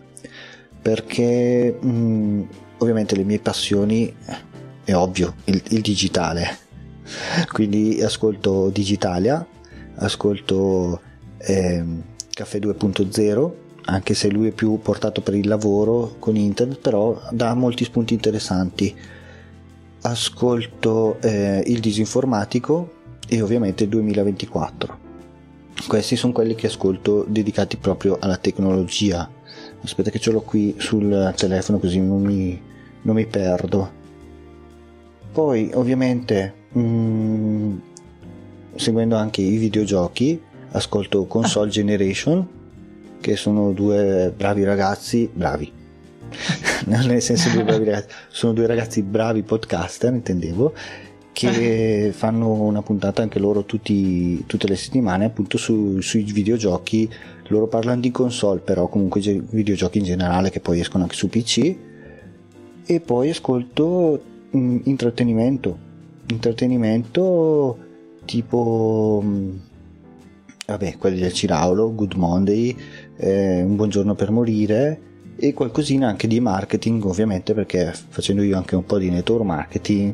Perché 0.82 1.78
mh, 1.80 1.90
mm, 1.90 2.42
ovviamente 2.78 3.16
le 3.16 3.24
mie 3.24 3.40
passioni 3.40 4.14
è 4.84 4.94
ovvio, 4.94 5.36
il, 5.46 5.62
il 5.70 5.82
digitale. 5.82 6.58
Quindi 7.52 8.02
ascolto 8.02 8.70
Digitalia, 8.70 9.46
ascolto 9.96 11.02
eh, 11.38 11.84
Caffè 12.30 12.60
2.0, 12.60 13.52
anche 13.86 14.14
se 14.14 14.30
lui 14.30 14.50
è 14.50 14.52
più 14.52 14.80
portato 14.82 15.22
per 15.22 15.34
il 15.34 15.48
lavoro 15.48 16.16
con 16.20 16.36
internet, 16.36 16.80
però 16.80 17.20
dà 17.32 17.56
molti 17.56 17.84
spunti 17.84 18.14
interessanti. 18.14 18.96
Ascolto 20.04 21.20
eh, 21.22 21.64
il 21.66 21.80
disinformatico 21.80 23.00
e 23.34 23.42
ovviamente 23.42 23.88
2024. 23.88 25.00
Questi 25.88 26.18
sono 26.18 26.34
quelli 26.34 26.54
che 26.54 26.68
ascolto 26.68 27.26
dedicati 27.26 27.78
proprio 27.78 28.18
alla 28.20 28.36
tecnologia. 28.36 29.30
Aspetta 29.82 30.10
che 30.10 30.20
ce 30.20 30.32
l'ho 30.32 30.42
qui 30.42 30.76
sul 30.80 31.34
telefono 31.38 31.80
così 31.80 32.02
non 32.02 32.22
mi, 32.22 32.62
non 33.04 33.16
mi 33.16 33.26
perdo. 33.26 34.00
Poi 35.32 35.72
ovviamente 35.74 36.54
mh, 36.74 36.82
mm, 36.82 37.78
seguendo 38.76 39.16
anche 39.16 39.42
i 39.42 39.56
videogiochi 39.56 40.42
ascolto 40.72 41.26
Console 41.26 41.70
ah. 41.70 41.72
Generation 41.72 42.48
che 43.22 43.38
sono 43.38 43.72
due 43.72 44.34
bravi 44.36 44.66
ragazzi, 44.66 45.30
bravi, 45.32 45.72
nel 46.88 47.22
senso 47.22 47.50
due 47.52 47.64
bravi 47.64 47.86
ragazzi, 47.86 48.08
sono 48.28 48.52
due 48.52 48.68
ragazzi 48.68 49.02
bravi 49.04 49.42
podcaster 49.44 50.12
intendevo 50.12 50.74
che 51.34 52.12
fanno 52.14 52.52
una 52.52 52.82
puntata 52.82 53.22
anche 53.22 53.40
loro 53.40 53.64
tutti, 53.64 54.44
tutte 54.46 54.68
le 54.68 54.76
settimane 54.76 55.26
appunto 55.26 55.58
su, 55.58 56.00
sui 56.02 56.24
videogiochi. 56.24 57.10
Loro 57.48 57.68
parlano 57.68 58.00
di 58.00 58.12
console 58.12 58.60
però 58.60 58.88
comunque 58.88 59.22
videogiochi 59.22 59.98
in 59.98 60.06
generale 60.06 60.50
che 60.50 60.60
poi 60.60 60.80
escono 60.80 61.04
anche 61.04 61.16
su 61.16 61.28
PC 61.28 61.76
e 62.86 63.00
poi 63.00 63.30
ascolto 63.30 64.22
mh, 64.52 64.58
mm, 64.58 64.78
intrattenimento. 64.84 65.90
Intrattenimento 66.28 67.78
tipo 68.26 69.22
mh, 69.24 69.28
mm, 69.28 69.58
vabbè 70.68 70.98
quelli 70.98 71.20
del 71.20 71.34
Ciraulo 71.34 71.94
Good 71.94 72.14
Monday 72.14 72.76
eh, 73.18 73.62
Un 73.62 73.76
buongiorno 73.76 74.16
per 74.16 74.32
morire 74.32 75.02
e 75.36 75.54
qualcosina 75.54 76.08
anche 76.08 76.28
di 76.28 76.40
marketing 76.40 77.04
ovviamente 77.04 77.54
perché 77.54 77.92
facendo 78.10 78.44
io 78.44 78.56
anche 78.56 78.76
un 78.76 78.86
po' 78.86 79.00
di 79.00 79.10
network 79.10 79.44
marketing 79.44 80.14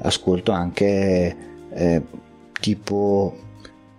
ascolto 0.00 0.52
anche 0.52 1.36
eh, 1.70 2.02
tipo 2.60 3.36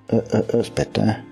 eh, 0.08 0.24
eh, 0.32 0.58
aspetta 0.58 1.04
eh 1.04 1.28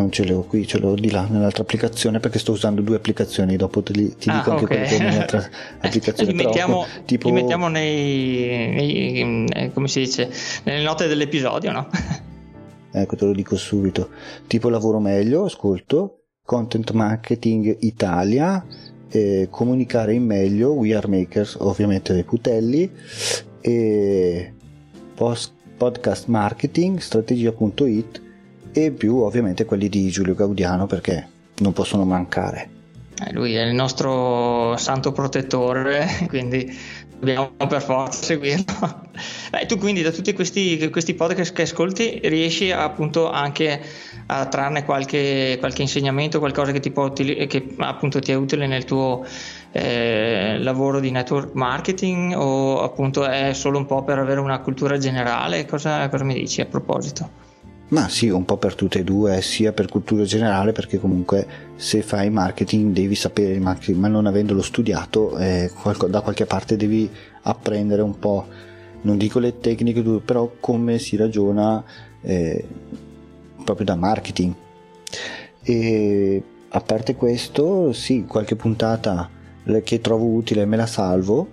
non 0.00 0.10
ce 0.10 0.24
l'ho 0.24 0.42
qui, 0.42 0.66
ce 0.66 0.78
l'ho 0.78 0.94
di 0.94 1.10
là 1.10 1.26
nell'altra 1.28 1.62
applicazione 1.62 2.20
perché 2.20 2.38
sto 2.38 2.52
usando 2.52 2.80
due 2.80 2.96
applicazioni. 2.96 3.56
Dopo 3.56 3.82
ti, 3.82 4.16
ti 4.16 4.28
ah, 4.30 4.36
dico 4.36 4.50
anche 4.52 4.64
okay. 4.64 4.88
quello 4.88 5.04
nell'altra 5.04 5.48
applicazione. 5.80 6.32
li, 6.32 6.36
mettiamo, 6.44 6.86
tipo... 7.04 7.28
li 7.28 7.34
mettiamo 7.34 7.68
nei, 7.68 8.70
nei, 8.72 9.46
eh, 9.48 9.72
come 9.72 9.88
si 9.88 10.00
dice, 10.00 10.30
nelle 10.64 10.82
note 10.82 11.06
dell'episodio, 11.06 11.72
no? 11.72 11.88
ecco, 12.90 13.16
te 13.16 13.24
lo 13.24 13.32
dico 13.32 13.56
subito. 13.56 14.08
Tipo 14.46 14.68
lavoro 14.68 14.98
meglio, 14.98 15.44
ascolto, 15.44 16.22
content 16.44 16.90
marketing 16.92 17.76
Italia, 17.80 18.64
eh, 19.10 19.48
comunicare 19.50 20.14
in 20.14 20.24
meglio, 20.24 20.72
We 20.72 20.94
Are 20.94 21.08
Makers, 21.08 21.56
ovviamente 21.60 22.12
dei 22.12 22.24
Putelli, 22.24 22.90
e 23.60 24.52
post, 25.14 25.52
podcast 25.76 26.26
marketing, 26.26 26.98
strategia.it 26.98 28.22
e 28.72 28.90
più 28.92 29.16
ovviamente 29.16 29.64
quelli 29.64 29.88
di 29.88 30.08
Giulio 30.08 30.34
Gaudiano 30.34 30.86
perché 30.86 31.28
non 31.58 31.72
possono 31.72 32.04
mancare. 32.04 32.78
Eh, 33.22 33.32
lui 33.32 33.54
è 33.54 33.62
il 33.62 33.74
nostro 33.74 34.76
santo 34.76 35.12
protettore, 35.12 36.06
quindi 36.28 36.72
dobbiamo 37.20 37.52
per 37.68 37.82
forza 37.82 38.24
seguirlo. 38.24 39.08
Beh, 39.50 39.66
tu 39.66 39.78
quindi 39.78 40.02
da 40.02 40.10
tutti 40.10 40.32
questi, 40.32 40.88
questi, 40.90 41.14
podcast 41.14 41.52
che 41.52 41.62
ascolti 41.62 42.20
riesci 42.24 42.70
appunto 42.72 43.30
anche 43.30 43.80
a 44.26 44.46
trarne 44.46 44.84
qualche, 44.84 45.56
qualche 45.58 45.82
insegnamento, 45.82 46.38
qualcosa 46.38 46.72
che, 46.72 46.80
ti, 46.80 46.90
può, 46.90 47.12
che 47.12 47.74
appunto 47.78 48.18
ti 48.20 48.32
è 48.32 48.34
utile 48.34 48.66
nel 48.66 48.84
tuo 48.84 49.24
eh, 49.72 50.58
lavoro 50.58 50.98
di 50.98 51.10
network 51.10 51.52
marketing 51.54 52.34
o 52.36 52.82
appunto 52.82 53.26
è 53.26 53.52
solo 53.52 53.78
un 53.78 53.86
po' 53.86 54.02
per 54.02 54.18
avere 54.18 54.40
una 54.40 54.60
cultura 54.60 54.98
generale? 54.98 55.66
Cosa, 55.66 56.08
cosa 56.08 56.24
mi 56.24 56.34
dici 56.34 56.60
a 56.60 56.66
proposito? 56.66 57.49
Ma 57.90 58.08
sì, 58.08 58.28
un 58.28 58.44
po' 58.44 58.56
per 58.56 58.76
tutte 58.76 59.00
e 59.00 59.04
due, 59.04 59.42
sia 59.42 59.72
per 59.72 59.88
cultura 59.88 60.22
generale, 60.22 60.70
perché 60.70 61.00
comunque 61.00 61.46
se 61.74 62.02
fai 62.02 62.30
marketing 62.30 62.92
devi 62.92 63.16
sapere 63.16 63.52
il 63.52 63.60
marketing, 63.60 63.98
ma 63.98 64.06
non 64.06 64.26
avendolo 64.26 64.62
studiato, 64.62 65.36
eh, 65.36 65.70
da 66.08 66.20
qualche 66.20 66.46
parte 66.46 66.76
devi 66.76 67.10
apprendere 67.42 68.02
un 68.02 68.16
po', 68.16 68.46
non 69.02 69.18
dico 69.18 69.40
le 69.40 69.58
tecniche, 69.58 70.02
però 70.24 70.52
come 70.60 71.00
si 71.00 71.16
ragiona 71.16 71.82
eh, 72.20 72.64
proprio 73.64 73.86
da 73.86 73.96
marketing. 73.96 74.54
E 75.62 76.42
a 76.68 76.80
parte 76.80 77.16
questo, 77.16 77.92
sì, 77.92 78.24
qualche 78.24 78.54
puntata 78.54 79.28
che 79.82 80.00
trovo 80.00 80.26
utile 80.26 80.64
me 80.64 80.76
la 80.76 80.86
salvo 80.86 81.48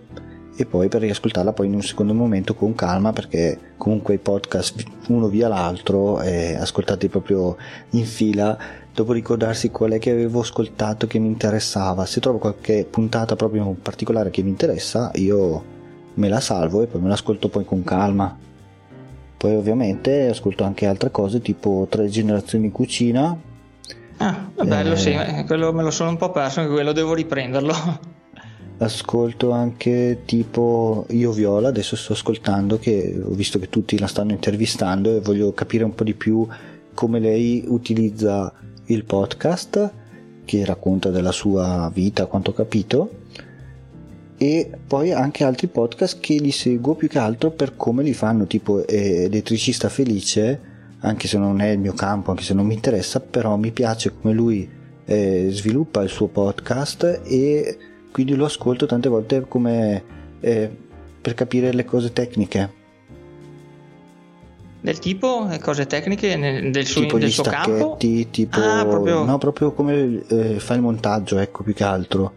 e 0.59 0.65
poi 0.65 0.87
per 0.87 1.01
riascoltarla 1.01 1.53
poi 1.53 1.67
in 1.67 1.75
un 1.75 1.83
secondo 1.83 2.15
momento 2.15 2.55
con 2.55 2.73
calma 2.73 3.13
perché 3.13 3.75
comunque 3.77 4.15
i 4.15 4.17
podcast 4.17 4.83
uno 5.09 5.27
via 5.27 5.47
l'altro 5.47 6.19
e 6.19 6.55
ascoltati 6.55 7.09
proprio 7.09 7.55
in 7.91 8.03
fila 8.05 8.57
dopo 8.91 9.13
ricordarsi 9.13 9.69
qual 9.69 9.91
è 9.91 9.99
che 9.99 10.09
avevo 10.09 10.39
ascoltato 10.39 11.05
che 11.05 11.19
mi 11.19 11.27
interessava. 11.27 12.07
Se 12.07 12.19
trovo 12.19 12.39
qualche 12.39 12.87
puntata 12.89 13.35
proprio 13.35 13.75
particolare 13.79 14.31
che 14.31 14.41
mi 14.41 14.49
interessa 14.49 15.11
io 15.13 15.63
me 16.15 16.27
la 16.27 16.39
salvo 16.39 16.81
e 16.81 16.87
poi 16.87 17.01
me 17.01 17.09
l'ascolto 17.09 17.49
poi 17.49 17.63
con 17.63 17.83
calma. 17.83 18.35
Poi 19.37 19.55
ovviamente 19.55 20.29
ascolto 20.29 20.63
anche 20.63 20.87
altre 20.87 21.11
cose 21.11 21.39
tipo 21.39 21.85
tre 21.87 22.07
generazioni 22.07 22.65
in 22.65 22.71
cucina. 22.71 23.37
Ah 24.17 24.49
bello 24.55 24.93
eh, 24.93 24.97
sì 24.97 25.15
quello 25.45 25.71
me 25.71 25.83
lo 25.83 25.91
sono 25.91 26.09
un 26.09 26.17
po' 26.17 26.31
perso 26.31 26.61
anche 26.61 26.71
quello 26.71 26.91
devo 26.91 27.13
riprenderlo 27.13 28.15
ascolto 28.79 29.51
anche 29.51 30.21
tipo 30.25 31.05
Io 31.09 31.31
Viola, 31.31 31.69
adesso 31.69 31.95
sto 31.95 32.13
ascoltando 32.13 32.77
che 32.77 33.19
ho 33.21 33.33
visto 33.33 33.59
che 33.59 33.69
tutti 33.69 33.97
la 33.97 34.07
stanno 34.07 34.31
intervistando 34.31 35.15
e 35.15 35.19
voglio 35.19 35.53
capire 35.53 35.83
un 35.83 35.95
po' 35.95 36.03
di 36.03 36.13
più 36.13 36.47
come 36.93 37.19
lei 37.19 37.63
utilizza 37.67 38.53
il 38.85 39.03
podcast 39.03 39.91
che 40.45 40.63
racconta 40.63 41.09
della 41.09 41.31
sua 41.31 41.91
vita, 41.93 42.25
quanto 42.25 42.51
ho 42.51 42.53
capito 42.53 43.09
e 44.37 44.69
poi 44.85 45.11
anche 45.11 45.43
altri 45.43 45.67
podcast 45.67 46.19
che 46.19 46.35
li 46.35 46.51
seguo 46.51 46.93
più 46.93 47.07
che 47.07 47.17
altro 47.17 47.49
per 47.49 47.75
come 47.75 48.03
li 48.03 48.13
fanno, 48.13 48.45
tipo 48.45 48.85
eh, 48.85 49.23
Elettricista 49.23 49.89
Felice, 49.89 50.61
anche 50.99 51.27
se 51.27 51.39
non 51.39 51.59
è 51.59 51.69
il 51.69 51.79
mio 51.79 51.93
campo, 51.93 52.29
anche 52.29 52.43
se 52.43 52.53
non 52.53 52.67
mi 52.67 52.75
interessa, 52.75 53.19
però 53.19 53.57
mi 53.57 53.71
piace 53.71 54.13
come 54.13 54.35
lui 54.35 54.69
eh, 55.05 55.47
sviluppa 55.49 56.03
il 56.03 56.09
suo 56.09 56.27
podcast 56.27 57.21
e 57.25 57.77
quindi 58.17 58.33
lo 58.33 58.45
ascolto 58.45 58.87
tante 58.87 59.09
volte 59.09 59.45
come 59.47 60.03
eh, 60.39 60.75
per 61.21 61.35
capire 61.35 61.71
le 61.71 61.85
cose 61.85 62.11
tecniche. 62.13 62.73
Del 64.81 64.97
tipo 64.97 65.47
cose 65.61 65.85
tecniche 65.85 66.35
nel, 66.35 66.71
del 66.71 66.87
suo, 66.87 67.01
tipo 67.01 67.19
del 67.19 67.29
suo 67.29 67.43
campo? 67.43 67.95
Tipo, 67.99 68.59
ah, 68.59 68.83
proprio... 68.87 69.23
No, 69.23 69.37
proprio 69.37 69.71
come 69.71 70.23
eh, 70.29 70.59
fa 70.59 70.73
il 70.73 70.81
montaggio, 70.81 71.37
ecco 71.37 71.61
più 71.61 71.75
che 71.75 71.83
altro. 71.83 72.33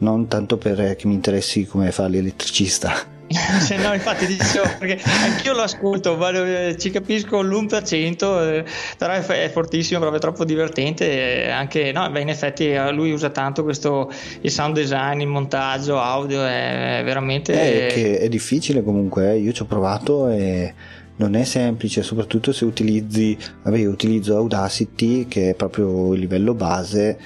Non 0.00 0.26
tanto 0.26 0.56
per 0.56 0.80
eh, 0.80 0.96
che 0.96 1.06
mi 1.06 1.14
interessi 1.14 1.64
come 1.64 1.92
fa 1.92 2.08
l'elettricista. 2.08 2.92
Se 3.32 3.76
no, 3.76 3.94
infatti 3.94 4.26
dicevo 4.26 4.66
perché 4.76 5.00
anch'io 5.04 5.52
lo 5.52 5.62
ascolto, 5.62 6.18
eh, 6.28 6.76
ci 6.76 6.90
capisco 6.90 7.40
l'1%, 7.42 8.42
eh, 8.42 8.64
però 8.98 9.12
è, 9.12 9.50
fortissimo, 9.50 10.00
proprio 10.00 10.20
troppo 10.20 10.44
divertente. 10.44 11.48
Anche, 11.48 11.92
no, 11.92 12.10
beh, 12.10 12.22
in 12.22 12.28
effetti 12.28 12.70
eh, 12.70 12.90
lui 12.90 13.12
usa 13.12 13.30
tanto 13.30 13.62
questo 13.62 14.10
il 14.40 14.50
sound 14.50 14.74
design, 14.74 15.20
il 15.20 15.28
montaggio, 15.28 16.00
audio, 16.00 16.44
è 16.44 17.02
veramente. 17.04 17.52
È, 17.52 17.92
che 17.92 18.18
è 18.18 18.28
difficile 18.28 18.82
comunque, 18.82 19.36
io 19.36 19.52
ci 19.52 19.62
ho 19.62 19.66
provato 19.66 20.28
e 20.28 20.74
non 21.16 21.36
è 21.36 21.44
semplice, 21.44 22.02
soprattutto 22.02 22.52
se 22.52 22.64
utilizzi, 22.64 23.38
vabbè, 23.62 23.86
utilizzo 23.86 24.36
Audacity 24.36 25.28
che 25.28 25.50
è 25.50 25.54
proprio 25.54 26.14
il 26.14 26.20
livello 26.20 26.54
base 26.54 27.18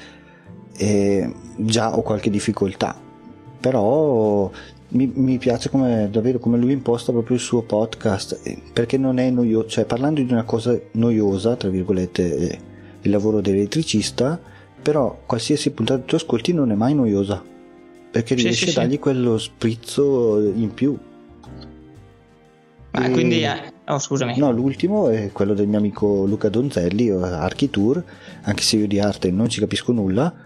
e 0.77 1.33
già 1.57 1.97
ho 1.97 2.03
qualche 2.03 2.29
difficoltà. 2.29 3.01
Però 3.59 4.51
mi, 4.89 5.11
mi, 5.15 5.39
piace 5.39 5.71
come, 5.71 6.09
davvero 6.11 6.39
come 6.39 6.59
lui 6.59 6.73
imposta 6.73 7.13
proprio 7.13 7.37
il 7.37 7.43
suo 7.43 7.63
podcast 7.63 8.41
eh, 8.45 8.59
perché 8.73 8.97
non 8.97 9.19
è 9.19 9.29
noioso, 9.31 9.69
cioè 9.69 9.85
parlando 9.85 10.23
di 10.23 10.31
una 10.31 10.45
cosa 10.45 10.79
noiosa, 10.93 11.57
tra 11.57 11.69
virgolette, 11.69 12.37
eh, 12.37 12.59
il 13.03 13.11
lavoro 13.11 13.41
dell'elettricista, 13.41 14.41
però 14.81 15.23
qualsiasi 15.27 15.71
puntata 15.71 16.03
tu 16.05 16.15
ascolti 16.15 16.53
non 16.53 16.71
è 16.71 16.75
mai 16.75 16.95
noiosa 16.95 17.43
perché 18.11 18.37
sì, 18.37 18.45
riesce 18.45 18.67
sì, 18.67 18.79
a 18.79 18.81
dargli 18.83 18.93
sì. 18.93 18.99
quello 18.99 19.39
sprizzo 19.39 20.41
in 20.41 20.73
più. 20.73 20.97
Ah, 22.93 23.07
e... 23.07 23.11
quindi, 23.11 23.43
eh, 23.43 23.73
oh, 23.87 23.99
scusami. 23.99 24.39
No, 24.39 24.53
l'ultimo 24.53 25.09
è 25.09 25.33
quello 25.33 25.55
del 25.55 25.67
mio 25.67 25.79
amico 25.79 26.25
Luca 26.25 26.49
Donzelli, 26.49 27.11
Architour, 27.11 28.05
anche 28.43 28.63
se 28.63 28.77
io 28.77 28.87
di 28.87 29.01
arte 29.01 29.33
non 29.33 29.49
ci 29.49 29.59
capisco 29.59 29.91
nulla 29.91 30.44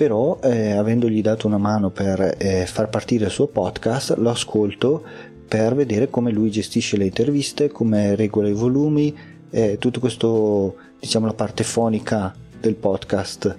però 0.00 0.38
eh, 0.42 0.70
avendogli 0.70 1.20
dato 1.20 1.46
una 1.46 1.58
mano 1.58 1.90
per 1.90 2.36
eh, 2.38 2.64
far 2.64 2.88
partire 2.88 3.26
il 3.26 3.30
suo 3.30 3.48
podcast 3.48 4.16
lo 4.16 4.30
ascolto 4.30 5.04
per 5.46 5.74
vedere 5.74 6.08
come 6.08 6.30
lui 6.30 6.50
gestisce 6.50 6.96
le 6.96 7.04
interviste, 7.04 7.68
come 7.68 8.14
regola 8.14 8.48
i 8.48 8.54
volumi, 8.54 9.14
eh, 9.50 9.76
tutto 9.78 10.00
questo 10.00 10.76
diciamo 10.98 11.26
la 11.26 11.34
parte 11.34 11.64
fonica 11.64 12.34
del 12.58 12.76
podcast. 12.76 13.58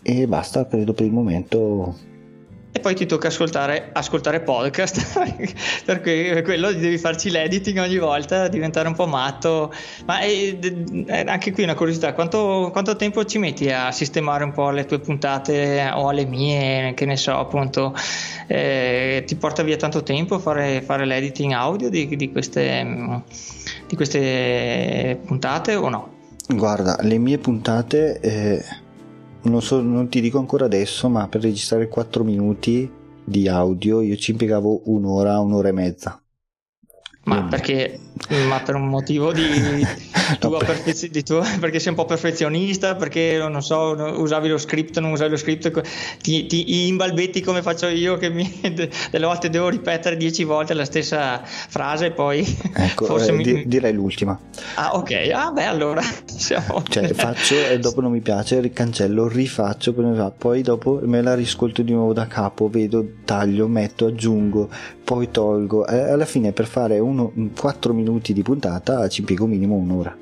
E 0.00 0.26
basta 0.26 0.66
credo 0.66 0.94
per 0.94 1.04
il 1.04 1.12
momento 1.12 1.94
e 2.76 2.80
poi 2.80 2.94
ti 2.94 3.06
tocca 3.06 3.28
ascoltare, 3.28 3.88
ascoltare 3.92 4.40
podcast 4.40 5.18
perché 5.84 6.42
quello 6.44 6.70
devi 6.72 6.98
farci 6.98 7.30
l'editing 7.30 7.78
ogni 7.78 7.96
volta 7.96 8.48
diventare 8.48 8.86
un 8.86 8.94
po' 8.94 9.06
matto 9.06 9.72
ma 10.04 10.20
è, 10.20 10.58
è 11.06 11.24
anche 11.26 11.52
qui 11.52 11.62
una 11.62 11.74
curiosità 11.74 12.12
quanto, 12.12 12.68
quanto, 12.70 12.94
tempo 12.96 13.24
ci 13.24 13.38
metti 13.38 13.70
a 13.70 13.90
sistemare 13.92 14.44
un 14.44 14.52
po' 14.52 14.70
le 14.70 14.84
tue 14.84 14.98
puntate 15.00 15.90
o 15.94 16.08
alle 16.08 16.26
mie 16.26 16.92
che 16.94 17.06
ne 17.06 17.16
so 17.16 17.38
appunto 17.38 17.94
eh, 18.46 19.24
ti 19.26 19.36
porta 19.36 19.62
via 19.62 19.76
tanto 19.76 20.02
tempo 20.02 20.38
fare, 20.38 20.82
fare 20.82 21.06
l'editing 21.06 21.52
audio 21.52 21.88
di, 21.88 22.14
di, 22.14 22.30
queste, 22.30 23.22
di 23.86 23.96
queste 23.96 25.18
puntate 25.24 25.74
o 25.74 25.88
no? 25.88 26.14
guarda 26.48 26.98
le 27.00 27.16
mie 27.16 27.38
puntate 27.38 28.20
eh 28.20 28.84
non, 29.46 29.62
so, 29.62 29.80
non 29.80 30.08
ti 30.08 30.20
dico 30.20 30.38
ancora 30.38 30.64
adesso, 30.66 31.08
ma 31.08 31.28
per 31.28 31.42
registrare 31.42 31.88
4 31.88 32.24
minuti 32.24 32.90
di 33.24 33.48
audio 33.48 34.00
io 34.00 34.16
ci 34.16 34.30
impiegavo 34.32 34.82
un'ora, 34.84 35.40
un'ora 35.40 35.68
e 35.68 35.72
mezza. 35.72 36.20
Ma 37.26 37.42
perché? 37.42 37.98
Ma 38.48 38.60
per 38.60 38.76
un 38.76 38.86
motivo 38.86 39.32
di, 39.32 39.42
tua 40.38 40.58
perfezio, 40.58 41.08
di 41.10 41.24
tua, 41.24 41.44
perché 41.58 41.80
sei 41.80 41.90
un 41.90 41.96
po' 41.96 42.04
perfezionista, 42.04 42.94
perché 42.94 43.36
non 43.36 43.60
so, 43.62 43.94
usavi 44.18 44.48
lo 44.48 44.58
script, 44.58 45.00
non 45.00 45.10
usavi 45.10 45.30
lo 45.30 45.36
script, 45.36 45.82
ti, 46.22 46.46
ti 46.46 46.86
imbalbetti 46.86 47.40
come 47.40 47.62
faccio 47.62 47.88
io, 47.88 48.16
che 48.16 48.30
mi, 48.30 48.48
delle 49.10 49.26
volte 49.26 49.50
devo 49.50 49.68
ripetere 49.68 50.16
dieci 50.16 50.44
volte 50.44 50.74
la 50.74 50.84
stessa 50.84 51.42
frase 51.44 52.06
e 52.06 52.10
poi 52.12 52.46
ecco, 52.74 53.06
forse 53.06 53.30
eh, 53.30 53.34
mi... 53.34 53.66
direi 53.66 53.92
l'ultima. 53.92 54.38
Ah, 54.76 54.94
ok, 54.94 55.30
ah, 55.34 55.50
beh, 55.50 55.64
allora 55.64 56.02
siamo... 56.26 56.84
cioè, 56.88 57.12
faccio 57.12 57.54
e 57.56 57.80
dopo 57.80 58.00
non 58.00 58.12
mi 58.12 58.20
piace, 58.20 58.60
ricancello, 58.60 59.26
rifaccio, 59.26 59.92
poi 60.38 60.62
dopo 60.62 61.00
me 61.02 61.22
la 61.22 61.34
riscolto 61.34 61.82
di 61.82 61.92
nuovo 61.92 62.12
da 62.12 62.28
capo, 62.28 62.68
vedo, 62.68 63.04
taglio, 63.24 63.66
metto, 63.66 64.06
aggiungo, 64.06 64.68
poi 65.02 65.30
tolgo. 65.30 65.86
Eh, 65.86 66.10
alla 66.10 66.24
fine 66.24 66.52
per 66.52 66.66
fare 66.66 66.98
uno, 67.24 67.50
4 67.58 67.92
minuti 67.92 68.32
di 68.32 68.42
puntata 68.42 69.08
ci 69.08 69.20
impiego 69.20 69.46
minimo 69.46 69.74
un'ora. 69.74 70.16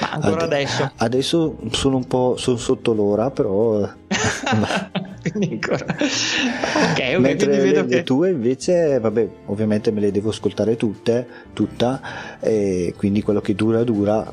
Ma 0.00 0.12
ancora 0.12 0.44
Ad- 0.44 0.52
adesso? 0.52 0.90
Adesso 0.96 1.58
sono 1.70 1.96
un 1.96 2.06
po' 2.06 2.36
sono 2.36 2.56
sotto 2.56 2.92
l'ora, 2.94 3.30
però. 3.30 3.88
quindi 5.22 5.58
ancora. 5.60 5.84
Ok, 5.84 7.14
ok. 7.14 7.18
Mentre 7.18 7.50
le, 7.50 7.58
vedo 7.58 7.82
le 7.82 7.88
che... 7.88 8.02
tue 8.04 8.30
invece, 8.30 8.98
vabbè, 9.00 9.28
ovviamente 9.46 9.90
me 9.90 10.00
le 10.00 10.12
devo 10.12 10.30
ascoltare 10.30 10.76
tutte, 10.76 11.26
tutta, 11.52 12.38
e 12.40 12.94
quindi 12.96 13.22
quello 13.22 13.40
che 13.40 13.54
dura, 13.54 13.82
dura. 13.82 14.32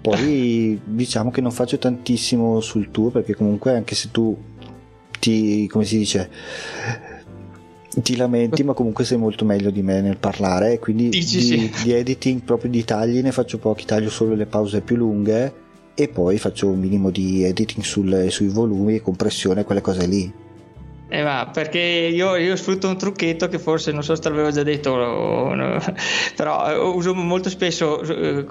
Poi 0.00 0.80
diciamo 0.84 1.30
che 1.30 1.40
non 1.40 1.52
faccio 1.52 1.78
tantissimo 1.78 2.60
sul 2.60 2.90
tuo, 2.90 3.10
perché 3.10 3.34
comunque 3.34 3.74
anche 3.74 3.94
se 3.94 4.10
tu 4.10 4.36
ti, 5.18 5.68
come 5.68 5.84
si 5.84 5.98
dice 5.98 6.30
ti 8.00 8.16
lamenti, 8.16 8.62
ma 8.62 8.72
comunque 8.72 9.04
sei 9.04 9.18
molto 9.18 9.44
meglio 9.44 9.70
di 9.70 9.82
me 9.82 10.00
nel 10.00 10.16
parlare. 10.16 10.78
Quindi 10.78 11.08
Dici, 11.08 11.38
di, 11.38 11.42
sì. 11.42 11.72
di, 11.82 11.92
editing, 11.92 12.40
proprio 12.42 12.70
di 12.70 12.84
tagli, 12.84 13.20
ne 13.20 13.32
faccio 13.32 13.58
pochi, 13.58 13.84
taglio 13.84 14.10
solo 14.10 14.34
le 14.34 14.46
pause 14.46 14.80
più 14.80 14.96
lunghe 14.96 15.60
e 15.94 16.08
poi 16.08 16.38
faccio 16.38 16.68
un 16.68 16.80
minimo 16.80 17.10
di 17.10 17.44
editing 17.44 17.84
sul, 17.84 18.26
sui 18.30 18.48
volumi, 18.48 19.00
compressione, 19.00 19.64
quelle 19.64 19.80
cose 19.80 20.06
lì. 20.06 20.32
Eh 21.14 21.20
va, 21.20 21.50
perché 21.52 21.78
io, 21.78 22.36
io, 22.36 22.56
sfrutto 22.56 22.88
un 22.88 22.96
trucchetto 22.96 23.46
che 23.46 23.58
forse 23.58 23.92
non 23.92 24.02
so 24.02 24.14
se 24.14 24.26
l'avevo 24.30 24.50
già 24.50 24.62
detto, 24.62 24.94
no, 24.96 25.78
però 26.34 26.70
eh, 26.70 26.78
uso 26.78 27.12
molto 27.12 27.50
spesso 27.50 28.00
eh, 28.00 28.46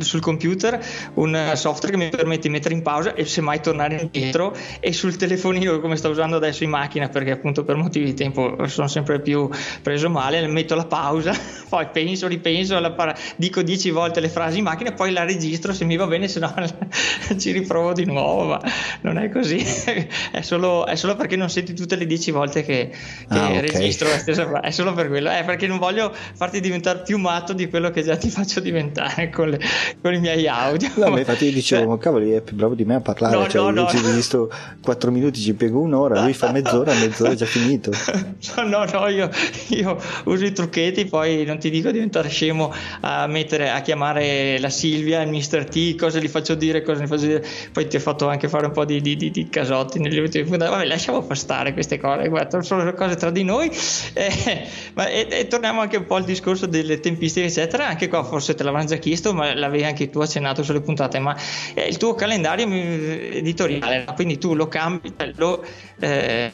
sul 0.00 0.20
computer 0.20 0.84
un 1.14 1.52
software 1.54 1.96
che 1.96 2.04
mi 2.04 2.10
permette 2.10 2.42
di 2.42 2.50
mettere 2.50 2.74
in 2.74 2.82
pausa 2.82 3.14
e 3.14 3.24
semmai 3.24 3.62
tornare 3.62 4.02
indietro 4.02 4.54
e 4.80 4.92
sul 4.92 5.16
telefonino 5.16 5.80
come 5.80 5.96
sto 5.96 6.10
usando 6.10 6.36
adesso 6.36 6.62
in 6.62 6.68
macchina 6.68 7.08
perché 7.08 7.30
appunto 7.30 7.64
per 7.64 7.76
motivi 7.76 8.04
di 8.04 8.14
tempo 8.14 8.54
sono 8.66 8.86
sempre 8.86 9.22
più 9.22 9.48
preso 9.80 10.10
male, 10.10 10.46
metto 10.46 10.74
la 10.74 10.84
pausa, 10.84 11.32
poi 11.70 11.88
penso, 11.90 12.26
ripenso, 12.26 12.78
par- 12.94 13.18
dico 13.36 13.62
dieci 13.62 13.88
volte 13.88 14.20
le 14.20 14.28
frasi 14.28 14.58
in 14.58 14.64
macchina 14.64 14.90
e 14.90 14.92
poi 14.92 15.10
la 15.10 15.24
registro 15.24 15.72
se 15.72 15.86
mi 15.86 15.96
va 15.96 16.06
bene, 16.06 16.28
se 16.28 16.38
no 16.38 16.52
ci 17.38 17.50
riprovo 17.50 17.94
di 17.94 18.04
nuovo, 18.04 18.44
ma 18.44 18.60
non 19.00 19.16
è 19.16 19.30
così, 19.30 19.64
è 20.30 20.42
solo, 20.42 20.84
è 20.84 20.96
solo 20.96 21.16
perché 21.16 21.36
non 21.36 21.48
senti 21.48 21.72
tutte 21.72 21.92
tutte 21.94 21.96
le 21.96 22.06
dieci 22.06 22.30
volte 22.30 22.62
che, 22.62 22.90
che 22.90 23.38
ah, 23.38 23.46
okay. 23.46 23.60
registro 23.60 24.08
la 24.08 24.18
stessa 24.18 24.46
frase, 24.46 24.66
è 24.66 24.70
solo 24.70 24.92
per 24.92 25.08
quello, 25.08 25.30
è 25.30 25.44
perché 25.44 25.66
non 25.66 25.78
voglio 25.78 26.12
farti 26.12 26.60
diventare 26.60 27.02
più 27.02 27.18
matto 27.18 27.52
di 27.52 27.68
quello 27.68 27.90
che 27.90 28.02
già 28.02 28.16
ti 28.16 28.28
faccio 28.28 28.60
diventare 28.60 29.30
con, 29.30 29.50
le, 29.50 29.60
con 30.00 30.12
i 30.12 30.20
miei 30.20 30.46
audio. 30.48 30.90
No, 30.96 31.16
infatti 31.16 31.46
io 31.46 31.52
dicevo, 31.52 31.82
cioè, 31.82 31.90
ma 31.90 31.98
cavoli, 31.98 32.32
è 32.32 32.40
più 32.40 32.56
bravo 32.56 32.74
di 32.74 32.84
me 32.84 32.96
a 32.96 33.00
parlare, 33.00 33.36
no, 33.36 33.48
cioè 33.48 33.62
no, 33.62 33.70
no. 33.70 33.82
ho 33.82 34.12
visto 34.12 34.50
4 34.82 35.10
minuti, 35.10 35.40
ci 35.40 35.50
impiego 35.50 35.80
un'ora, 35.80 36.22
lui 36.22 36.34
fa 36.34 36.50
mezz'ora, 36.50 36.92
mezz'ora 36.94 37.32
è 37.32 37.34
già 37.34 37.46
finito. 37.46 37.90
No, 38.64 38.84
no, 38.84 39.08
io, 39.08 39.28
io 39.68 39.98
uso 40.24 40.44
i 40.44 40.52
trucchetti, 40.52 41.06
poi 41.06 41.44
non 41.44 41.58
ti 41.58 41.70
dico 41.70 41.90
diventare 41.90 42.28
scemo 42.28 42.72
a 43.00 43.26
mettere, 43.26 43.70
a 43.70 43.80
chiamare 43.80 44.58
la 44.58 44.70
Silvia, 44.70 45.20
il 45.22 45.28
Mr. 45.28 45.64
T, 45.64 45.96
cosa 45.96 46.18
gli 46.18 46.28
faccio 46.28 46.54
dire, 46.54 46.82
cosa 46.82 47.02
gli 47.02 47.06
faccio 47.06 47.26
dire, 47.26 47.44
poi 47.72 47.86
ti 47.86 47.96
ho 47.96 48.00
fatto 48.00 48.28
anche 48.28 48.48
fare 48.48 48.66
un 48.66 48.72
po' 48.72 48.84
di, 48.84 49.00
di, 49.00 49.16
di, 49.16 49.30
di 49.30 49.48
casotti 49.48 49.98
negli 49.98 50.18
ultimi 50.18 50.44
punti, 50.44 50.64
vabbè 50.64 50.84
lasciamo 50.86 51.26
stare 51.34 51.73
queste 51.74 51.98
cose, 51.98 52.28
guarda, 52.28 52.62
sono 52.62 52.92
cose 52.94 53.16
tra 53.16 53.30
di 53.30 53.44
noi. 53.44 53.70
Eh, 54.14 54.68
ma, 54.94 55.08
e, 55.08 55.26
e, 55.28 55.46
torniamo 55.48 55.80
anche 55.80 55.96
un 55.96 56.06
po' 56.06 56.14
al 56.14 56.24
discorso 56.24 56.66
delle 56.66 57.00
tempistiche, 57.00 57.46
eccetera. 57.46 57.88
Anche 57.88 58.08
qua 58.08 58.22
forse 58.24 58.54
te 58.54 58.62
l'avranno 58.62 58.86
già 58.86 58.96
chiesto, 58.96 59.34
ma 59.34 59.52
l'avevi 59.54 59.84
anche 59.84 60.08
tu 60.08 60.20
accennato 60.20 60.62
sulle 60.62 60.80
puntate. 60.80 61.18
Ma 61.18 61.36
eh, 61.74 61.86
il 61.86 61.96
tuo 61.96 62.14
calendario 62.14 62.66
editoriale, 62.66 64.06
quindi 64.14 64.38
tu 64.38 64.54
lo 64.54 64.68
cambi, 64.68 65.12
cioè 65.16 65.32
lo, 65.36 65.64
eh, 65.98 66.52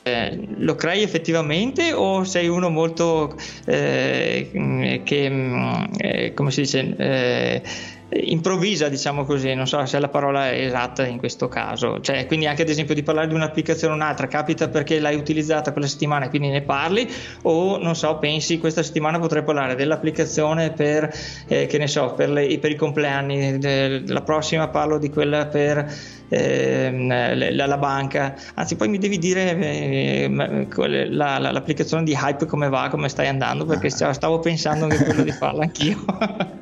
lo 0.57 0.75
crei 0.75 1.03
effettivamente 1.03 1.93
o 1.93 2.25
sei 2.25 2.49
uno 2.49 2.71
molto 2.71 3.37
eh, 3.67 5.01
che, 5.05 5.31
mm, 5.31 5.85
eh, 5.99 6.35
come 6.35 6.51
si 6.51 6.63
dice? 6.63 7.63
Improvvisa, 8.13 8.89
diciamo 8.89 9.25
così, 9.25 9.55
non 9.55 9.69
so 9.69 9.85
se 9.87 9.97
è 9.97 10.01
la 10.01 10.09
parola 10.09 10.53
esatta 10.57 11.07
in 11.07 11.19
questo 11.19 11.47
caso. 11.47 12.01
Cioè, 12.01 12.27
quindi 12.27 12.47
anche 12.47 12.63
ad 12.63 12.69
esempio 12.69 12.93
di 12.93 13.05
parlare 13.05 13.29
di 13.29 13.35
un'applicazione 13.35 13.93
o 13.93 13.97
un'altra, 13.97 14.27
capita 14.27 14.69
perché 14.69 14.99
l'hai 14.99 15.15
utilizzata 15.15 15.71
quella 15.71 15.87
settimana 15.87 16.25
e 16.25 16.29
quindi 16.29 16.49
ne 16.49 16.63
parli, 16.63 17.09
o 17.43 17.79
non 17.79 17.95
so, 17.95 18.19
pensi 18.19 18.59
questa 18.59 18.83
settimana 18.83 19.21
potrei 19.21 19.45
parlare 19.45 19.77
dell'applicazione 19.77 20.73
per, 20.73 21.09
eh, 21.47 21.67
che 21.67 21.79
ne 21.79 21.87
so, 21.87 22.15
per, 22.15 22.31
le, 22.31 22.59
per 22.59 22.73
i 22.73 22.77
compleanni, 22.77 23.59
de, 23.59 24.03
la 24.07 24.23
prossima 24.23 24.67
parlo 24.67 24.99
di 24.99 25.09
quella 25.09 25.47
per 25.47 25.93
eh, 26.31 27.53
la, 27.53 27.67
la, 27.67 27.79
banca, 27.79 28.35
anzi 28.55 28.75
poi 28.75 28.89
mi 28.89 28.99
devi 28.99 29.19
dire 29.19 29.57
eh, 29.57 30.29
la, 30.29 31.39
la, 31.39 31.51
l'applicazione 31.53 32.03
di 32.03 32.13
Hype 32.21 32.47
come 32.47 32.69
va, 32.69 32.89
come 32.89 33.09
stai 33.09 33.29
andando, 33.29 33.65
perché 33.67 33.87
ah. 34.05 34.13
stavo 34.13 34.41
pensando 34.41 34.85
anche 34.85 35.05
quello 35.05 35.23
di 35.23 35.33
farla 35.33 35.63
anch'io. 35.63 36.05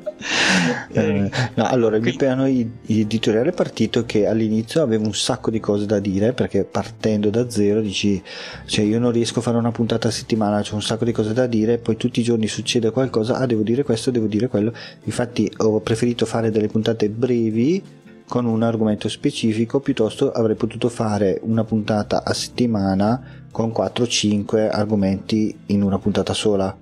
Eh, 0.91 1.31
no, 1.55 1.65
allora 1.65 1.95
il 1.95 2.01
mio 2.01 2.15
piano 2.15 2.45
editoriale 2.45 3.49
è 3.49 3.53
partito 3.53 4.05
che 4.05 4.27
all'inizio 4.27 4.81
avevo 4.81 5.05
un 5.05 5.13
sacco 5.13 5.49
di 5.49 5.59
cose 5.59 5.85
da 5.85 5.99
dire 5.99 6.33
perché 6.33 6.65
partendo 6.65 7.29
da 7.29 7.49
zero 7.49 7.79
dici 7.79 8.21
cioè 8.65 8.83
io 8.83 8.99
non 8.99 9.11
riesco 9.11 9.39
a 9.39 9.41
fare 9.41 9.57
una 9.57 9.71
puntata 9.71 10.09
a 10.09 10.11
settimana 10.11 10.61
c'è 10.61 10.73
un 10.73 10.81
sacco 10.81 11.05
di 11.05 11.11
cose 11.11 11.33
da 11.33 11.47
dire 11.47 11.77
poi 11.77 11.95
tutti 11.95 12.19
i 12.19 12.23
giorni 12.23 12.47
succede 12.47 12.91
qualcosa 12.91 13.35
ah 13.37 13.45
devo 13.45 13.61
dire 13.61 13.83
questo 13.83 14.11
devo 14.11 14.27
dire 14.27 14.47
quello. 14.47 14.73
Infatti 15.03 15.51
ho 15.57 15.79
preferito 15.79 16.25
fare 16.25 16.51
delle 16.51 16.67
puntate 16.67 17.09
brevi 17.09 17.81
con 18.27 18.45
un 18.45 18.61
argomento 18.61 19.09
specifico 19.09 19.79
piuttosto 19.79 20.31
avrei 20.31 20.55
potuto 20.55 20.89
fare 20.89 21.39
una 21.43 21.63
puntata 21.63 22.23
a 22.23 22.33
settimana 22.33 23.21
con 23.51 23.69
4-5 23.69 24.69
argomenti 24.69 25.57
in 25.67 25.81
una 25.81 25.97
puntata 25.97 26.33
sola 26.33 26.75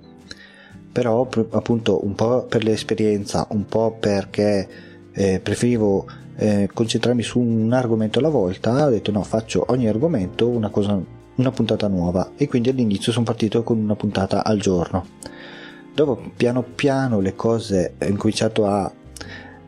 però 0.98 1.28
appunto 1.50 2.04
un 2.04 2.16
po' 2.16 2.44
per 2.46 2.64
l'esperienza, 2.64 3.46
un 3.50 3.66
po' 3.66 3.96
perché 4.00 4.68
eh, 5.12 5.38
preferivo 5.38 6.04
eh, 6.34 6.68
concentrarmi 6.74 7.22
su 7.22 7.38
un 7.38 7.72
argomento 7.72 8.18
alla 8.18 8.30
volta, 8.30 8.84
ho 8.84 8.90
detto 8.90 9.12
no, 9.12 9.22
faccio 9.22 9.64
ogni 9.68 9.86
argomento 9.86 10.48
una, 10.48 10.70
cosa, 10.70 11.00
una 11.36 11.50
puntata 11.52 11.86
nuova 11.86 12.32
e 12.36 12.48
quindi 12.48 12.70
all'inizio 12.70 13.12
sono 13.12 13.24
partito 13.24 13.62
con 13.62 13.78
una 13.78 13.94
puntata 13.94 14.42
al 14.42 14.58
giorno. 14.58 15.06
Dopo 15.94 16.20
piano 16.34 16.64
piano 16.64 17.20
le 17.20 17.36
cose 17.36 17.94
ho 17.96 18.04
incominciato 18.04 18.66
a 18.66 18.92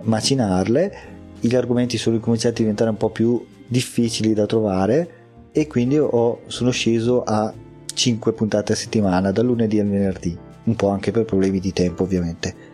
macinarle, 0.03 0.93
gli 1.39 1.55
argomenti 1.55 1.97
sono 1.97 2.19
cominciati 2.19 2.55
a 2.55 2.59
diventare 2.63 2.91
un 2.91 2.97
po' 2.97 3.11
più 3.11 3.41
difficili 3.69 4.35
da 4.35 4.47
trovare 4.47 5.11
e 5.53 5.69
quindi 5.69 5.97
ho, 5.97 6.41
sono 6.47 6.73
sceso 6.73 7.23
a 7.23 7.55
5 7.95 8.33
puntate 8.33 8.73
a 8.73 8.77
settimana, 8.77 9.31
dal 9.31 9.47
lunedì 9.47 9.79
al 9.79 9.87
venerdì 9.87 10.49
un 10.65 10.75
po' 10.77 10.89
anche 10.89 11.11
per 11.11 11.25
problemi 11.25 11.61
di 11.61 11.73
tempo 11.73 12.03
ovviamente. 12.03 12.69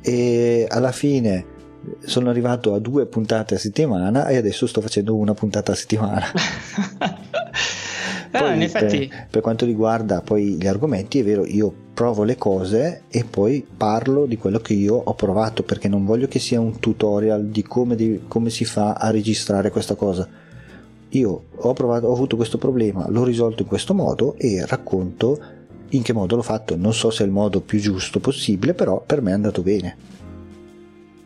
E 0.00 0.66
alla 0.68 0.92
fine 0.92 1.52
sono 2.04 2.30
arrivato 2.30 2.74
a 2.74 2.78
due 2.78 3.06
puntate 3.06 3.54
a 3.54 3.58
settimana 3.58 4.26
e 4.26 4.36
adesso 4.36 4.66
sto 4.66 4.80
facendo 4.80 5.14
una 5.14 5.34
puntata 5.34 5.72
a 5.72 5.74
settimana. 5.74 6.26
Però 8.30 8.52
in 8.52 8.62
effetti... 8.62 9.06
per, 9.06 9.26
per, 9.30 9.42
quanto 9.42 9.64
riguarda 9.64 10.20
poi 10.20 10.56
gli 10.56 10.66
argomenti, 10.66 11.20
è 11.20 11.24
vero, 11.24 11.46
io 11.46 11.72
provo 11.94 12.24
le 12.24 12.36
cose 12.36 13.02
e 13.08 13.24
poi 13.24 13.64
parlo 13.76 14.26
di 14.26 14.36
quello 14.36 14.58
che 14.58 14.72
io 14.72 14.96
ho 14.96 15.14
provato 15.14 15.62
perché 15.62 15.88
non 15.88 16.04
voglio 16.04 16.26
che 16.26 16.40
sia 16.40 16.58
un 16.58 16.80
tutorial 16.80 17.46
di 17.46 17.62
come, 17.62 17.94
di, 17.94 18.22
come 18.26 18.50
si 18.50 18.64
fa 18.64 18.94
a 18.94 19.10
registrare 19.10 19.70
questa 19.70 19.94
cosa. 19.94 20.28
Io 21.10 21.44
ho, 21.54 21.72
provato, 21.74 22.08
ho 22.08 22.12
avuto 22.12 22.34
questo 22.34 22.58
problema, 22.58 23.08
l'ho 23.08 23.22
risolto 23.22 23.62
in 23.62 23.68
questo 23.68 23.94
modo 23.94 24.34
e 24.36 24.66
racconto 24.66 25.38
in 25.96 26.02
che 26.02 26.12
modo 26.12 26.36
l'ho 26.36 26.42
fatto 26.42 26.76
non 26.76 26.94
so 26.94 27.10
se 27.10 27.22
è 27.22 27.26
il 27.26 27.32
modo 27.32 27.60
più 27.60 27.78
giusto 27.80 28.20
possibile 28.20 28.74
però 28.74 29.02
per 29.04 29.20
me 29.20 29.30
è 29.30 29.34
andato 29.34 29.62
bene. 29.62 29.96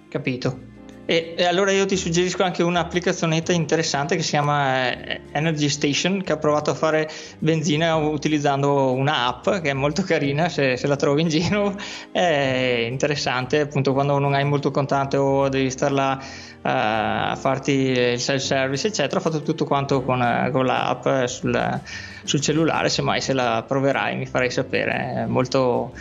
Capito. 0.09 0.67
E, 1.11 1.33
e, 1.39 1.45
allora 1.47 1.73
io 1.73 1.87
ti 1.87 1.97
suggerisco 1.97 2.43
anche 2.43 2.63
un'applicazionetta 2.63 3.51
interessante 3.53 4.15
che 4.15 4.23
si 4.23 4.29
chiama 4.29 4.93
eh, 4.93 5.23
Energy 5.33 5.71
Station, 5.71 6.23
che 6.23 6.33
ha 6.33 6.37
provato 6.37 6.71
a 6.71 6.75
fare 6.75 7.09
benzina 7.39 7.97
utilizzando 7.97 8.93
un'app 8.93 9.49
che 9.49 9.71
è 9.71 9.73
molto 9.73 10.03
carina, 10.03 10.51
se, 10.51 10.77
se 10.77 10.87
la 10.87 10.97
trovi 10.97 11.23
in 11.23 11.29
giro. 11.29 11.75
È 12.13 12.87
interessante, 12.91 13.61
appunto 13.61 13.95
quando 13.95 14.19
non 14.19 14.35
hai 14.35 14.45
molto 14.45 14.71
contante 14.71 15.17
o 15.17 15.49
devi 15.49 15.71
star 15.71 15.93
là 15.93 16.21
uh, 16.21 16.48
a 16.63 17.37
farti 17.37 17.73
il 17.73 18.21
self-service, 18.21 18.89
eccetera, 18.89 19.19
ho 19.19 19.23
fatto 19.23 19.43
tutto 19.43 19.65
quanto 19.65 20.03
con, 20.03 20.49
con 20.53 20.67
l'app 20.67 21.25
sul, 21.25 21.81
sul 22.25 22.41
cellulare, 22.41 22.89
semmai 22.89 23.21
se 23.21 23.33
la 23.33 23.65
proverai 23.67 24.17
mi 24.17 24.27
farai 24.27 24.51
sapere, 24.51 25.27
molto 25.29 25.93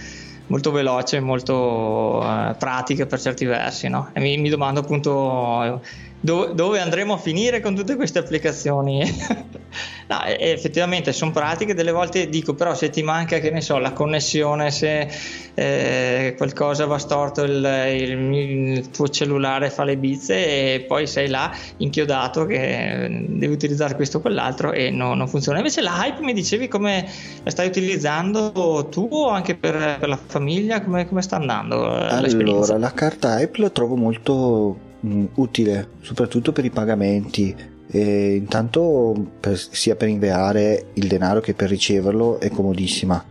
molto 0.48 0.72
veloce, 0.72 1.20
molto 1.20 2.22
uh, 2.24 2.56
pratica 2.58 3.06
per 3.06 3.20
certi 3.20 3.46
versi, 3.46 3.88
no? 3.90 4.10
E 4.14 4.20
mi, 4.20 4.38
mi 4.38 4.50
domando 4.50 4.80
appunto 4.80 5.82
dove, 6.20 6.54
dove, 6.56 6.80
andremo 6.80 7.14
a 7.14 7.18
finire 7.18 7.60
con 7.60 7.76
tutte 7.76 7.96
queste 7.96 8.20
applicazioni. 8.20 9.04
no, 10.08 10.24
effettivamente 10.24 11.14
sono 11.14 11.32
pratiche, 11.32 11.74
delle 11.74 11.92
volte 11.92 12.28
dico 12.28 12.56
però 12.56 12.74
se 12.74 12.90
ti 12.90 13.04
manca, 13.04 13.40
che 13.40 13.52
ne 13.52 13.62
so, 13.62 13.78
la 13.78 13.92
connessione, 13.92 14.72
se 14.72 15.08
eh, 15.54 16.34
qualcosa 16.36 16.86
va 16.86 16.98
storto, 16.98 17.44
il, 17.44 17.54
il, 17.54 18.34
il, 18.34 18.90
tuo 18.90 19.08
cellulare 19.08 19.70
fa 19.70 19.84
le 19.84 19.98
bizze 19.98 20.74
e 20.74 20.82
poi 20.82 21.06
sei 21.06 21.28
là 21.28 21.52
inchiodato 21.78 22.46
che 22.46 23.26
devi 23.28 23.54
utilizzare 23.54 23.96
questo 23.96 24.18
o 24.18 24.22
quell'altro 24.22 24.72
e 24.72 24.90
no, 24.90 25.14
non 25.14 25.28
funziona. 25.28 25.60
Invece 25.60 25.82
la 25.82 26.06
hype 26.06 26.24
mi 26.24 26.34
dicevi 26.34 26.68
come 26.68 27.08
la 27.44 27.52
stai 27.52 27.68
utilizzando 27.68 28.88
tu 28.90 29.08
o 29.12 29.30
anche 29.30 29.56
per, 29.56 29.98
per 30.00 30.10
la 30.10 30.20
famiglia, 30.24 30.82
come, 30.82 31.08
come 31.08 31.22
sta 31.22 31.36
andando? 31.36 31.86
Eh, 31.86 32.08
allora, 32.08 32.78
la 32.78 32.94
carta 32.94 33.40
hype 33.40 33.62
la 33.62 33.70
trovo 33.70 33.96
molto 33.96 34.87
mh, 35.08 35.16
mm, 35.16 35.26
utile, 35.36 35.88
soprattutto 36.02 36.52
per 36.52 36.66
i 36.66 36.70
pagamenti. 36.70 37.56
E 37.90 38.36
intanto 38.36 39.30
per, 39.40 39.58
sia 39.58 39.96
per 39.96 40.10
inviare 40.10 40.88
il 40.94 41.08
denaro 41.08 41.40
che 41.40 41.54
per 41.54 41.70
riceverlo 41.70 42.40
è 42.40 42.50
comodissima 42.50 43.24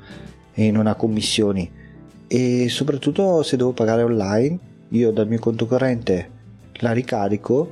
e 0.54 0.70
non 0.70 0.86
ha 0.86 0.94
commissioni 0.94 1.70
e 2.26 2.68
soprattutto 2.70 3.42
se 3.42 3.56
devo 3.56 3.72
pagare 3.72 4.02
online 4.02 4.58
io 4.90 5.10
dal 5.12 5.28
mio 5.28 5.38
conto 5.38 5.66
corrente 5.66 6.30
la 6.78 6.92
ricarico 6.92 7.68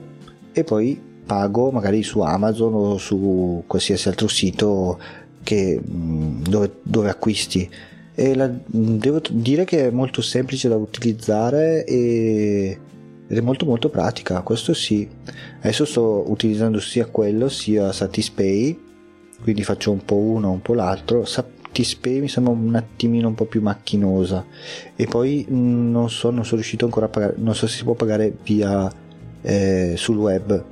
e 0.52 0.62
poi 0.62 1.00
pago 1.24 1.70
magari 1.70 2.02
su 2.02 2.20
Amazon 2.20 2.74
o 2.74 2.98
su 2.98 3.64
qualsiasi 3.66 4.08
altro 4.08 4.28
sito 4.28 4.98
che, 5.42 5.80
mm, 5.80 6.42
dove, 6.42 6.72
dove 6.82 7.08
acquisti 7.08 7.68
e 8.14 8.34
la, 8.34 8.48
devo 8.66 9.20
dire 9.30 9.64
che 9.64 9.88
è 9.88 9.90
molto 9.90 10.22
semplice 10.22 10.68
da 10.68 10.76
utilizzare 10.76 11.84
e 11.84 12.78
ed 13.26 13.38
è 13.38 13.40
molto 13.40 13.64
molto 13.64 13.88
pratica, 13.88 14.42
questo 14.42 14.74
sì. 14.74 15.08
Adesso 15.58 15.84
sto 15.84 16.24
utilizzando 16.30 16.78
sia 16.78 17.06
quello 17.06 17.48
sia 17.48 17.92
Satispay, 17.92 18.78
quindi 19.42 19.64
faccio 19.64 19.90
un 19.90 20.04
po' 20.04 20.16
uno, 20.16 20.50
un 20.50 20.60
po' 20.60 20.74
l'altro. 20.74 21.24
Satispay 21.24 22.20
mi 22.20 22.28
sembra 22.28 22.52
un 22.52 22.74
attimino 22.74 23.28
un 23.28 23.34
po' 23.34 23.46
più 23.46 23.62
macchinosa 23.62 24.44
e 24.94 25.06
poi 25.06 25.46
mm, 25.50 25.90
non 25.90 26.10
so, 26.10 26.30
non 26.30 26.44
sono 26.44 26.56
riuscito 26.56 26.84
ancora 26.84 27.06
a 27.06 27.08
pagare, 27.08 27.34
non 27.38 27.54
so 27.54 27.66
se 27.66 27.78
si 27.78 27.84
può 27.84 27.94
pagare 27.94 28.36
via 28.42 28.92
eh, 29.40 29.94
sul 29.96 30.16
web. 30.16 30.64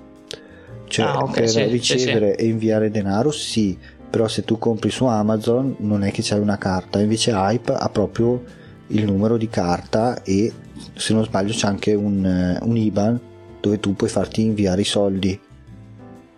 Cioè 0.85 1.07
ah, 1.07 1.19
okay, 1.21 1.35
per 1.35 1.49
sì, 1.49 1.63
ricevere 1.65 2.33
sì, 2.33 2.37
sì. 2.39 2.45
e 2.45 2.49
inviare 2.51 2.91
denaro 2.91 3.31
sì, 3.31 3.79
però 4.11 4.29
se 4.29 4.45
tu 4.45 4.59
compri 4.59 4.91
su 4.91 5.07
Amazon 5.07 5.77
non 5.79 6.05
è 6.05 6.11
che 6.11 6.21
c'hai 6.23 6.39
una 6.39 6.59
carta, 6.59 7.01
invece 7.01 7.31
Hype 7.31 7.73
ha 7.73 7.89
proprio 7.89 8.43
il 8.89 9.07
numero 9.07 9.39
di 9.39 9.49
carta 9.49 10.23
e 10.23 10.53
se 10.95 11.13
non 11.13 11.25
sbaglio 11.25 11.53
c'è 11.53 11.67
anche 11.67 11.95
un, 11.95 12.25
eh, 12.25 12.59
un 12.63 12.77
IBAN 12.77 13.21
dove 13.61 13.81
tu 13.81 13.95
puoi 13.95 14.11
farti 14.11 14.43
inviare 14.43 14.81
i 14.81 14.85
soldi 14.85 15.39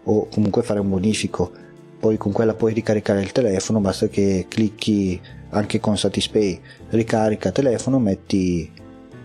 o 0.04 0.28
comunque 0.28 0.62
fare 0.62 0.80
un 0.80 0.88
bonifico 0.88 1.50
poi 1.98 2.16
con 2.18 2.32
quella 2.32 2.54
puoi 2.54 2.74
ricaricare 2.74 3.20
il 3.20 3.32
telefono 3.32 3.80
basta 3.80 4.08
che 4.08 4.46
clicchi 4.48 5.20
anche 5.50 5.80
con 5.80 5.96
Satispay 5.96 6.60
ricarica 6.90 7.50
telefono 7.50 7.98
metti 7.98 8.70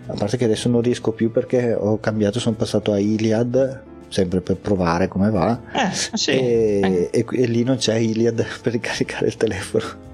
a 0.08 0.14
parte 0.14 0.38
che 0.38 0.46
adesso 0.46 0.70
non 0.70 0.82
riesco 0.82 1.12
più 1.12 1.32
perché 1.32 1.74
ho 1.74 2.00
cambiato 2.00 2.40
sono 2.40 2.56
passato 2.56 2.92
a 2.92 3.00
Iliad 3.00 3.84
sempre 4.08 4.42
per 4.42 4.56
provare 4.56 5.08
come 5.08 5.30
va 5.30 5.62
eh, 5.74 5.94
sì. 5.94 6.32
e, 6.32 6.80
eh. 6.82 7.10
e, 7.12 7.26
e 7.30 7.46
lì 7.46 7.64
non 7.64 7.78
c'è 7.78 7.96
Iliad 7.96 8.46
per 8.62 8.72
ricaricare 8.72 9.28
il 9.28 9.38
telefono 9.38 10.08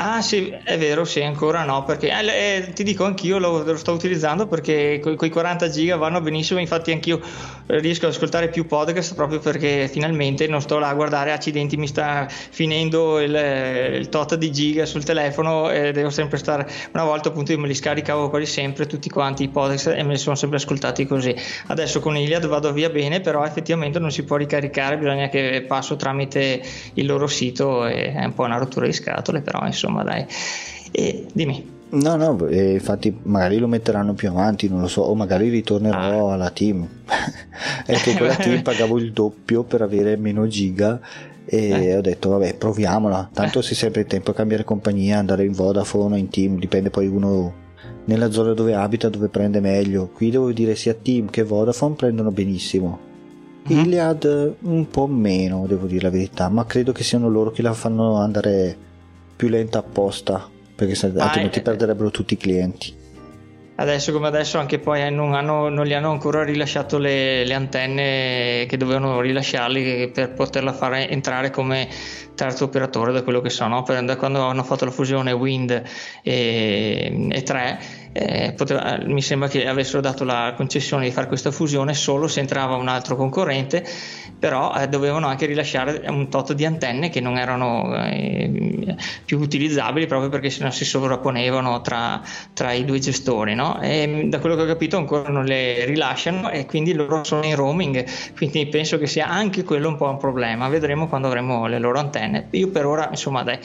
Ah 0.00 0.22
sì, 0.22 0.48
è 0.62 0.78
vero, 0.78 1.04
sì, 1.04 1.22
ancora 1.22 1.64
no, 1.64 1.82
perché 1.82 2.08
eh, 2.08 2.26
eh, 2.26 2.72
ti 2.72 2.84
dico 2.84 3.04
anch'io 3.04 3.38
lo, 3.38 3.64
lo, 3.64 3.76
sto 3.76 3.90
utilizzando 3.90 4.46
perché 4.46 5.00
con 5.02 5.16
i 5.20 5.28
40 5.28 5.68
giga 5.70 5.96
vanno 5.96 6.20
benissimo, 6.20 6.60
infatti 6.60 6.92
anch'io 6.92 7.20
eh, 7.66 7.80
riesco 7.80 8.06
ad 8.06 8.12
ascoltare 8.12 8.48
più 8.48 8.64
podcast 8.64 9.16
proprio 9.16 9.40
perché 9.40 9.88
finalmente 9.88 10.46
non 10.46 10.60
sto 10.60 10.78
là 10.78 10.90
a 10.90 10.94
guardare 10.94 11.32
accidenti, 11.32 11.76
mi 11.76 11.88
sta 11.88 12.28
finendo 12.28 13.18
il, 13.18 13.34
il 13.98 14.08
tot 14.08 14.36
di 14.36 14.52
giga 14.52 14.86
sul 14.86 15.02
telefono 15.02 15.68
e 15.68 15.90
devo 15.90 16.10
sempre 16.10 16.38
stare, 16.38 16.70
una 16.92 17.02
volta 17.02 17.30
appunto 17.30 17.50
io 17.50 17.58
me 17.58 17.66
li 17.66 17.74
scaricavo 17.74 18.30
quasi 18.30 18.46
sempre 18.46 18.86
tutti 18.86 19.10
quanti 19.10 19.42
i 19.42 19.48
podcast 19.48 19.88
e 19.88 20.02
me 20.04 20.12
li 20.12 20.18
sono 20.18 20.36
sempre 20.36 20.58
ascoltati 20.58 21.06
così. 21.06 21.34
Adesso 21.66 21.98
con 21.98 22.16
Iliad 22.16 22.46
vado 22.46 22.72
via 22.72 22.88
bene, 22.88 23.20
però 23.20 23.44
effettivamente 23.44 23.98
non 23.98 24.12
si 24.12 24.22
può 24.22 24.36
ricaricare, 24.36 24.96
bisogna 24.96 25.28
che 25.28 25.64
passo 25.66 25.96
tramite 25.96 26.62
il 26.94 27.04
loro 27.04 27.26
sito 27.26 27.84
e 27.84 28.12
è 28.12 28.24
un 28.24 28.34
po' 28.34 28.44
una 28.44 28.58
rottura 28.58 28.86
di 28.86 28.92
scatole, 28.92 29.40
però 29.40 29.66
insomma 29.66 29.86
insomma 29.88 30.02
dai. 30.02 30.26
E, 30.92 31.26
dimmi. 31.32 31.76
No, 31.90 32.16
no, 32.16 32.46
eh, 32.48 32.74
infatti 32.74 33.16
magari 33.22 33.56
lo 33.56 33.66
metteranno 33.66 34.12
più 34.12 34.28
avanti, 34.28 34.68
non 34.68 34.82
lo 34.82 34.88
so, 34.88 35.02
o 35.02 35.14
magari 35.14 35.48
ritornerò 35.48 36.28
ah. 36.28 36.34
alla 36.34 36.50
team. 36.50 36.86
è 37.86 37.94
che 37.94 38.14
con 38.16 38.26
la 38.26 38.36
team 38.36 38.60
pagavo 38.62 38.98
il 38.98 39.12
doppio 39.12 39.62
per 39.62 39.80
avere 39.80 40.16
meno 40.16 40.46
giga 40.46 41.00
e 41.46 41.68
eh. 41.70 41.96
ho 41.96 42.02
detto 42.02 42.28
vabbè 42.28 42.56
proviamola, 42.56 43.30
tanto 43.32 43.60
eh. 43.60 43.62
si 43.62 43.74
sempre 43.74 44.02
il 44.02 44.06
tempo 44.06 44.32
a 44.32 44.34
cambiare 44.34 44.64
compagnia, 44.64 45.18
andare 45.18 45.46
in 45.46 45.52
Vodafone 45.52 46.16
o 46.16 46.18
in 46.18 46.28
team, 46.28 46.58
dipende 46.58 46.90
poi 46.90 47.06
uno 47.06 47.66
nella 48.04 48.30
zona 48.30 48.52
dove 48.52 48.74
abita 48.74 49.08
dove 49.08 49.28
prende 49.28 49.60
meglio. 49.60 50.10
Qui 50.12 50.30
devo 50.30 50.52
dire 50.52 50.74
sia 50.74 50.92
team 50.92 51.30
che 51.30 51.42
Vodafone 51.42 51.94
prendono 51.94 52.30
benissimo. 52.30 53.06
Mm-hmm. 53.70 53.84
Iliad 53.84 54.54
un 54.60 54.88
po' 54.88 55.06
meno, 55.06 55.66
devo 55.66 55.86
dire 55.86 56.02
la 56.02 56.10
verità, 56.10 56.50
ma 56.50 56.66
credo 56.66 56.92
che 56.92 57.02
siano 57.02 57.30
loro 57.30 57.50
che 57.50 57.62
la 57.62 57.72
fanno 57.72 58.16
andare 58.16 58.76
più 59.38 59.46
lenta 59.46 59.78
apposta 59.78 60.50
perché 60.74 61.06
ah, 61.06 61.24
altrimenti 61.24 61.60
eh, 61.60 61.62
perderebbero 61.62 62.10
tutti 62.10 62.34
i 62.34 62.36
clienti 62.36 62.92
adesso 63.76 64.10
come 64.10 64.26
adesso 64.26 64.58
anche 64.58 64.80
poi 64.80 65.12
non, 65.12 65.34
hanno, 65.34 65.68
non 65.68 65.86
gli 65.86 65.92
hanno 65.92 66.10
ancora 66.10 66.42
rilasciato 66.42 66.98
le, 66.98 67.44
le, 67.44 67.54
antenne 67.54 68.66
che 68.68 68.76
dovevano 68.76 69.20
rilasciarli 69.20 70.10
per 70.10 70.32
poterla 70.32 70.72
fare 70.72 71.08
entrare 71.08 71.50
come 71.50 71.88
terzo 72.34 72.64
operatore 72.64 73.12
da 73.12 73.22
quello 73.22 73.40
che 73.40 73.50
so 73.50 73.68
no? 73.68 73.84
da 73.86 74.16
quando 74.16 74.40
hanno 74.40 74.64
fatto 74.64 74.84
la 74.84 74.90
fusione 74.90 75.30
Wind 75.30 75.82
e, 76.22 77.28
e 77.30 77.42
3 77.44 77.78
eh, 78.18 78.52
poteva, 78.52 78.98
mi 79.04 79.22
sembra 79.22 79.48
che 79.48 79.66
avessero 79.66 80.00
dato 80.00 80.24
la 80.24 80.52
concessione 80.56 81.04
di 81.04 81.12
fare 81.12 81.28
questa 81.28 81.52
fusione 81.52 81.94
solo 81.94 82.26
se 82.26 82.40
entrava 82.40 82.74
un 82.74 82.88
altro 82.88 83.14
concorrente 83.14 83.86
però 84.38 84.74
eh, 84.74 84.88
dovevano 84.88 85.28
anche 85.28 85.46
rilasciare 85.46 86.04
un 86.08 86.28
tot 86.28 86.52
di 86.52 86.64
antenne 86.64 87.10
che 87.10 87.20
non 87.20 87.38
erano 87.38 87.94
eh, 88.06 88.96
più 89.24 89.38
utilizzabili 89.38 90.06
proprio 90.06 90.30
perché 90.30 90.50
se 90.50 90.64
no 90.64 90.70
si 90.70 90.84
sovrapponevano 90.84 91.80
tra, 91.80 92.20
tra 92.52 92.72
i 92.72 92.84
due 92.84 92.98
gestori 92.98 93.54
no? 93.54 93.80
e 93.80 94.26
da 94.26 94.40
quello 94.40 94.56
che 94.56 94.62
ho 94.62 94.66
capito 94.66 94.96
ancora 94.96 95.28
non 95.28 95.44
le 95.44 95.84
rilasciano 95.84 96.50
e 96.50 96.66
quindi 96.66 96.94
loro 96.94 97.22
sono 97.22 97.44
in 97.44 97.54
roaming 97.54 98.04
quindi 98.36 98.66
penso 98.66 98.98
che 98.98 99.06
sia 99.06 99.28
anche 99.28 99.62
quello 99.62 99.88
un 99.88 99.96
po' 99.96 100.08
un 100.08 100.18
problema 100.18 100.68
vedremo 100.68 101.06
quando 101.06 101.28
avremo 101.28 101.66
le 101.68 101.78
loro 101.78 101.98
antenne 102.00 102.48
io 102.50 102.68
per 102.68 102.84
ora 102.86 103.08
insomma 103.10 103.44
dai 103.44 103.58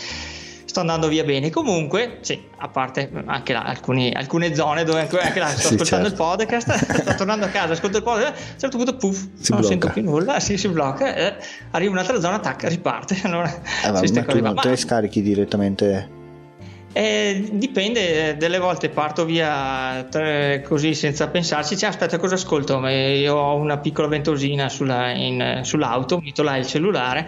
sto 0.73 0.79
andando 0.79 1.07
via 1.07 1.23
bene. 1.23 1.51
Comunque, 1.51 2.17
sì, 2.21 2.41
a 2.57 2.67
parte 2.67 3.12
anche 3.25 3.53
là, 3.53 3.62
alcuni, 3.63 4.12
alcune 4.12 4.55
zone 4.55 4.83
dove 4.83 5.01
anche, 5.01 5.19
anche 5.19 5.39
là 5.39 5.47
sto 5.53 5.67
sì, 5.67 5.73
ascoltando 5.75 6.07
certo. 6.07 6.23
il 6.23 6.29
podcast, 6.29 6.73
sto 7.01 7.15
tornando 7.15 7.45
a 7.45 7.49
casa, 7.49 7.73
ascolto 7.73 7.97
il 7.97 8.03
podcast, 8.03 8.27
a 8.27 8.53
un 8.53 8.59
certo 8.59 8.77
punto, 8.77 8.95
puff, 8.95 9.17
si 9.17 9.51
non 9.51 9.59
blocca. 9.59 9.67
sento 9.67 9.89
più 9.89 10.01
nulla, 10.01 10.39
sì, 10.39 10.57
si 10.57 10.67
blocca, 10.67 11.15
eh, 11.15 11.36
arriva 11.71 11.91
un'altra 11.91 12.19
zona, 12.19 12.39
tac, 12.39 12.63
riparte. 12.63 13.21
Allora, 13.23 13.49
eh, 13.49 13.91
ma, 13.91 14.01
ma 14.01 14.23
tu 14.23 14.39
non 14.41 14.55
te 14.55 14.69
le 14.69 14.75
scarichi 14.75 15.21
direttamente? 15.21 16.21
Eh, 16.91 17.49
dipende, 17.53 18.38
delle 18.38 18.59
volte 18.59 18.89
parto 18.89 19.25
via 19.25 20.05
tre, 20.09 20.63
così 20.67 20.93
senza 20.93 21.27
pensarci. 21.27 21.77
Cioè, 21.77 21.89
aspetta, 21.89 22.17
cosa 22.17 22.36
ascolto? 22.36 22.86
Io 22.88 23.36
ho 23.36 23.55
una 23.55 23.77
piccola 23.77 24.07
ventosina 24.07 24.69
sulla, 24.69 25.12
in, 25.12 25.62
sull'auto, 25.63 26.19
metto 26.19 26.43
là 26.43 26.57
il 26.57 26.67
cellulare 26.67 27.27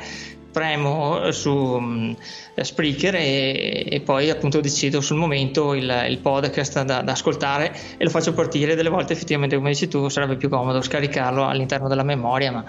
premo 0.56 1.34
su 1.34 1.52
um, 1.52 2.16
Spreaker 2.56 3.16
e, 3.16 3.88
e, 3.90 4.00
poi 4.00 4.30
appunto 4.30 4.62
decido 4.62 5.02
sul 5.02 5.18
momento 5.18 5.74
il, 5.74 6.06
il 6.08 6.20
podcast 6.20 6.82
da, 6.84 7.02
da, 7.02 7.12
ascoltare 7.12 7.76
e 7.98 8.04
lo 8.06 8.10
faccio 8.10 8.32
partire 8.32 8.74
delle 8.76 8.88
volte 8.88 9.12
effettivamente 9.12 9.58
come 9.58 9.72
dici 9.72 9.90
tu 9.90 10.08
sarebbe 10.08 10.38
più 10.38 10.48
comodo 10.48 10.82
scaricarlo 10.82 11.46
all'interno 11.46 11.90
della 11.90 12.04
memoria 12.04 12.54
ma 12.54 12.64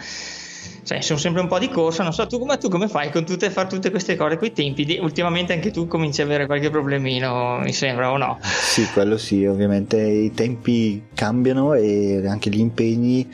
cioè, 0.83 1.01
sono 1.01 1.19
sempre 1.19 1.43
un 1.43 1.49
po' 1.49 1.59
di 1.59 1.69
corsa, 1.69 2.05
non 2.05 2.13
so 2.13 2.27
tu 2.29 2.39
come, 2.39 2.59
tu 2.59 2.69
come 2.69 2.87
fai 2.87 3.11
con 3.11 3.25
tutte, 3.25 3.51
fare 3.51 3.69
tutte 3.69 3.91
queste 3.91 4.15
cose 4.15 4.37
con 4.37 4.47
i 4.47 4.53
tempi, 4.53 4.99
ultimamente 5.01 5.53
anche 5.53 5.73
tu 5.73 5.89
cominci 5.89 6.21
a 6.21 6.25
avere 6.25 6.47
qualche 6.47 6.71
problemino, 6.71 7.59
mi 7.59 7.73
sembra 7.73 8.13
o 8.13 8.17
no? 8.17 8.39
Sì, 8.43 8.87
quello 8.93 9.17
sì, 9.17 9.45
ovviamente 9.47 10.01
i 10.01 10.33
tempi 10.33 11.07
cambiano 11.13 11.75
e 11.75 12.25
anche 12.29 12.51
gli 12.51 12.61
impegni 12.61 13.29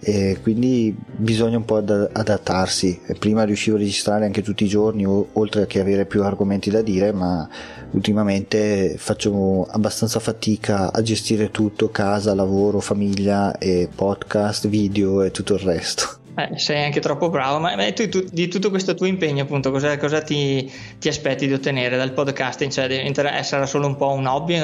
e 0.00 0.38
quindi 0.42 0.96
bisogna 0.98 1.58
un 1.58 1.64
po' 1.64 1.76
adattarsi. 1.76 3.00
Prima 3.18 3.44
riuscivo 3.44 3.76
a 3.76 3.80
registrare 3.80 4.24
anche 4.24 4.42
tutti 4.42 4.64
i 4.64 4.68
giorni, 4.68 5.04
oltre 5.06 5.66
che 5.66 5.80
avere 5.80 6.06
più 6.06 6.22
argomenti 6.22 6.70
da 6.70 6.82
dire, 6.82 7.12
ma 7.12 7.48
ultimamente 7.90 8.96
faccio 8.96 9.66
abbastanza 9.70 10.18
fatica 10.18 10.92
a 10.92 11.02
gestire 11.02 11.50
tutto, 11.50 11.90
casa, 11.90 12.34
lavoro, 12.34 12.80
famiglia 12.80 13.56
podcast, 13.94 14.68
video 14.68 15.22
e 15.22 15.30
tutto 15.30 15.54
il 15.54 15.60
resto. 15.60 16.19
Eh, 16.48 16.58
sei 16.58 16.84
anche 16.84 17.00
troppo 17.00 17.28
bravo, 17.28 17.58
ma, 17.58 17.76
ma 17.76 17.92
tu, 17.92 18.08
tu, 18.08 18.24
di 18.30 18.48
tutto 18.48 18.70
questo 18.70 18.94
tuo 18.94 19.06
impegno, 19.06 19.42
appunto, 19.42 19.70
cosa, 19.70 19.96
cosa 19.98 20.22
ti, 20.22 20.70
ti, 20.98 21.08
aspetti 21.08 21.46
di 21.46 21.52
ottenere 21.52 21.96
dal 21.96 22.12
podcasting? 22.12 22.70
Cioè, 22.70 23.42
sarà 23.42 23.66
solo 23.66 23.86
un 23.86 23.96
po' 23.96 24.12
un 24.12 24.26
hobby 24.26 24.58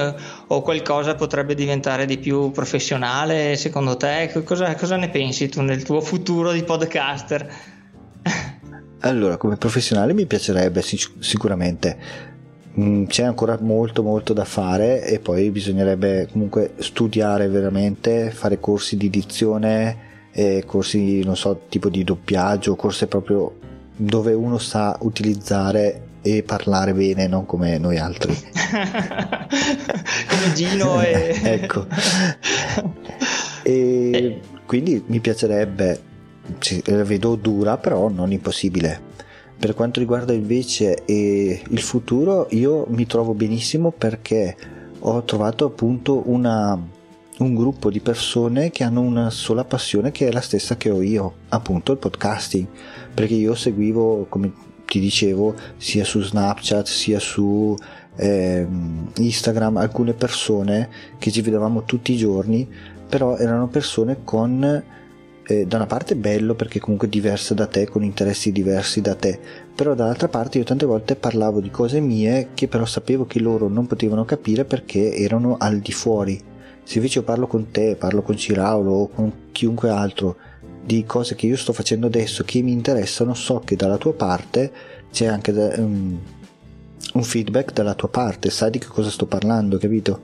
o 0.47 0.62
qualcosa 0.62 1.14
potrebbe 1.14 1.55
diventare 1.55 2.07
di 2.07 2.18
più 2.18 2.51
professionale 2.51 3.57
secondo 3.57 3.97
te? 3.97 4.31
Cosa, 4.45 4.74
cosa 4.74 4.97
ne 4.97 5.11
pensi 5.11 5.49
tu 5.49 5.61
nel 5.61 5.83
tuo 5.83 6.01
futuro 6.01 6.53
di 6.53 6.62
podcaster? 6.62 7.53
Allora, 9.01 9.37
come 9.37 9.57
professionale 9.57 10.14
mi 10.14 10.27
piacerebbe 10.27 10.81
sic- 10.83 11.22
sicuramente. 11.22 11.97
Mm, 12.81 13.05
c'è 13.05 13.24
ancora 13.24 13.57
molto 13.61 14.03
molto 14.03 14.33
da 14.33 14.45
fare 14.45 15.05
e 15.05 15.20
poi 15.20 15.51
bisognerebbe 15.51 16.29
comunque 16.33 16.72
studiare 16.79 17.47
veramente, 17.47 18.31
fare 18.31 18.59
corsi 18.59 18.97
di 18.97 19.09
dizione 19.09 20.05
eh, 20.39 20.64
corsi, 20.66 21.24
non 21.24 21.34
so, 21.34 21.62
tipo 21.70 21.89
di 21.89 22.05
doppiaggio, 22.05 22.76
corsi 22.76 23.07
proprio 23.07 23.59
dove 23.97 24.34
uno 24.34 24.59
sa 24.59 24.99
utilizzare 25.01 26.03
e 26.20 26.43
parlare 26.43 26.93
bene, 26.93 27.26
non 27.26 27.47
come 27.47 27.78
noi 27.78 27.97
altri. 27.97 28.37
come 30.28 30.53
Gino 30.55 31.01
e... 31.01 31.41
ecco. 31.43 31.87
E 33.62 34.11
eh. 34.12 34.41
quindi 34.66 35.03
mi 35.07 35.20
piacerebbe, 35.20 36.01
la 36.84 37.05
vedo 37.05 37.34
dura, 37.37 37.78
però 37.78 38.11
non 38.11 38.30
impossibile. 38.30 39.14
Per 39.59 39.72
quanto 39.72 40.01
riguarda 40.01 40.34
invece 40.34 41.03
eh, 41.07 41.62
il 41.66 41.80
futuro, 41.80 42.47
io 42.51 42.84
mi 42.91 43.07
trovo 43.07 43.32
benissimo 43.32 43.91
perché 43.91 44.55
ho 44.99 45.22
trovato 45.22 45.64
appunto 45.64 46.28
una 46.28 46.78
un 47.39 47.55
gruppo 47.55 47.91
di 47.91 48.01
persone 48.01 48.70
che 48.70 48.82
hanno 48.84 49.03
una 49.03 49.30
sola 49.30 49.64
passione 49.64 50.11
che 50.11 50.28
è 50.28 50.32
la 50.32 50.41
stessa 50.41 50.76
che 50.76 50.91
ho 50.91 51.03
io, 51.03 51.34
appunto 51.49 51.93
il 51.93 51.99
podcasting, 51.99 52.66
perché 53.12 53.34
io 53.34 53.55
seguivo, 53.55 54.26
come 54.28 54.53
ti 54.87 55.01
dicevo, 55.01 55.55
sia 55.76 56.05
su 56.05 56.22
Snapchat 56.22 56.87
sia 56.87 57.18
su 57.18 57.76
eh, 58.16 58.66
Instagram 59.16 59.76
alcune 59.76 60.14
persone 60.14 60.89
che 61.18 61.30
ci 61.30 61.43
vedevamo 61.43 61.84
tutti 61.84 62.12
i 62.12 62.16
giorni, 62.16 62.66
però 63.09 63.37
erano 63.37 63.68
persone 63.68 64.18
con 64.24 64.84
eh, 65.49 65.66
da 65.66 65.76
una 65.76 65.87
parte 65.87 66.16
bello 66.16 66.55
perché 66.55 66.80
comunque 66.80 67.09
diverse 67.09 67.55
da 67.55 67.66
te, 67.66 67.87
con 67.87 68.03
interessi 68.03 68.51
diversi 68.51 69.03
da 69.03 69.14
te, 69.14 69.39
però 69.74 69.95
dall'altra 69.95 70.28
parte 70.28 70.57
io 70.57 70.64
tante 70.64 70.87
volte 70.87 71.16
parlavo 71.16 71.61
di 71.61 71.70
cose 71.70 72.01
mie 72.01 72.49
che 72.55 72.66
però 72.66 72.87
sapevo 72.87 73.26
che 73.26 73.41
loro 73.41 73.68
non 73.68 73.87
potevano 73.87 74.24
capire 74.24 74.64
perché 74.64 75.14
erano 75.14 75.57
al 75.59 75.80
di 75.80 75.93
fuori 75.93 76.55
se 76.87 76.99
invece 76.99 77.18
io 77.18 77.24
parlo 77.24 77.49
con 77.49 77.72
te, 77.72 77.97
parlo 77.97 78.22
con 78.22 78.37
Ciraulo 78.37 78.93
o 78.93 79.09
con 79.09 79.32
chiunque 79.51 79.91
altro 79.91 80.37
di 80.84 81.03
cose 81.05 81.34
che 81.34 81.47
io 81.47 81.57
sto 81.57 81.72
facendo 81.72 82.07
adesso 82.07 82.45
che 82.45 82.62
mi 82.62 82.70
interessano, 82.70 83.34
so 83.34 83.61
che 83.64 83.74
dalla 83.74 83.97
tua 83.97 84.12
parte 84.12 84.70
c'è 85.11 85.26
anche 85.26 85.51
um, 85.51 86.16
un 87.14 87.22
feedback 87.24 87.72
dalla 87.72 87.95
tua 87.95 88.09
parte, 88.09 88.51
sai 88.51 88.70
di 88.70 88.78
che 88.78 88.87
cosa 88.87 89.11
sto 89.11 89.26
parlando, 89.26 89.78
capito? 89.78 90.20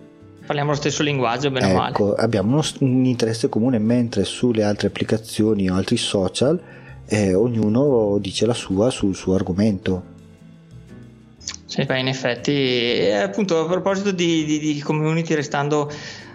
Parliamo 0.47 0.71
lo 0.71 0.77
stesso 0.77 1.03
linguaggio, 1.03 1.51
bene 1.51 1.67
ecco, 1.67 1.75
o 1.75 1.79
male. 1.79 1.91
Ecco, 1.91 2.15
abbiamo 2.15 2.53
uno, 2.53 2.63
un 2.79 3.05
interesse 3.07 3.49
comune, 3.49 3.81
mentre 3.81 4.23
sulle 4.23 4.63
altre 4.63 4.87
applicazioni 4.87 5.69
o 5.69 5.75
altri 5.75 5.97
social 5.97 6.63
eh, 7.07 7.35
ognuno 7.35 8.19
dice 8.21 8.47
la 8.47 8.55
sua 8.55 8.91
sul 8.91 9.17
suo 9.17 9.35
argomento. 9.35 10.11
Sì, 11.65 11.85
beh, 11.85 11.99
in 11.99 12.07
effetti, 12.07 12.53
e 12.53 13.15
appunto 13.15 13.59
a 13.59 13.67
proposito 13.67 14.13
di, 14.13 14.45
di, 14.45 14.59
di 14.59 14.81
community, 14.81 15.35
restando 15.35 15.91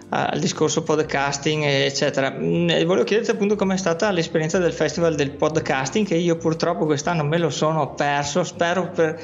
al 0.09 0.39
discorso 0.39 0.83
podcasting 0.83 1.63
eccetera. 1.63 2.31
Mm, 2.31 2.67
volevo 2.85 3.03
chiederti 3.03 3.31
appunto 3.31 3.55
com'è 3.55 3.77
stata 3.77 4.11
l'esperienza 4.11 4.57
del 4.57 4.73
festival 4.73 5.15
del 5.15 5.31
podcasting 5.31 6.07
che 6.07 6.15
io 6.15 6.37
purtroppo 6.37 6.85
quest'anno 6.85 7.23
me 7.23 7.37
lo 7.37 7.49
sono 7.49 7.93
perso. 7.93 8.43
Spero 8.43 8.89
per 8.89 9.19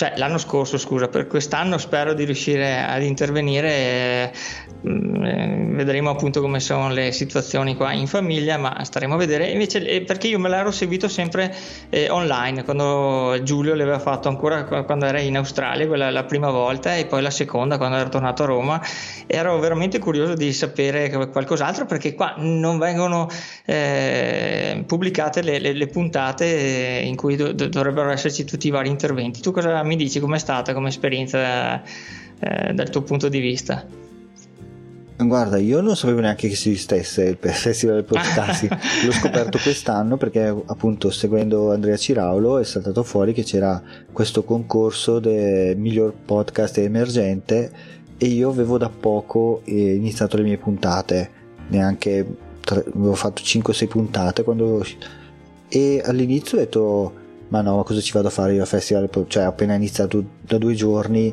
cioè 0.00 0.14
l'anno 0.16 0.38
scorso 0.38 0.78
scusa 0.78 1.08
per 1.08 1.26
quest'anno 1.26 1.76
spero 1.76 2.14
di 2.14 2.24
riuscire 2.24 2.82
ad 2.82 3.02
intervenire 3.02 4.32
Mm, 4.86 5.24
eh, 5.26 5.66
vedremo 5.72 6.08
appunto 6.08 6.40
come 6.40 6.58
sono 6.58 6.88
le 6.88 7.12
situazioni 7.12 7.76
qua 7.76 7.92
in 7.92 8.06
famiglia 8.06 8.56
ma 8.56 8.82
staremo 8.82 9.14
a 9.14 9.16
vedere. 9.18 9.50
Invece 9.50 9.86
eh, 9.86 10.00
perché 10.02 10.28
io 10.28 10.38
me 10.38 10.48
l'ero 10.48 10.70
seguito 10.70 11.06
sempre 11.06 11.54
eh, 11.90 12.08
online 12.08 12.64
quando 12.64 13.38
Giulio 13.42 13.74
l'aveva 13.74 13.98
fatto 13.98 14.28
ancora 14.28 14.64
quando 14.64 15.04
era 15.04 15.20
in 15.20 15.36
Australia 15.36 15.86
quella 15.86 16.10
la 16.10 16.24
prima 16.24 16.50
volta 16.50 16.96
e 16.96 17.04
poi 17.04 17.20
la 17.20 17.30
seconda 17.30 17.76
quando 17.76 17.96
era 17.96 18.08
tornato 18.08 18.44
a 18.44 18.46
Roma. 18.46 18.82
Ero 19.26 19.58
veramente 19.58 19.98
curioso 19.98 20.32
di 20.34 20.52
sapere 20.52 21.10
qualcos'altro 21.10 21.84
perché 21.84 22.14
qua 22.14 22.34
non 22.38 22.78
vengono 22.78 23.28
eh, 23.66 24.82
pubblicate 24.86 25.42
le, 25.42 25.58
le, 25.58 25.72
le, 25.74 25.86
puntate 25.88 27.02
in 27.04 27.16
cui 27.16 27.36
do, 27.36 27.52
dovrebbero 27.52 28.10
esserci 28.10 28.44
tutti 28.44 28.68
i 28.68 28.70
vari 28.70 28.88
interventi. 28.88 29.40
Tu 29.40 29.50
cosa 29.52 29.82
mi 29.82 29.89
dici 29.96 30.20
com'è 30.20 30.38
stata 30.38 30.74
come 30.74 30.88
esperienza 30.88 31.82
eh, 31.82 32.72
dal 32.72 32.90
tuo 32.90 33.02
punto 33.02 33.28
di 33.28 33.40
vista? 33.40 33.84
Guarda, 35.26 35.58
io 35.58 35.82
non 35.82 35.96
sapevo 35.96 36.20
neanche 36.20 36.48
che 36.48 36.54
esistesse 36.54 37.24
il 37.24 37.36
Festival 37.52 37.96
del 37.96 38.04
Podcast. 38.04 38.68
L'ho 39.04 39.12
scoperto 39.12 39.58
quest'anno 39.58 40.16
perché 40.16 40.46
appunto 40.46 41.10
seguendo 41.10 41.72
Andrea 41.72 41.96
Ciraulo 41.96 42.58
è 42.58 42.64
saltato 42.64 43.02
fuori 43.02 43.34
che 43.34 43.42
c'era 43.42 43.82
questo 44.12 44.44
concorso 44.44 45.18
del 45.18 45.76
miglior 45.76 46.14
podcast 46.24 46.78
emergente 46.78 47.70
e 48.16 48.26
io 48.26 48.48
avevo 48.48 48.78
da 48.78 48.88
poco 48.88 49.60
eh, 49.64 49.94
iniziato 49.94 50.36
le 50.36 50.42
mie 50.42 50.56
puntate, 50.56 51.30
neanche 51.68 52.26
tre, 52.60 52.84
avevo 52.94 53.14
fatto 53.14 53.42
5-6 53.42 53.88
puntate 53.88 54.42
quando 54.42 54.84
e 55.68 56.02
all'inizio 56.04 56.56
ho 56.56 56.60
detto 56.60 57.12
ma 57.50 57.60
no, 57.60 57.84
cosa 57.84 58.00
ci 58.00 58.12
vado 58.12 58.26
a 58.26 58.30
fare 58.30 58.54
io 58.54 58.62
al 58.62 58.66
festival? 58.66 59.08
Cioè, 59.28 59.44
appena 59.44 59.74
iniziato 59.74 60.24
da 60.40 60.58
due 60.58 60.74
giorni 60.74 61.32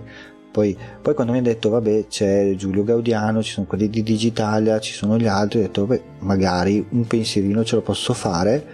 poi, 0.58 0.76
poi, 1.04 1.14
quando 1.14 1.34
mi 1.34 1.38
ha 1.38 1.44
detto, 1.44 1.70
vabbè, 1.70 2.08
c'è 2.08 2.56
Giulio 2.56 2.84
Gaudiano, 2.84 3.44
ci 3.44 3.52
sono 3.52 3.68
quelli 3.68 3.92
di 3.92 4.02
Digitalia, 4.02 4.80
ci 4.80 4.92
sono 4.92 5.16
gli 5.16 5.28
altri, 5.28 5.60
ho 5.60 5.62
detto, 5.62 5.86
vabbè, 5.86 6.02
magari 6.22 6.84
un 6.90 7.06
pensierino 7.06 7.64
ce 7.64 7.76
lo 7.76 7.84
posso 7.84 8.16
fare. 8.16 8.66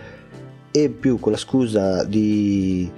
E 0.72 0.88
più 0.88 1.20
con 1.20 1.34
la 1.34 1.38
scusa 1.38 2.06
di, 2.06 2.90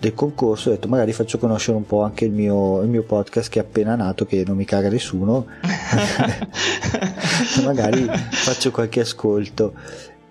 del 0.00 0.14
concorso 0.14 0.70
ho 0.70 0.72
detto, 0.72 0.88
magari 0.88 1.12
faccio 1.12 1.38
conoscere 1.38 1.76
un 1.76 1.86
po' 1.86 2.02
anche 2.02 2.24
il 2.24 2.32
mio, 2.32 2.82
il 2.82 2.88
mio 2.88 3.04
podcast 3.04 3.48
che 3.48 3.60
è 3.60 3.62
appena 3.62 3.94
nato, 3.94 4.26
che 4.26 4.42
non 4.44 4.56
mi 4.56 4.64
caga 4.64 4.88
nessuno. 4.88 5.46
magari 7.62 8.04
faccio 8.32 8.72
qualche 8.72 8.98
ascolto. 8.98 9.74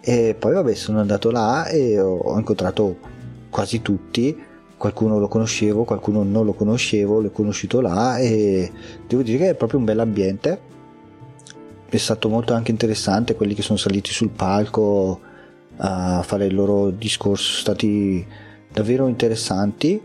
E 0.01 0.35
poi, 0.37 0.51
vabbè, 0.51 0.73
sono 0.73 0.99
andato 0.99 1.31
là 1.31 1.67
e 1.67 2.01
ho 2.01 2.37
incontrato 2.37 3.12
quasi 3.53 3.83
tutti 3.83 4.35
qualcuno 4.75 5.19
lo 5.19 5.27
conoscevo, 5.27 5.83
qualcuno 5.83 6.23
non 6.23 6.43
lo 6.43 6.53
conoscevo, 6.53 7.21
l'ho 7.21 7.29
conosciuto 7.29 7.81
là 7.81 8.17
e 8.17 8.69
devo 9.07 9.21
dire 9.21 9.37
che 9.37 9.49
è 9.51 9.55
proprio 9.55 9.77
un 9.77 9.85
bel 9.85 9.99
ambiente. 9.99 10.59
È 11.87 11.97
stato 11.97 12.27
molto 12.27 12.53
anche 12.53 12.71
interessante 12.71 13.35
quelli 13.35 13.53
che 13.53 13.61
sono 13.61 13.77
saliti 13.77 14.11
sul 14.11 14.31
palco 14.31 15.21
a 15.77 16.21
fare 16.23 16.47
il 16.47 16.55
loro 16.55 16.89
discorso, 16.89 17.43
sono 17.43 17.59
stati 17.59 18.25
davvero 18.71 19.07
interessanti 19.07 20.01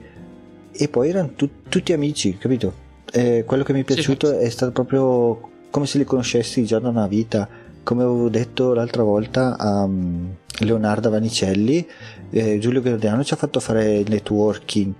e 0.71 0.89
poi 0.89 1.09
erano 1.09 1.31
tu- 1.35 1.63
tutti 1.69 1.95
amici, 1.95 2.37
capito? 2.37 2.87
E 3.11 3.45
quello 3.47 3.65
che 3.65 3.73
mi 3.73 3.81
è 3.81 3.85
piaciuto 3.85 4.29
sì. 4.29 4.45
è 4.45 4.49
stato 4.51 4.73
proprio 4.73 5.41
come 5.71 5.87
se 5.87 5.99
li 5.99 6.05
conoscessi 6.05 6.65
già 6.65 6.79
da 6.79 6.91
una 6.91 7.07
vita, 7.07 7.49
come 7.83 8.03
avevo 8.03 8.29
detto 8.29 8.75
l'altra 8.75 9.03
volta 9.03 9.57
a 9.57 9.83
um, 9.85 10.37
Leonardo 10.61 11.11
Vanicelli 11.11 11.87
eh, 12.31 12.59
Giulio 12.59 12.81
Gardiano 12.81 13.25
ci 13.25 13.35
ha 13.35 13.37
fatto 13.37 13.61
fare 13.61 13.99
il 13.99 14.09
networking, 14.09 14.93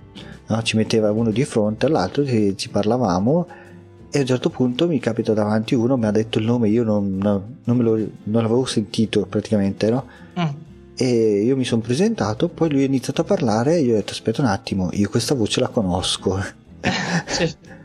no? 0.47 0.61
ci 0.63 0.75
metteva 0.75 1.11
uno 1.11 1.31
di 1.31 1.43
fronte 1.45 1.85
all'altro, 1.85 2.25
ci, 2.25 2.57
ci, 2.57 2.69
parlavamo 2.69 3.47
e 4.11 4.17
a 4.17 4.21
un 4.21 4.27
certo 4.27 4.49
punto 4.49 4.87
mi 4.87 4.99
capita 4.99 5.33
davanti 5.33 5.75
uno, 5.75 5.97
mi 5.97 6.05
ha 6.05 6.11
detto 6.11 6.39
il 6.39 6.45
nome, 6.45 6.69
io 6.69 6.83
non, 6.83 7.17
non, 7.17 7.57
non, 7.63 7.77
lo, 7.77 7.95
non 8.23 8.41
l'avevo 8.41 8.65
sentito 8.65 9.25
praticamente, 9.25 9.89
no? 9.89 10.05
Mm. 10.39 10.67
E 10.95 11.43
io 11.43 11.55
mi 11.55 11.63
sono 11.63 11.81
presentato, 11.81 12.49
poi 12.49 12.69
lui 12.71 12.81
ha 12.81 12.85
iniziato 12.85 13.21
a 13.21 13.23
parlare 13.23 13.75
e 13.75 13.81
io 13.81 13.93
ho 13.93 13.95
detto 13.95 14.11
aspetta 14.11 14.41
un 14.41 14.47
attimo, 14.47 14.89
io 14.93 15.09
questa 15.09 15.35
voce 15.35 15.59
la 15.59 15.69
conosco. 15.69 16.37
sì. 17.25 17.77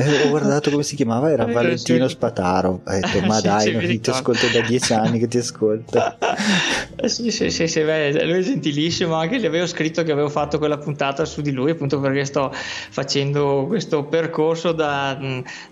Eh, 0.00 0.22
ho 0.24 0.28
guardato 0.30 0.70
come 0.70 0.82
si 0.82 0.96
chiamava, 0.96 1.30
era 1.30 1.44
Valentino 1.44 2.08
Spataro. 2.08 2.80
Ho 2.84 2.90
detto, 2.90 3.20
ma 3.26 3.38
dai, 3.42 3.72
non 3.72 4.00
ti 4.00 4.10
ascolto 4.10 4.46
da 4.48 4.60
dieci 4.62 4.94
anni 4.94 5.18
che 5.18 5.28
ti 5.28 5.36
ascolto. 5.36 6.16
sì, 7.04 7.30
sì, 7.30 7.50
sì, 7.50 7.66
sì 7.66 7.82
beh, 7.82 8.24
lui 8.24 8.38
è 8.38 8.42
gentilissimo. 8.42 9.14
Anche 9.14 9.38
gli 9.38 9.44
avevo 9.44 9.66
scritto 9.66 10.02
che 10.02 10.12
avevo 10.12 10.30
fatto 10.30 10.58
quella 10.58 10.78
puntata 10.78 11.26
su 11.26 11.42
di 11.42 11.52
lui, 11.52 11.72
appunto 11.72 12.00
perché 12.00 12.24
sto 12.24 12.50
facendo 12.52 13.66
questo 13.68 14.04
percorso 14.04 14.72
da, 14.72 15.18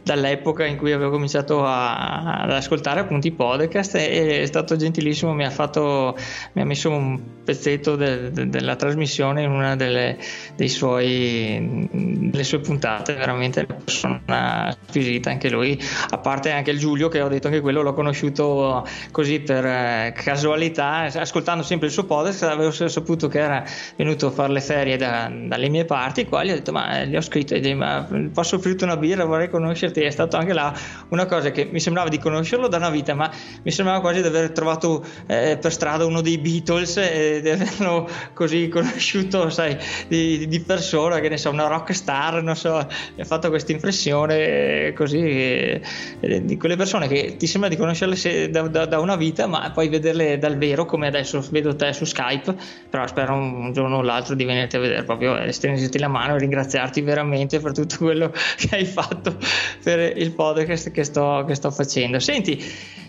dall'epoca 0.03 0.67
in 0.67 0.77
cui 0.77 0.93
avevo 0.93 1.11
cominciato 1.11 1.65
a, 1.65 2.43
ad 2.43 2.51
ascoltare 2.51 3.01
appunto 3.01 3.27
i 3.27 3.33
podcast. 3.33 3.95
E 3.95 4.43
è 4.43 4.47
stato 4.47 4.77
gentilissimo, 4.77 5.33
mi 5.33 5.45
ha, 5.45 5.51
fatto, 5.51 6.15
mi 6.53 6.61
ha 6.61 6.67
messo 6.67 6.91
un 6.91 7.19
pezzetto 7.49 7.97
de, 7.97 8.31
de, 8.31 8.51
della 8.51 8.77
trasmissione 8.77 9.45
in 9.45 9.51
una 9.51 9.75
delle, 9.75 10.19
suoi, 10.67 11.89
delle 11.91 12.45
sue 12.45 12.61
puntate, 12.61 13.15
veramente 13.15 13.65
una 13.67 13.79
persona 13.83 14.77
squisita 14.87 15.31
anche 15.31 15.49
lui, 15.49 15.81
a 16.11 16.19
parte 16.19 16.51
anche 16.51 16.73
il 16.73 16.79
Giulio 16.79 17.09
che 17.09 17.23
ho 17.23 17.29
detto 17.29 17.49
che 17.49 17.63
quello 17.63 17.81
l'ho 17.81 17.95
conosciuto 17.95 18.87
così 19.13 19.41
per 19.41 19.65
eh, 19.65 20.13
casualità, 20.15 21.09
ascoltando 21.15 21.63
sempre 21.63 21.87
il 21.87 21.93
suo 21.95 22.05
podcast, 22.05 22.43
avevo 22.43 22.71
saputo 22.71 23.29
che 23.29 23.39
era 23.39 23.65
venuto 23.97 24.27
a 24.27 24.31
fare 24.31 24.53
le 24.53 24.61
ferie 24.61 24.99
da, 24.99 25.33
dalle 25.33 25.71
mie 25.71 25.87
parti, 25.87 26.27
qua 26.27 26.45
gli 26.45 26.51
ho 26.51 26.55
detto 26.55 26.73
ma 26.73 27.03
gli 27.05 27.17
ho 27.17 27.23
scritto, 27.23 27.57
ma 27.77 28.07
posso 28.31 28.57
offrirti 28.57 28.85
una 28.85 28.99
birra, 28.99 29.25
vorrei 29.25 29.49
conoscerti, 29.49 30.03
è 30.03 30.11
stato 30.11 30.37
anche 30.37 30.53
là 30.53 30.71
una 31.09 31.25
cosa 31.25 31.51
che 31.51 31.67
mi 31.73 31.81
sembrava 31.81 32.11
di 32.11 32.19
conoscerlo 32.19 32.69
da 32.69 32.77
una 32.77 32.91
vita, 32.91 33.15
ma 33.15 33.33
mi 33.63 33.71
sembrava 33.71 34.03
quasi 34.03 34.21
di 34.21 34.27
aver 34.27 34.51
trovato 34.51 35.03
eh, 35.27 35.57
per 35.59 35.73
strada 35.73 36.05
uno 36.05 36.21
dei 36.21 36.37
Beatles 36.37 36.99
e 36.99 37.38
di 37.41 37.51
averlo 37.51 38.09
così 38.35 38.69
conosciuto, 38.69 39.51
sai, 39.51 39.77
di, 40.07 40.47
di 40.47 40.61
persona, 40.61 41.21
che 41.21 41.29
ne 41.29 41.37
so, 41.37 41.51
una 41.51 41.67
rock 41.67 41.95
star, 41.95 42.43
non 42.43 42.57
so, 42.57 42.87
mi 43.15 43.23
ha 43.23 43.25
fatto 43.25 43.49
questa 43.49 43.73
impressione 43.73 44.93
così 44.95 45.19
eh, 45.19 45.81
di 46.21 46.57
quelle 46.57 46.77
persone 46.77 47.09
che 47.09 47.37
ti 47.37 47.47
sembra 47.47 47.69
di 47.69 47.77
conoscerle 47.77 48.51
da, 48.51 48.63
da, 48.69 48.87
da, 48.87 48.99
una 49.01 49.17
vita, 49.17 49.47
ma 49.47 49.71
poi 49.71 49.89
vederle 49.89 50.39
dal 50.39 50.57
vero, 50.57 50.85
come 50.85 51.07
adesso 51.07 51.45
vedo 51.51 51.75
te 51.77 51.93
su 51.93 52.05
Skype, 52.05 52.55
però 52.89 53.07
spero 53.07 53.35
un 53.35 53.73
giorno 53.73 53.97
o 53.97 54.03
l'altro 54.03 54.35
di 54.35 54.45
venirti 54.45 54.77
a 54.77 54.81
vedere 54.81 55.05
proprio, 55.05 55.51
stringerti 55.51 55.99
la 55.99 56.09
mano 56.09 56.35
e 56.35 56.39
ringraziarti 56.39 57.01
veramente 57.01 57.61
per 57.61 57.73
tutto 57.73 57.97
quello 57.99 58.33
che 58.57 58.69
hai 58.73 58.85
fatto 58.85 59.37
per 59.83 60.17
il 60.17 60.33
podcast 60.33 60.91
che 60.91 61.05
sto, 61.05 61.45
che 61.47 61.55
sto 61.55 61.71
facendo. 61.71 62.19
Senti, 62.19 62.63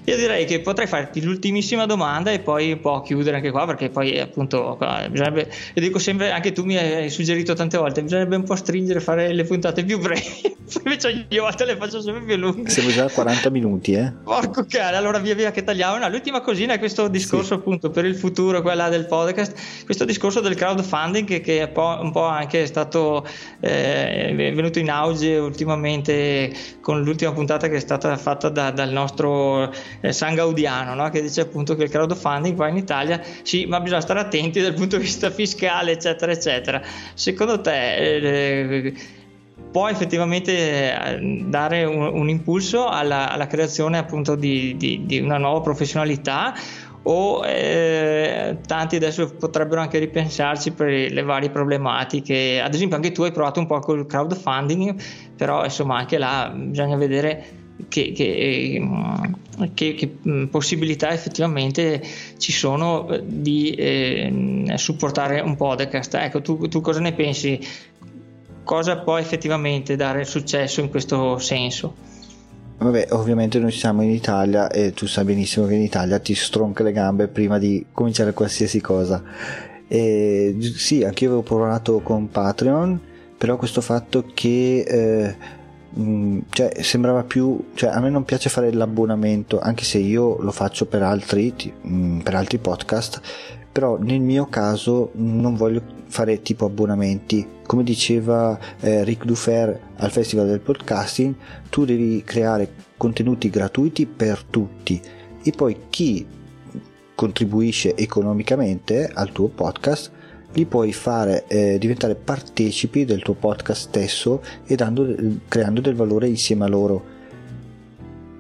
io 0.10 0.18
direi 0.18 0.46
che 0.46 0.62
potrei 0.62 0.88
farti 0.88 1.22
l'ultimissima 1.22 1.86
domanda 1.86 2.32
e 2.32 2.40
poi 2.40 2.72
un 2.72 2.80
po' 2.80 3.02
chiudere 3.02 3.36
anche 3.36 3.52
qua 3.52 3.66
perché 3.66 3.90
poi 3.90 4.18
appunto 4.20 4.78
bisognerebbe, 5.09 5.51
io 5.74 5.82
dico 5.82 5.99
sempre, 5.99 6.32
anche 6.32 6.51
tu 6.51 6.63
mi 6.63 6.78
hai 6.78 7.09
suggerito 7.09 7.53
tante 7.53 7.78
volte, 7.78 8.03
bisognerebbe 8.03 8.36
un 8.36 8.43
po' 8.43 8.55
stringere, 8.55 8.99
fare 8.99 9.34
le 9.34 9.43
puntate 9.43 9.84
più 9.84 9.99
brevi, 9.99 10.55
invece 10.84 11.26
io 11.28 11.41
a 11.41 11.45
volte 11.45 11.65
le 11.65 11.78
faccio 11.78 12.01
sempre 12.01 12.24
più 12.24 12.36
lunghe. 12.36 12.70
Siamo 12.70 12.89
già 12.89 13.05
a 13.05 13.09
40 13.09 13.49
minuti 13.49 13.93
eh. 13.93 14.11
Porco 14.24 14.65
cane, 14.67 14.97
allora 14.97 15.20
via 15.20 15.36
via 15.36 15.51
che 15.51 15.63
tagliamo. 15.63 15.97
No, 15.97 16.09
l'ultima 16.09 16.41
cosina 16.41 16.74
è 16.74 16.80
questo 16.80 17.07
discorso 17.07 17.47
sì. 17.47 17.53
appunto 17.53 17.89
per 17.89 18.05
il 18.05 18.15
futuro, 18.15 18.61
quella 18.61 18.89
del 18.89 19.05
podcast, 19.05 19.86
questo 19.86 20.05
discorso 20.05 20.39
del 20.39 20.55
crowdfunding 20.55 21.28
che, 21.28 21.41
che 21.41 21.61
è 21.61 21.72
un 21.78 22.11
po' 22.11 22.26
anche 22.26 22.65
stato 22.65 23.26
eh, 23.59 24.34
venuto 24.36 24.80
in 24.80 24.89
auge 24.89 25.38
ultimamente 25.38 26.51
con 26.82 27.01
l'ultima 27.03 27.32
puntata 27.32 27.67
che 27.67 27.76
è 27.76 27.80
stata 27.80 28.15
fatta 28.17 28.49
da, 28.49 28.72
dal 28.72 28.89
nostro 28.89 29.72
eh, 30.01 30.11
San 30.11 30.36
Gaudiano, 30.36 30.93
no? 30.93 31.09
che 31.09 31.22
dice 31.22 31.41
appunto 31.41 31.76
che 31.76 31.84
il 31.84 31.89
crowdfunding 31.89 32.55
qua 32.55 32.67
in 32.67 32.78
Italia 32.78 33.22
sì, 33.43 33.65
ma 33.65 33.80
bisogna 33.80 34.01
stare 34.10 34.22
attenti 34.22 34.60
dal 34.60 34.74
punto 34.74 34.97
di 34.97 35.03
vista 35.03 35.30
fiscale, 35.30 35.91
eccetera, 35.91 36.32
eccetera. 36.32 36.82
Secondo 37.14 37.62
te 37.62 37.95
eh, 37.95 38.93
può 39.72 39.88
effettivamente 39.88 40.51
eh, 40.51 41.43
dare 41.45 41.84
un, 41.84 42.01
un 42.01 42.28
impulso 42.28 42.88
alla, 42.88 43.32
alla, 43.32 43.45
creazione 43.45 43.99
appunto 43.99 44.34
di, 44.34 44.76
di, 44.78 45.03
di 45.05 45.20
una 45.20 45.38
nuova 45.38 45.62
professionalità 45.62 46.55
o 47.03 47.45
eh, 47.45 48.57
tanti 48.66 48.95
adesso 48.95 49.32
potrebbero 49.36 49.80
anche 49.80 49.99
ripensarci 49.99 50.72
per 50.72 51.12
le 51.12 51.22
varie 51.22 51.51
problematiche. 51.51 52.60
Ad 52.60 52.74
esempio, 52.74 52.95
anche 52.95 53.12
tu 53.12 53.22
hai 53.22 53.32
provato 53.32 53.60
un 53.60 53.68
po' 53.68 53.78
col 53.78 54.07
crowdfunding, 54.07 54.99
però 55.38 55.64
insomma 55.64 55.97
anche 55.97 56.18
là 56.18 56.51
bisogna 56.55 56.95
vedere 56.95 57.68
che, 57.90 58.14
che, 58.14 58.82
che, 59.74 59.94
che 59.96 60.18
mm, 60.28 60.46
possibilità 60.46 61.12
effettivamente 61.12 62.02
ci 62.38 62.52
sono 62.52 63.10
eh, 63.10 63.22
di 63.26 63.72
eh, 63.72 64.74
supportare 64.76 65.42
un 65.42 65.58
podcast. 65.58 66.14
Ecco, 66.16 66.42
tu, 66.42 66.68
tu 66.68 66.80
cosa 66.80 67.02
ne 67.02 67.14
pensi? 67.14 67.60
Cosa 68.64 69.00
può 69.00 69.18
effettivamente 69.18 69.96
dare 69.96 70.24
successo 70.24 70.80
in 70.80 70.90
questo 70.90 71.38
senso? 71.40 72.08
Vabbè, 72.78 73.08
ovviamente 73.10 73.60
noi 73.60 73.72
siamo 73.72 74.04
in 74.04 74.12
Italia 74.12 74.70
e 74.70 74.94
tu 74.94 75.06
sai 75.06 75.26
benissimo 75.26 75.66
che 75.66 75.74
in 75.74 75.82
Italia 75.82 76.18
ti 76.20 76.34
stronca 76.34 76.82
le 76.82 76.94
gambe 76.94 77.28
prima 77.28 77.58
di 77.58 77.86
cominciare 77.92 78.32
qualsiasi 78.32 78.80
cosa. 78.80 79.22
E, 79.86 80.56
sì, 80.76 81.04
anche 81.04 81.26
io 81.26 81.32
avevo 81.32 81.44
provato 81.44 82.00
con 82.00 82.30
Patreon, 82.30 83.02
però 83.38 83.58
questo 83.58 83.82
fatto 83.82 84.24
che 84.34 84.86
eh, 84.88 85.36
Mm, 85.98 86.40
cioè, 86.50 86.84
sembrava 86.84 87.24
più 87.24 87.72
cioè, 87.74 87.90
a 87.90 88.00
me 88.00 88.12
non 88.12 88.24
piace 88.24 88.50
fare 88.50 88.72
l'abbonamento 88.72 89.60
anche 89.60 89.84
se 89.84 89.98
io 89.98 90.40
lo 90.40 90.52
faccio 90.52 90.86
per 90.86 91.02
altri, 91.02 91.52
mm, 91.88 92.20
per 92.20 92.36
altri 92.36 92.60
podcast 92.60 93.22
però 93.72 93.98
nel 93.98 94.20
mio 94.20 94.48
caso 94.48 95.12
non 95.14 95.56
voglio 95.56 95.82
fare 96.08 96.42
tipo 96.42 96.66
abbonamenti. 96.66 97.48
Come 97.66 97.84
diceva 97.84 98.58
eh, 98.80 99.04
Rick 99.04 99.26
Dufer 99.26 99.80
al 99.98 100.12
festival 100.12 100.48
del 100.48 100.60
podcasting 100.60 101.36
tu 101.70 101.86
devi 101.86 102.24
creare 102.24 102.70
contenuti 102.98 103.50
gratuiti 103.50 104.06
per 104.06 104.44
tutti. 104.44 105.00
E 105.42 105.52
poi 105.52 105.84
chi 105.90 106.26
contribuisce 107.16 107.96
economicamente 107.96 109.10
al 109.14 109.32
tuo 109.32 109.48
podcast 109.48 110.12
li 110.54 110.66
puoi 110.66 110.91
fare 110.93 111.45
eh, 111.47 111.78
diventare 111.78 112.16
partecipi 112.16 113.06
del 113.06 113.22
tuo 113.22 113.36
podcast 113.36 113.88
stesso 113.88 114.41
e 114.66 114.76
dando, 114.76 115.16
creando 115.47 115.82
del 115.82 115.95
valore 115.95 116.28
insieme 116.28 116.66
a 116.66 116.68
loro. 116.68 117.18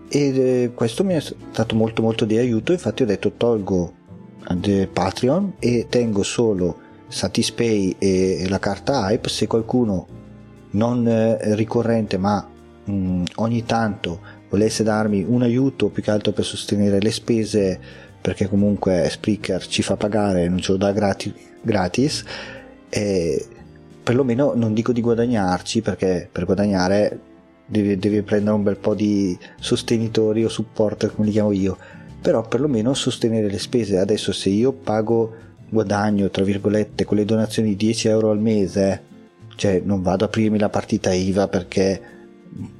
E 0.09 0.19
eh, 0.19 0.71
questo 0.73 1.03
mi 1.03 1.13
è 1.13 1.19
stato 1.19 1.75
molto 1.75 2.01
molto 2.01 2.25
di 2.25 2.37
aiuto. 2.37 2.71
Infatti 2.71 3.03
ho 3.03 3.05
detto 3.05 3.33
tolgo 3.33 3.93
Patreon 4.91 5.53
e 5.59 5.85
tengo 5.89 6.23
solo 6.23 6.77
Satispay 7.07 7.95
e 7.99 8.45
la 8.49 8.59
carta 8.59 9.09
Hype. 9.09 9.29
Se 9.29 9.45
qualcuno 9.45 10.07
non 10.71 11.07
eh, 11.07 11.55
ricorrente 11.55 12.17
ma 12.17 12.47
mh, 12.85 12.91
mm, 12.91 13.23
ogni 13.35 13.63
tanto 13.65 14.37
volesse 14.49 14.83
darmi 14.83 15.23
un 15.27 15.43
aiuto 15.43 15.89
più 15.89 16.01
che 16.01 16.11
altro 16.11 16.31
per 16.31 16.43
sostenere 16.43 16.99
le 16.99 17.11
spese 17.11 17.79
perché 18.21 18.47
comunque 18.47 19.07
Spreaker 19.09 19.65
ci 19.65 19.81
fa 19.81 19.95
pagare 19.95 20.47
non 20.47 20.59
ce 20.59 20.71
lo 20.73 20.77
dà 20.77 20.91
gratis 20.91 21.48
gratis 21.61 22.23
e 22.89 23.45
perlomeno 24.03 24.53
non 24.55 24.73
dico 24.73 24.91
di 24.91 25.01
guadagnarci 25.01 25.81
perché 25.81 26.27
per 26.31 26.45
guadagnare 26.45 27.19
devi, 27.65 27.97
devi 27.97 28.21
prendere 28.21 28.55
un 28.55 28.63
bel 28.63 28.77
po' 28.77 28.95
di 28.95 29.37
sostenitori 29.59 30.43
o 30.43 30.49
supporter 30.49 31.13
come 31.13 31.27
li 31.27 31.33
chiamo 31.33 31.51
io 31.51 31.77
però 32.21 32.45
perlomeno 32.45 32.93
sostenere 32.93 33.49
le 33.49 33.59
spese. 33.59 33.97
Adesso 33.97 34.33
se 34.33 34.49
io 34.49 34.73
pago 34.73 35.33
guadagno 35.69 36.29
tra 36.29 36.43
virgolette 36.43 37.05
con 37.05 37.17
le 37.17 37.25
donazioni 37.25 37.75
10 37.75 38.07
euro 38.07 38.31
al 38.31 38.39
mese 38.39 39.03
cioè 39.55 39.81
non 39.83 40.01
vado 40.01 40.23
a 40.23 40.27
aprirmi 40.27 40.57
la 40.57 40.69
partita 40.69 41.13
IVA 41.13 41.47
perché 41.47 42.01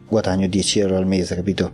guadagno 0.07 0.47
10 0.47 0.79
euro 0.79 0.97
al 0.97 1.05
mese 1.05 1.35
capito? 1.35 1.73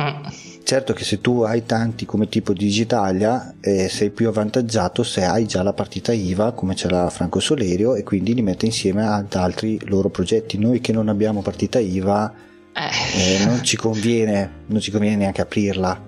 Mm 0.00 0.51
Certo 0.72 0.94
che 0.94 1.04
se 1.04 1.20
tu 1.20 1.42
hai 1.42 1.66
tanti 1.66 2.06
come 2.06 2.30
tipo 2.30 2.54
Digitalia 2.54 3.56
eh, 3.60 3.90
sei 3.90 4.08
più 4.08 4.28
avvantaggiato 4.28 5.02
se 5.02 5.22
hai 5.22 5.44
già 5.44 5.62
la 5.62 5.74
partita 5.74 6.14
IVA 6.14 6.52
come 6.52 6.74
ce 6.74 6.88
l'ha 6.88 7.10
Franco 7.10 7.40
Solerio 7.40 7.94
e 7.94 8.02
quindi 8.02 8.32
li 8.32 8.40
mette 8.40 8.64
insieme 8.64 9.06
ad 9.06 9.34
altri 9.34 9.78
loro 9.88 10.08
progetti. 10.08 10.56
Noi 10.56 10.80
che 10.80 10.94
non 10.94 11.10
abbiamo 11.10 11.42
partita 11.42 11.78
IVA 11.78 12.32
eh. 12.72 13.42
Eh, 13.42 13.44
non, 13.44 13.62
ci 13.62 13.76
conviene, 13.76 14.62
non 14.68 14.80
ci 14.80 14.90
conviene 14.90 15.16
neanche 15.16 15.42
aprirla, 15.42 16.00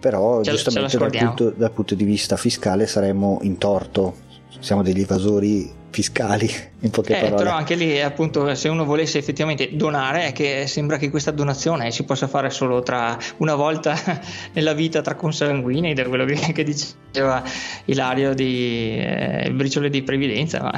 però 0.00 0.42
ce 0.42 0.50
giustamente 0.50 0.98
dal 0.98 1.10
punto, 1.10 1.48
dal 1.56 1.72
punto 1.72 1.94
di 1.94 2.04
vista 2.04 2.36
fiscale 2.36 2.86
saremmo 2.86 3.38
in 3.40 3.56
torto, 3.56 4.16
siamo 4.60 4.82
degli 4.82 5.00
evasori 5.00 5.72
fiscali 5.94 6.50
in 6.80 6.90
poche 6.90 7.16
eh, 7.16 7.20
parole. 7.20 7.42
Però 7.44 7.54
anche 7.54 7.76
lì 7.76 8.00
appunto 8.02 8.52
se 8.56 8.68
uno 8.68 8.84
volesse 8.84 9.16
effettivamente 9.16 9.76
donare 9.76 10.26
è 10.26 10.32
che 10.32 10.66
sembra 10.66 10.96
che 10.96 11.08
questa 11.08 11.30
donazione 11.30 11.92
si 11.92 12.02
possa 12.02 12.26
fare 12.26 12.50
solo 12.50 12.82
tra 12.82 13.16
una 13.36 13.54
volta 13.54 13.96
nella 14.54 14.72
vita 14.72 15.02
tra 15.02 15.14
consanguini 15.14 15.94
da 15.94 16.04
quello 16.08 16.24
che, 16.24 16.52
che 16.52 16.64
diceva 16.64 17.44
Ilario 17.84 18.34
di 18.34 18.96
eh, 18.98 19.52
briciole 19.54 19.88
di 19.88 20.02
previdenza 20.02 20.62
ma 20.62 20.72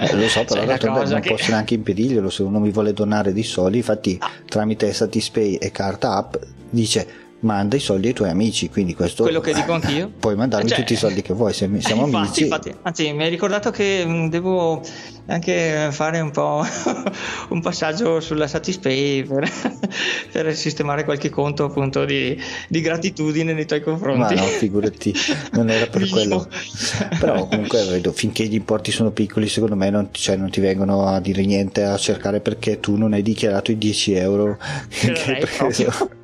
eh, 0.00 0.14
lo 0.14 0.28
so 0.28 0.44
però 0.48 0.76
cioè, 0.76 1.08
non 1.08 1.20
che... 1.20 1.30
posso 1.30 1.50
neanche 1.50 1.74
impedirglielo 1.74 2.30
se 2.30 2.44
uno 2.44 2.60
mi 2.60 2.70
vuole 2.70 2.92
donare 2.92 3.32
di 3.32 3.42
soldi 3.42 3.78
infatti 3.78 4.16
ah. 4.20 4.30
tramite 4.48 4.92
Satispay 4.92 5.54
e 5.54 5.72
Carta 5.72 6.14
App 6.14 6.36
dice 6.70 7.25
manda 7.46 7.76
i 7.76 7.80
soldi 7.80 8.08
ai 8.08 8.12
tuoi 8.12 8.28
amici, 8.28 8.68
quindi 8.68 8.94
questo 8.94 9.22
quello 9.22 9.40
che 9.40 9.54
dico 9.54 9.72
anch'io. 9.78 10.10
Puoi 10.18 10.34
mandarmi 10.36 10.68
Cioè, 10.68 10.78
tutti 10.78 10.92
i 10.92 10.96
soldi 10.96 11.22
che 11.22 11.32
vuoi, 11.32 11.52
se 11.54 11.70
siamo 11.78 12.04
infatti, 12.04 12.26
amici. 12.26 12.42
infatti, 12.42 12.74
anzi, 12.82 13.12
mi 13.12 13.22
hai 13.24 13.30
ricordato 13.30 13.70
che 13.70 14.04
mh, 14.04 14.28
devo 14.28 14.82
anche 15.28 15.88
fare 15.90 16.20
un 16.20 16.30
po' 16.30 16.64
un 17.50 17.60
passaggio 17.60 18.20
sulla 18.20 18.46
Satispay 18.46 19.24
per, 19.24 19.50
per 20.30 20.54
sistemare 20.54 21.04
qualche 21.04 21.30
conto 21.30 21.64
appunto 21.64 22.04
di, 22.04 22.38
di 22.68 22.80
gratitudine 22.80 23.52
nei 23.52 23.66
tuoi 23.66 23.80
Ma 23.80 23.84
confronti. 23.86 24.34
no, 24.34 24.42
figurati, 24.42 25.14
non 25.52 25.70
era 25.70 25.86
per 25.86 26.08
quello. 26.08 26.46
Però 27.18 27.46
comunque 27.48 27.84
vedo, 27.86 28.12
finché 28.12 28.44
gli 28.46 28.54
importi 28.54 28.90
sono 28.92 29.10
piccoli, 29.10 29.48
secondo 29.48 29.74
me 29.76 29.90
non, 29.90 30.08
cioè, 30.12 30.36
non 30.36 30.50
ti 30.50 30.60
vengono 30.60 31.06
a 31.06 31.20
dire 31.20 31.44
niente, 31.44 31.82
a 31.84 31.96
cercare 31.96 32.40
perché 32.40 32.80
tu 32.80 32.96
non 32.96 33.12
hai 33.12 33.22
dichiarato 33.22 33.70
i 33.70 33.78
10 33.78 34.12
euro 34.14 34.58
che 34.88 35.12
hai 35.12 35.38
preso. 35.40 36.15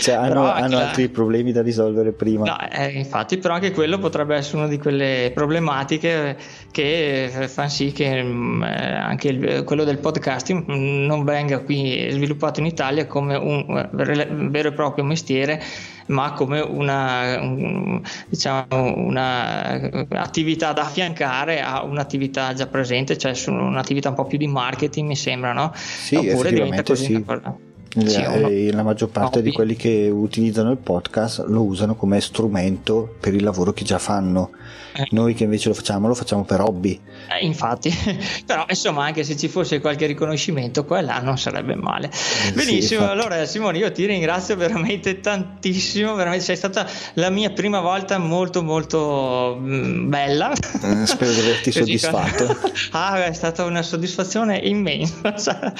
Cioè, 0.00 0.14
hanno, 0.14 0.50
hanno 0.50 0.68
chiaro. 0.68 0.84
altri 0.86 1.08
problemi 1.08 1.52
da 1.52 1.62
risolvere 1.62 2.12
prima. 2.12 2.44
No, 2.44 2.56
eh, 2.70 2.90
infatti, 2.92 3.38
però 3.38 3.54
anche 3.54 3.72
quello 3.72 3.98
potrebbe 3.98 4.36
essere 4.36 4.58
una 4.58 4.68
di 4.68 4.78
quelle 4.78 5.32
problematiche 5.34 6.36
che 6.70 7.46
fanno 7.48 7.68
sì 7.68 7.92
che 7.92 8.22
mm, 8.22 8.62
eh, 8.62 8.94
anche 8.94 9.28
il- 9.28 9.62
quello 9.64 9.84
del 9.84 9.98
podcasting 9.98 10.70
mm, 10.70 11.04
non 11.06 11.24
venga 11.24 11.60
qui 11.60 12.08
sviluppato 12.10 12.60
in 12.60 12.66
Italia 12.66 13.06
come 13.06 13.34
un 13.36 13.76
eh, 13.76 14.26
vero 14.48 14.68
e 14.68 14.72
proprio 14.72 15.04
mestiere, 15.04 15.62
ma 16.08 16.32
come 16.32 16.60
una, 16.60 17.40
un- 17.40 18.00
diciamo, 18.28 18.66
una 18.96 19.80
eh, 19.80 20.06
attività 20.10 20.72
da 20.72 20.82
affiancare 20.82 21.60
a 21.62 21.82
un'attività 21.82 22.52
già 22.54 22.66
presente, 22.66 23.18
cioè 23.18 23.32
un'attività 23.48 24.10
un 24.10 24.14
po' 24.14 24.24
più 24.26 24.38
di 24.38 24.46
marketing, 24.46 25.08
mi 25.08 25.16
sembra, 25.16 25.52
no? 25.52 25.72
Sì, 25.74 26.14
effettivamente 26.16 26.82
così 26.84 27.04
sì. 27.04 27.14
una 27.14 27.24
cosa- 27.24 27.56
sì, 28.04 28.20
uno- 28.20 28.48
eh, 28.48 28.72
la 28.72 28.82
maggior 28.82 29.08
parte 29.08 29.40
di 29.40 29.48
hobby. 29.48 29.56
quelli 29.56 29.76
che 29.76 30.10
utilizzano 30.12 30.70
il 30.70 30.76
podcast 30.78 31.44
lo 31.46 31.62
usano 31.62 31.94
come 31.94 32.20
strumento 32.20 33.14
per 33.20 33.34
il 33.34 33.42
lavoro 33.42 33.72
che 33.72 33.84
già 33.84 33.98
fanno. 33.98 34.50
Eh. 34.96 35.06
Noi 35.10 35.34
che 35.34 35.44
invece 35.44 35.68
lo 35.68 35.74
facciamo, 35.74 36.08
lo 36.08 36.14
facciamo 36.14 36.44
per 36.44 36.60
hobby. 36.60 36.98
Eh, 37.28 37.44
infatti, 37.44 37.92
però 38.46 38.64
insomma 38.68 39.04
anche 39.04 39.24
se 39.24 39.36
ci 39.36 39.48
fosse 39.48 39.80
qualche 39.80 40.06
riconoscimento 40.06 40.84
qua 40.84 40.98
e 40.98 41.02
là 41.02 41.20
non 41.20 41.38
sarebbe 41.38 41.74
male. 41.74 42.10
sì, 42.12 42.52
Benissimo, 42.52 43.02
infatti. 43.02 43.18
allora 43.20 43.44
Simone 43.44 43.78
io 43.78 43.92
ti 43.92 44.06
ringrazio 44.06 44.56
veramente 44.56 45.20
tantissimo, 45.20 46.14
veramente 46.14 46.44
sei 46.44 46.56
stata 46.56 46.88
la 47.14 47.30
mia 47.30 47.50
prima 47.50 47.80
volta 47.80 48.18
molto 48.18 48.62
molto 48.62 49.58
mm, 49.60 50.08
bella. 50.08 50.52
Eh, 50.52 51.06
spero 51.06 51.32
di 51.32 51.40
averti 51.40 51.72
soddisfatto. 51.72 52.56
ah, 52.92 53.24
è 53.24 53.32
stata 53.32 53.64
una 53.64 53.82
soddisfazione 53.82 54.56
immensa. 54.58 55.72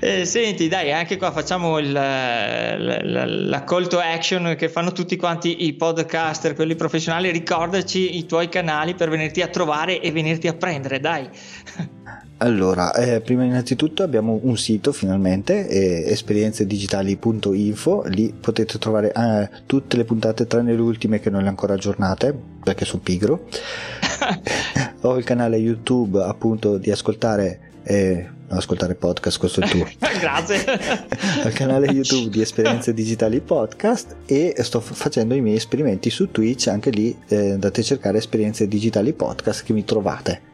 Eh, 0.00 0.24
senti, 0.24 0.68
dai, 0.68 0.92
anche 0.92 1.16
qua 1.16 1.30
facciamo 1.32 1.78
il, 1.78 1.92
la, 1.92 2.76
la- 2.76 3.26
la 3.26 3.64
call 3.64 3.86
to 3.88 3.98
action 3.98 4.54
che 4.58 4.68
fanno 4.68 4.92
tutti 4.92 5.16
quanti 5.16 5.64
i 5.66 5.72
podcaster, 5.74 6.54
quelli 6.54 6.74
professionali. 6.74 7.30
Ricordaci 7.30 8.16
i 8.16 8.26
tuoi 8.26 8.41
canali 8.48 8.94
per 8.94 9.08
venirti 9.10 9.42
a 9.42 9.48
trovare 9.48 10.00
e 10.00 10.10
venirti 10.10 10.48
a 10.48 10.54
prendere, 10.54 11.00
dai. 11.00 11.28
Allora, 12.38 12.92
eh, 12.94 13.20
prima 13.20 13.44
innanzitutto 13.44 14.02
abbiamo 14.02 14.40
un 14.42 14.56
sito 14.56 14.92
finalmente, 14.92 15.68
eh, 15.68 16.10
esperienzedigitali.info, 16.10 18.04
lì 18.06 18.34
potete 18.38 18.78
trovare 18.78 19.12
eh, 19.12 19.48
tutte 19.66 19.96
le 19.96 20.04
puntate 20.04 20.48
tranne 20.48 20.74
le 20.74 20.80
ultime 20.80 21.20
che 21.20 21.30
non 21.30 21.42
le 21.42 21.46
ho 21.46 21.50
ancora 21.50 21.74
aggiornate 21.74 22.36
perché 22.64 22.84
sono 22.84 23.00
pigro. 23.02 23.46
Ho 25.02 25.16
il 25.16 25.24
canale 25.24 25.56
YouTube 25.56 26.22
appunto 26.22 26.78
di 26.78 26.90
ascoltare, 26.90 27.71
no, 27.84 28.56
ascoltare 28.56 28.94
podcast, 28.94 29.38
questo 29.38 29.60
è 29.60 29.64
il 29.64 29.70
tuo. 29.70 29.88
Grazie. 30.20 30.64
al 31.42 31.52
canale 31.52 31.86
YouTube 31.86 32.30
di 32.30 32.40
Esperienze 32.40 32.92
Digitali 32.94 33.40
Podcast 33.40 34.16
e 34.26 34.54
sto 34.58 34.80
facendo 34.80 35.34
i 35.34 35.40
miei 35.40 35.56
esperimenti 35.56 36.10
su 36.10 36.30
Twitch, 36.30 36.68
anche 36.68 36.90
lì 36.90 37.16
eh, 37.28 37.52
andate 37.52 37.80
a 37.80 37.84
cercare 37.84 38.18
Esperienze 38.18 38.68
Digitali 38.68 39.12
Podcast 39.12 39.64
che 39.64 39.72
mi 39.72 39.84
trovate. 39.84 40.51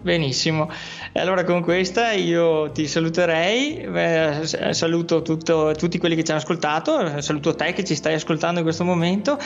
Benissimo, 0.00 0.70
e 1.12 1.18
allora 1.18 1.42
con 1.42 1.60
questa 1.60 2.12
io 2.12 2.70
ti 2.70 2.86
saluterei, 2.86 3.78
eh, 3.80 4.72
saluto 4.72 5.22
tutto- 5.22 5.72
tutti 5.76 5.98
quelli 5.98 6.14
che 6.14 6.22
ci 6.22 6.30
hanno 6.30 6.40
ascoltato, 6.40 7.20
saluto 7.20 7.56
te 7.56 7.72
che 7.72 7.82
ci 7.82 7.96
stai 7.96 8.14
ascoltando 8.14 8.60
in 8.60 8.64
questo 8.64 8.84
momento, 8.84 9.36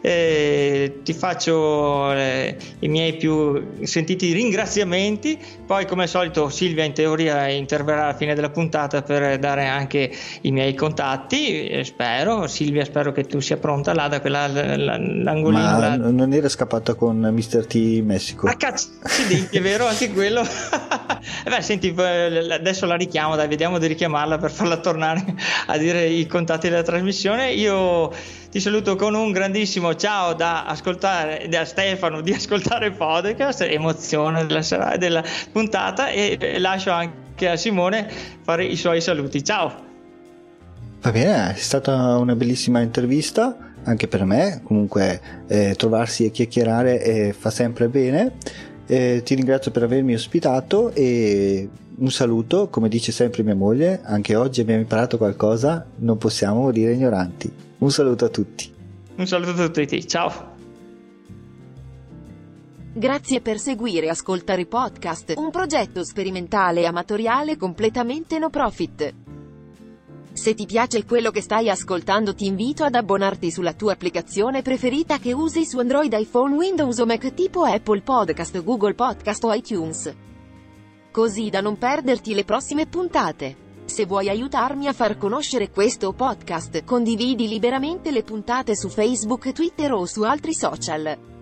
eh, 0.00 1.00
ti 1.02 1.12
faccio 1.12 2.12
eh, 2.12 2.56
i 2.78 2.88
miei 2.88 3.16
più 3.16 3.82
sentiti 3.82 4.32
ringraziamenti, 4.32 5.36
poi 5.66 5.86
come 5.86 6.04
al 6.04 6.08
solito 6.08 6.50
Silvia 6.50 6.84
in 6.84 6.92
teoria 6.92 7.48
interverrà 7.48 8.04
alla 8.04 8.16
fine 8.16 8.36
della 8.36 8.50
puntata 8.50 9.02
per 9.02 9.40
dare 9.40 9.66
anche 9.66 10.12
i 10.42 10.52
miei 10.52 10.74
contatti, 10.74 11.82
spero, 11.82 12.46
Silvia 12.46 12.84
spero 12.84 13.10
che 13.10 13.24
tu 13.24 13.40
sia 13.40 13.56
pronta 13.56 13.92
là 13.92 14.06
da 14.06 14.20
quella, 14.20 14.46
l'angolino. 14.46 15.62
Ma 15.62 15.78
là. 15.78 15.96
non 15.96 16.32
era 16.32 16.48
scappata 16.48 16.94
con 16.94 17.18
Mr. 17.18 17.66
T 17.66 17.74
Messico? 18.04 18.46
Ah 18.46 18.54
cazzo, 18.54 18.90
accidenti, 19.02 19.56
è 19.56 19.60
vero 19.60 19.88
anche 19.96 20.12
quello. 20.12 20.42
Eh 21.44 21.50
Beh, 21.50 21.62
senti, 21.62 21.94
eh, 21.96 22.52
adesso 22.52 22.86
la 22.86 22.94
richiamo, 22.96 23.36
dai, 23.36 23.48
vediamo 23.48 23.78
di 23.78 23.86
richiamarla 23.86 24.38
per 24.38 24.50
farla 24.50 24.76
tornare 24.78 25.24
a 25.66 25.78
dire 25.78 26.06
i 26.06 26.26
contatti 26.26 26.68
della 26.68 26.82
trasmissione. 26.82 27.52
Io 27.52 28.12
ti 28.50 28.60
saluto 28.60 28.96
con 28.96 29.14
un 29.14 29.32
grandissimo 29.32 29.94
ciao 29.94 30.34
da 30.34 30.64
ascoltare 30.64 31.46
da 31.48 31.64
Stefano 31.64 32.20
di 32.20 32.32
ascoltare 32.32 32.90
podcast, 32.92 33.62
emozione 33.62 34.46
della, 34.46 34.96
della 34.98 35.24
puntata 35.50 36.08
e 36.08 36.36
eh, 36.38 36.58
lascio 36.58 36.90
anche 36.90 37.48
a 37.48 37.56
Simone 37.56 38.08
fare 38.42 38.64
i 38.64 38.76
suoi 38.76 39.00
saluti. 39.00 39.42
Ciao. 39.42 39.84
Va 41.00 41.10
bene, 41.10 41.54
è 41.54 41.58
stata 41.58 42.16
una 42.18 42.34
bellissima 42.34 42.80
intervista 42.80 43.56
anche 43.84 44.08
per 44.08 44.24
me, 44.24 44.60
comunque 44.64 45.20
eh, 45.46 45.74
trovarsi 45.76 46.24
e 46.24 46.30
chiacchierare 46.30 47.02
eh, 47.02 47.32
fa 47.32 47.50
sempre 47.50 47.88
bene. 47.88 48.32
Eh, 48.86 49.22
ti 49.24 49.34
ringrazio 49.34 49.70
per 49.70 49.82
avermi 49.82 50.14
ospitato 50.14 50.92
e 50.92 51.68
un 51.98 52.10
saluto, 52.10 52.68
come 52.68 52.88
dice 52.88 53.10
sempre 53.10 53.42
mia 53.42 53.54
moglie, 53.54 54.00
anche 54.04 54.36
oggi 54.36 54.60
abbiamo 54.60 54.80
imparato 54.80 55.16
qualcosa, 55.16 55.84
non 55.96 56.18
possiamo 56.18 56.60
morire 56.62 56.92
ignoranti. 56.92 57.50
Un 57.78 57.90
saluto 57.90 58.24
a 58.26 58.28
tutti. 58.28 58.72
Un 59.16 59.26
saluto 59.26 59.62
a 59.62 59.68
tutti, 59.68 60.06
ciao. 60.06 60.54
Grazie 62.92 63.40
per 63.42 63.58
seguire 63.58 64.08
Ascoltare 64.08 64.64
Podcast, 64.64 65.34
un 65.36 65.50
progetto 65.50 66.02
sperimentale 66.02 66.80
e 66.80 66.86
amatoriale 66.86 67.56
completamente 67.56 68.38
no 68.38 68.48
profit. 68.48 69.25
Se 70.36 70.52
ti 70.52 70.66
piace 70.66 71.06
quello 71.06 71.30
che 71.30 71.40
stai 71.40 71.70
ascoltando 71.70 72.34
ti 72.34 72.44
invito 72.44 72.84
ad 72.84 72.94
abbonarti 72.94 73.50
sulla 73.50 73.72
tua 73.72 73.92
applicazione 73.92 74.60
preferita 74.60 75.16
che 75.16 75.32
usi 75.32 75.64
su 75.64 75.78
Android, 75.78 76.12
iPhone, 76.12 76.54
Windows 76.54 76.98
o 76.98 77.06
Mac 77.06 77.32
tipo 77.32 77.64
Apple 77.64 78.02
Podcast, 78.02 78.62
Google 78.62 78.92
Podcast 78.92 79.42
o 79.44 79.54
iTunes. 79.54 80.14
Così 81.10 81.48
da 81.48 81.62
non 81.62 81.78
perderti 81.78 82.34
le 82.34 82.44
prossime 82.44 82.86
puntate. 82.86 83.64
Se 83.86 84.04
vuoi 84.04 84.28
aiutarmi 84.28 84.86
a 84.86 84.92
far 84.92 85.16
conoscere 85.16 85.70
questo 85.70 86.12
podcast, 86.12 86.84
condividi 86.84 87.48
liberamente 87.48 88.10
le 88.10 88.22
puntate 88.22 88.76
su 88.76 88.90
Facebook, 88.90 89.52
Twitter 89.52 89.94
o 89.94 90.04
su 90.04 90.22
altri 90.22 90.52
social. 90.52 91.35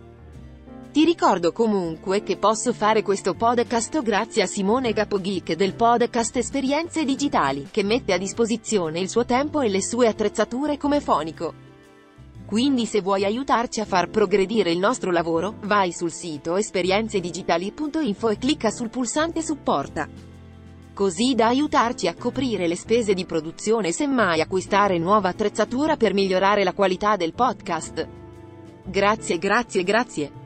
Ti 0.95 1.05
ricordo 1.05 1.51
comunque 1.51 2.23
che 2.23 2.37
posso 2.37 2.73
fare 2.73 3.03
questo 3.03 3.35
podcast 3.35 4.01
grazie 4.01 4.43
a 4.43 4.47
Simone 4.47 4.93
Capogeek 4.93 5.55
del 5.55 5.75
podcast 5.75 6.37
Esperienze 6.37 7.05
Digitali, 7.05 7.67
che 7.69 7.83
mette 7.83 8.13
a 8.13 8.17
disposizione 8.17 9.01
il 9.01 9.09
suo 9.09 9.25
tempo 9.25 9.61
e 9.61 9.69
le 9.69 9.83
sue 9.83 10.07
attrezzature 10.07 10.77
come 10.77 11.01
fonico. 11.01 11.53
Quindi 12.47 12.87
se 12.87 13.01
vuoi 13.01 13.25
aiutarci 13.25 13.81
a 13.81 13.85
far 13.85 14.09
progredire 14.09 14.71
il 14.71 14.79
nostro 14.79 15.11
lavoro, 15.11 15.57
vai 15.63 15.91
sul 15.91 16.13
sito 16.13 16.55
esperienzedigitali.info 16.55 18.29
e 18.29 18.39
clicca 18.39 18.71
sul 18.71 18.89
pulsante 18.89 19.43
supporta. 19.43 20.09
Così 20.95 21.35
da 21.35 21.49
aiutarci 21.49 22.07
a 22.07 22.15
coprire 22.15 22.69
le 22.69 22.77
spese 22.77 23.15
di 23.15 23.25
produzione 23.25 23.89
e 23.89 23.93
semmai 23.93 24.41
acquistare 24.41 24.99
nuova 24.99 25.31
attrezzatura 25.31 25.97
per 25.97 26.15
migliorare 26.15 26.63
la 26.63 26.73
qualità 26.73 27.17
del 27.17 27.35
podcast. 27.35 28.09
Grazie 28.85 29.39
grazie 29.39 29.83
grazie. 29.83 30.44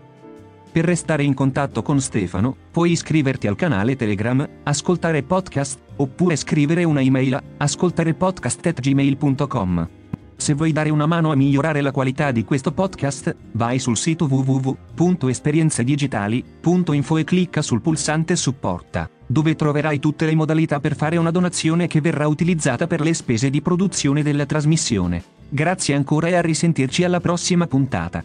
Per 0.70 0.84
restare 0.84 1.22
in 1.22 1.32
contatto 1.34 1.82
con 1.82 1.98
Stefano, 2.00 2.54
puoi 2.70 2.90
iscriverti 2.92 3.46
al 3.46 3.56
canale 3.56 3.96
Telegram, 3.96 4.46
ascoltare 4.64 5.22
podcast, 5.22 5.78
oppure 5.96 6.36
scrivere 6.36 6.84
una 6.84 7.00
email 7.00 7.32
a 7.34 7.42
ascoltarepodcast.gmail.com. 7.56 9.88
Se 10.36 10.52
vuoi 10.54 10.70
dare 10.70 10.90
una 10.90 11.06
mano 11.06 11.32
a 11.32 11.34
migliorare 11.34 11.80
la 11.80 11.90
qualità 11.90 12.30
di 12.30 12.44
questo 12.44 12.70
podcast, 12.70 13.34
vai 13.52 13.78
sul 13.80 13.96
sito 13.96 14.26
www.esperienzedigitali.info 14.26 17.16
e 17.16 17.24
clicca 17.24 17.60
sul 17.60 17.80
pulsante 17.80 18.36
supporta, 18.36 19.10
dove 19.26 19.56
troverai 19.56 19.98
tutte 19.98 20.26
le 20.26 20.36
modalità 20.36 20.78
per 20.78 20.94
fare 20.94 21.16
una 21.16 21.32
donazione 21.32 21.88
che 21.88 22.00
verrà 22.00 22.28
utilizzata 22.28 22.86
per 22.86 23.00
le 23.00 23.14
spese 23.14 23.50
di 23.50 23.60
produzione 23.60 24.22
della 24.22 24.46
trasmissione. 24.46 25.24
Grazie 25.48 25.96
ancora 25.96 26.28
e 26.28 26.36
a 26.36 26.40
risentirci 26.40 27.02
alla 27.02 27.18
prossima 27.18 27.66
puntata. 27.66 28.22